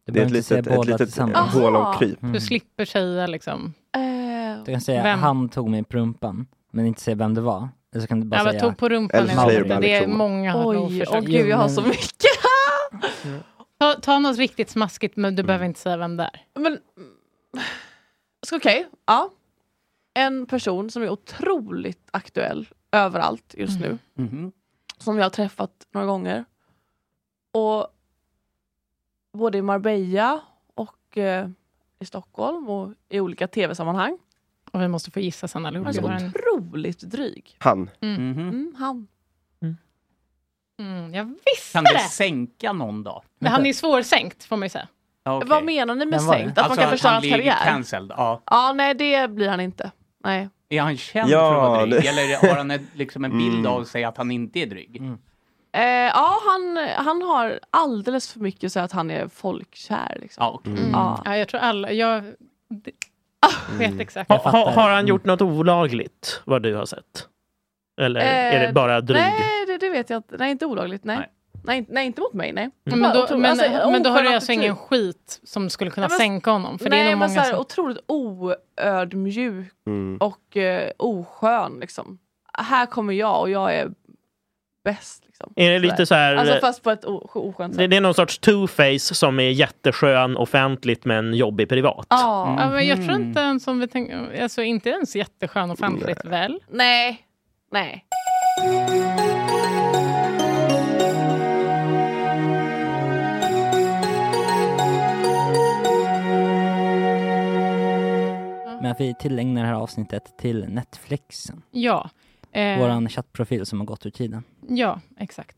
Du 0.06 0.12
Det 0.12 0.20
är 0.20 0.24
ett 0.26 0.30
litet, 0.30 0.66
ett 0.66 0.86
litet 0.86 1.16
hål 1.36 1.76
av 1.76 1.98
kryp. 1.98 2.22
Mm. 2.22 2.32
Du 2.32 2.40
slipper 2.40 2.84
säga 2.84 3.26
liksom... 3.26 3.74
Eh, 3.96 4.64
Du 4.64 4.72
kan 4.72 4.80
säga 4.80 5.02
Vem? 5.02 5.18
han 5.18 5.48
tog 5.48 5.68
mig 5.70 5.84
på 5.84 5.96
rumpan, 5.96 6.46
men 6.70 6.86
inte 6.86 7.00
säga 7.00 7.14
vem 7.14 7.34
det 7.34 7.40
var. 7.40 7.68
Eller 7.92 8.00
så 8.02 8.06
kan 8.06 8.20
du 8.20 8.26
bara 8.26 8.40
Ja, 8.44 8.50
säga... 8.50 8.60
tog 8.60 8.76
på 8.76 8.88
rumpan 8.88 9.20
Eller 9.20 9.34
nog- 9.34 9.68
bara 9.68 9.80
Det 9.80 9.92
är 9.94 10.00
liksom- 10.00 10.18
många 10.18 10.52
har 10.52 10.70
Oj, 10.76 11.04
åh 11.10 11.20
gud 11.20 11.46
jag 11.48 11.56
har 11.56 11.68
så 11.68 11.82
mycket. 11.82 12.30
Ta, 13.78 13.94
ta 13.94 14.18
något 14.18 14.36
riktigt 14.38 14.70
smaskigt 14.70 15.16
men 15.16 15.36
du 15.36 15.42
behöver 15.42 15.66
inte 15.66 15.80
säga 15.80 15.96
vem 15.96 16.16
det 16.16 16.24
är. 16.24 16.60
Men, 16.60 16.78
ska- 18.46 18.56
okej, 18.56 18.86
ja. 19.06 19.30
En 20.14 20.46
person 20.46 20.90
som 20.90 21.02
är 21.02 21.08
otroligt 21.08 22.08
aktuell 22.10 22.68
överallt 22.92 23.54
just 23.58 23.80
nu. 23.80 23.98
Mhm. 24.14 24.52
Som 24.98 25.16
jag 25.18 25.24
har 25.24 25.30
träffat 25.30 25.86
några 25.92 26.06
gånger. 26.06 26.44
Och 27.52 27.86
både 29.32 29.58
i 29.58 29.62
Marbella 29.62 30.40
och 30.74 31.18
eh, 31.18 31.48
i 31.98 32.04
Stockholm 32.04 32.68
och 32.68 32.92
i 33.08 33.20
olika 33.20 33.48
tv-sammanhang. 33.48 34.18
Och 34.72 34.80
vi 34.82 34.88
måste 34.88 35.10
få 35.10 35.20
gissa 35.20 35.48
sen 35.48 35.66
allihop. 35.66 35.86
Han 35.86 35.96
är 36.12 36.18
så 36.18 36.26
otroligt 36.26 37.00
dryg. 37.00 37.56
Han. 37.58 37.90
Mm. 38.00 38.30
Mhm. 38.30 38.38
Mm, 38.48 38.74
han. 38.78 39.06
Mm, 40.78 41.14
jag 41.14 41.24
visste 41.24 41.72
Kan 41.72 41.84
du 41.84 41.92
det! 41.92 41.98
sänka 42.00 42.72
någon 42.72 43.02
då? 43.02 43.22
Men 43.38 43.52
han 43.52 43.66
är 43.66 43.72
svårsänkt 43.72 44.44
får 44.44 44.56
man 44.56 44.66
ju 44.66 44.70
säga. 44.70 44.88
Okej. 45.24 45.48
Vad 45.48 45.64
menar 45.64 45.94
ni 45.94 46.06
med 46.06 46.22
sänkt? 46.22 46.58
Att 46.58 46.64
Alltså 46.64 46.68
man 46.80 46.82
kan 46.84 46.90
förstöra 46.90 47.12
han 47.12 47.22
hans 47.22 47.32
karriär? 47.32 47.64
cancelled, 47.64 48.10
ja. 48.16 48.42
Ja, 48.46 48.72
nej 48.72 48.94
det 48.94 49.30
blir 49.30 49.48
han 49.48 49.60
inte. 49.60 49.90
Nej. 50.24 50.48
Är 50.68 50.80
han 50.80 50.96
känd 50.96 51.30
Ja, 51.30 51.38
för 51.50 51.54
att 51.62 51.68
vara 51.70 51.86
dryg? 51.86 52.02
det- 52.02 52.08
Eller 52.08 52.48
har 52.48 52.56
han 52.56 52.70
ett, 52.70 52.82
liksom 52.94 53.24
en 53.24 53.38
bild 53.38 53.58
Mm. 53.58 53.66
av 53.66 53.84
sig 53.84 54.04
att 54.04 54.16
han 54.16 54.30
inte 54.30 54.58
är 54.58 54.66
dryg? 54.66 55.02
Eh, 55.72 55.82
ja, 55.84 56.38
han, 56.46 56.76
han 56.96 57.22
har 57.22 57.60
alldeles 57.70 58.32
för 58.32 58.40
mycket 58.40 58.72
så 58.72 58.80
att 58.80 58.92
han 58.92 59.10
är 59.10 59.28
folkkär. 59.28 60.18
Liksom. 60.20 60.44
Ja, 60.44 60.50
okej. 60.54 60.72
Mm. 60.72 60.90
Ja. 60.92 61.22
Ja, 61.24 61.36
jag 61.36 61.48
tror 61.48 61.60
alla... 61.60 61.92
Jag 61.92 62.22
vet 63.78 64.00
exakt. 64.00 64.28
Ha, 64.30 64.40
Jag 64.44 64.50
ha, 64.52 64.70
har 64.70 64.90
han 64.90 65.06
gjort 65.06 65.24
något 65.24 65.42
olagligt, 65.42 66.42
vad 66.44 66.62
du 66.62 66.74
har 66.74 66.86
sett? 66.86 67.28
Eller 68.00 68.20
är 68.20 68.60
det 68.60 68.66
Eh, 68.66 68.72
bara 68.72 69.00
dryg? 69.00 69.20
Nej, 69.22 69.66
det, 69.66 69.78
det 69.78 69.90
vet 69.90 70.10
jag 70.10 70.18
inte. 70.18 70.36
Nej, 70.38 70.50
inte 70.50 70.66
olagligt. 70.66 71.04
Nej. 71.04 71.16
Nej. 71.16 71.28
Nej. 71.64 71.84
Nej, 71.88 72.06
inte 72.06 72.20
mot 72.20 72.32
mig. 72.32 72.52
Nej. 72.52 72.70
Men 72.84 73.00
då, 73.02 73.08
Otro- 73.08 73.36
men, 73.38 73.50
alltså, 73.50 73.90
men 73.90 74.02
då 74.02 74.10
har 74.10 74.22
du 74.22 74.28
alltså 74.28 74.52
ingen 74.52 74.72
attityd. 74.72 74.88
skit 74.88 75.40
som 75.44 75.70
skulle 75.70 75.90
kunna 75.90 76.04
Ja, 76.04 76.08
men- 76.08 76.18
sänka 76.18 76.50
honom? 76.50 76.78
För 76.78 76.90
Nej, 76.90 76.98
det 76.98 77.04
är 77.08 77.10
nog 77.10 77.18
men 77.18 77.28
många 77.28 77.40
så 77.40 77.44
här, 77.44 77.50
som... 77.50 77.60
otroligt 77.60 77.98
oödmjuk 78.08 79.72
Mm. 79.86 80.16
och 80.20 80.56
eh, 80.56 80.90
oskön. 80.98 81.78
Liksom. 81.80 82.18
Här 82.58 82.86
kommer 82.86 83.12
jag 83.12 83.40
och 83.40 83.50
jag 83.50 83.74
är 83.74 83.90
bäst. 84.84 85.22
Liksom. 85.26 85.52
Är 85.56 85.70
det 85.70 85.78
lite 85.78 86.06
så 86.06 86.14
här... 86.14 86.36
Alltså 86.36 86.58
fast 86.60 86.82
på 86.82 86.90
ett 86.90 87.04
oskönt 87.04 87.72
det, 87.72 87.78
sätt. 87.82 87.90
det 87.90 87.96
är 87.96 88.00
någon 88.00 88.14
sorts 88.14 88.40
two-face 88.40 88.98
som 89.14 89.40
är 89.40 89.50
jätteskön 89.50 90.36
offentligt 90.36 91.04
men 91.04 91.34
jobbig 91.34 91.68
privat. 91.68 92.06
Ja. 92.10 92.56
Ja, 92.58 92.70
men 92.70 92.86
jag 92.86 92.96
tror 92.96 93.14
Mhm. 93.18 93.22
inte 93.28 93.40
ens 93.40 93.64
som 93.64 93.80
vi 93.80 93.88
tänker... 93.88 94.42
Alltså 94.42 94.62
inte 94.62 94.90
ens 94.90 95.16
jätteskön 95.16 95.70
offentligt 95.70 96.24
väl? 96.24 96.60
Nej. 96.70 97.26
Nej. 97.72 98.04
Men 108.84 108.92
att 108.92 109.00
vi 109.00 109.14
tillägnar 109.14 109.62
det 109.62 109.68
här 109.68 109.74
avsnittet 109.74 110.38
till 110.38 110.68
Netflixen. 110.68 111.62
Ja. 111.70 112.10
Eh, 112.52 112.78
Våran 112.78 113.08
chattprofil 113.08 113.66
som 113.66 113.80
har 113.80 113.86
gått 113.86 114.06
ur 114.06 114.10
tiden. 114.10 114.42
Ja, 114.68 115.00
exakt. 115.16 115.56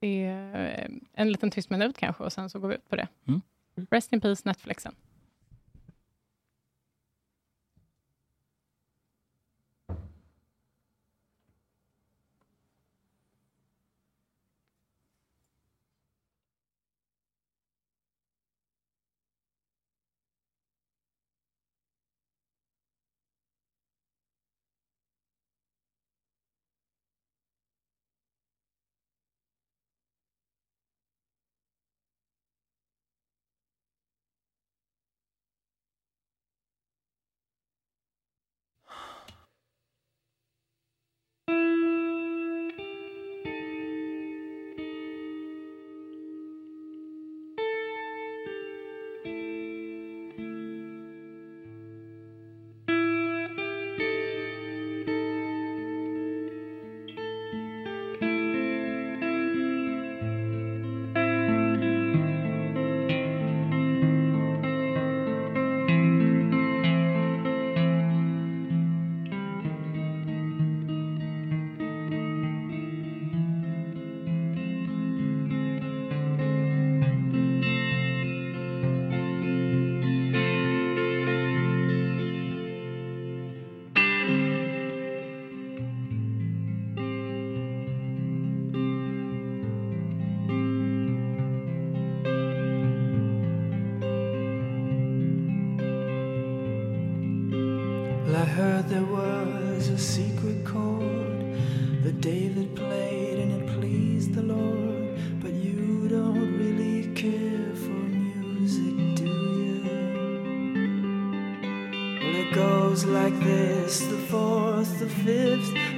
Det 0.00 0.24
är 0.24 0.84
eh, 0.84 0.90
en 1.14 1.32
liten 1.32 1.50
tyst 1.50 1.70
minut 1.70 1.96
kanske 1.98 2.24
och 2.24 2.32
sen 2.32 2.50
så 2.50 2.58
går 2.58 2.68
vi 2.68 2.74
ut 2.74 2.88
på 2.88 2.96
det. 2.96 3.08
Mm. 3.28 3.40
Rest 3.90 4.12
in 4.12 4.20
peace 4.20 4.42
Netflixen. 4.44 4.94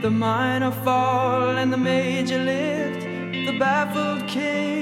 The 0.03 0.11
minor 0.11 0.73
fall, 0.73 1.57
and 1.57 1.73
the 1.73 1.77
major 1.77 2.39
lift. 2.39 3.03
The 3.47 3.57
baffled 3.57 4.27
king 4.27 4.82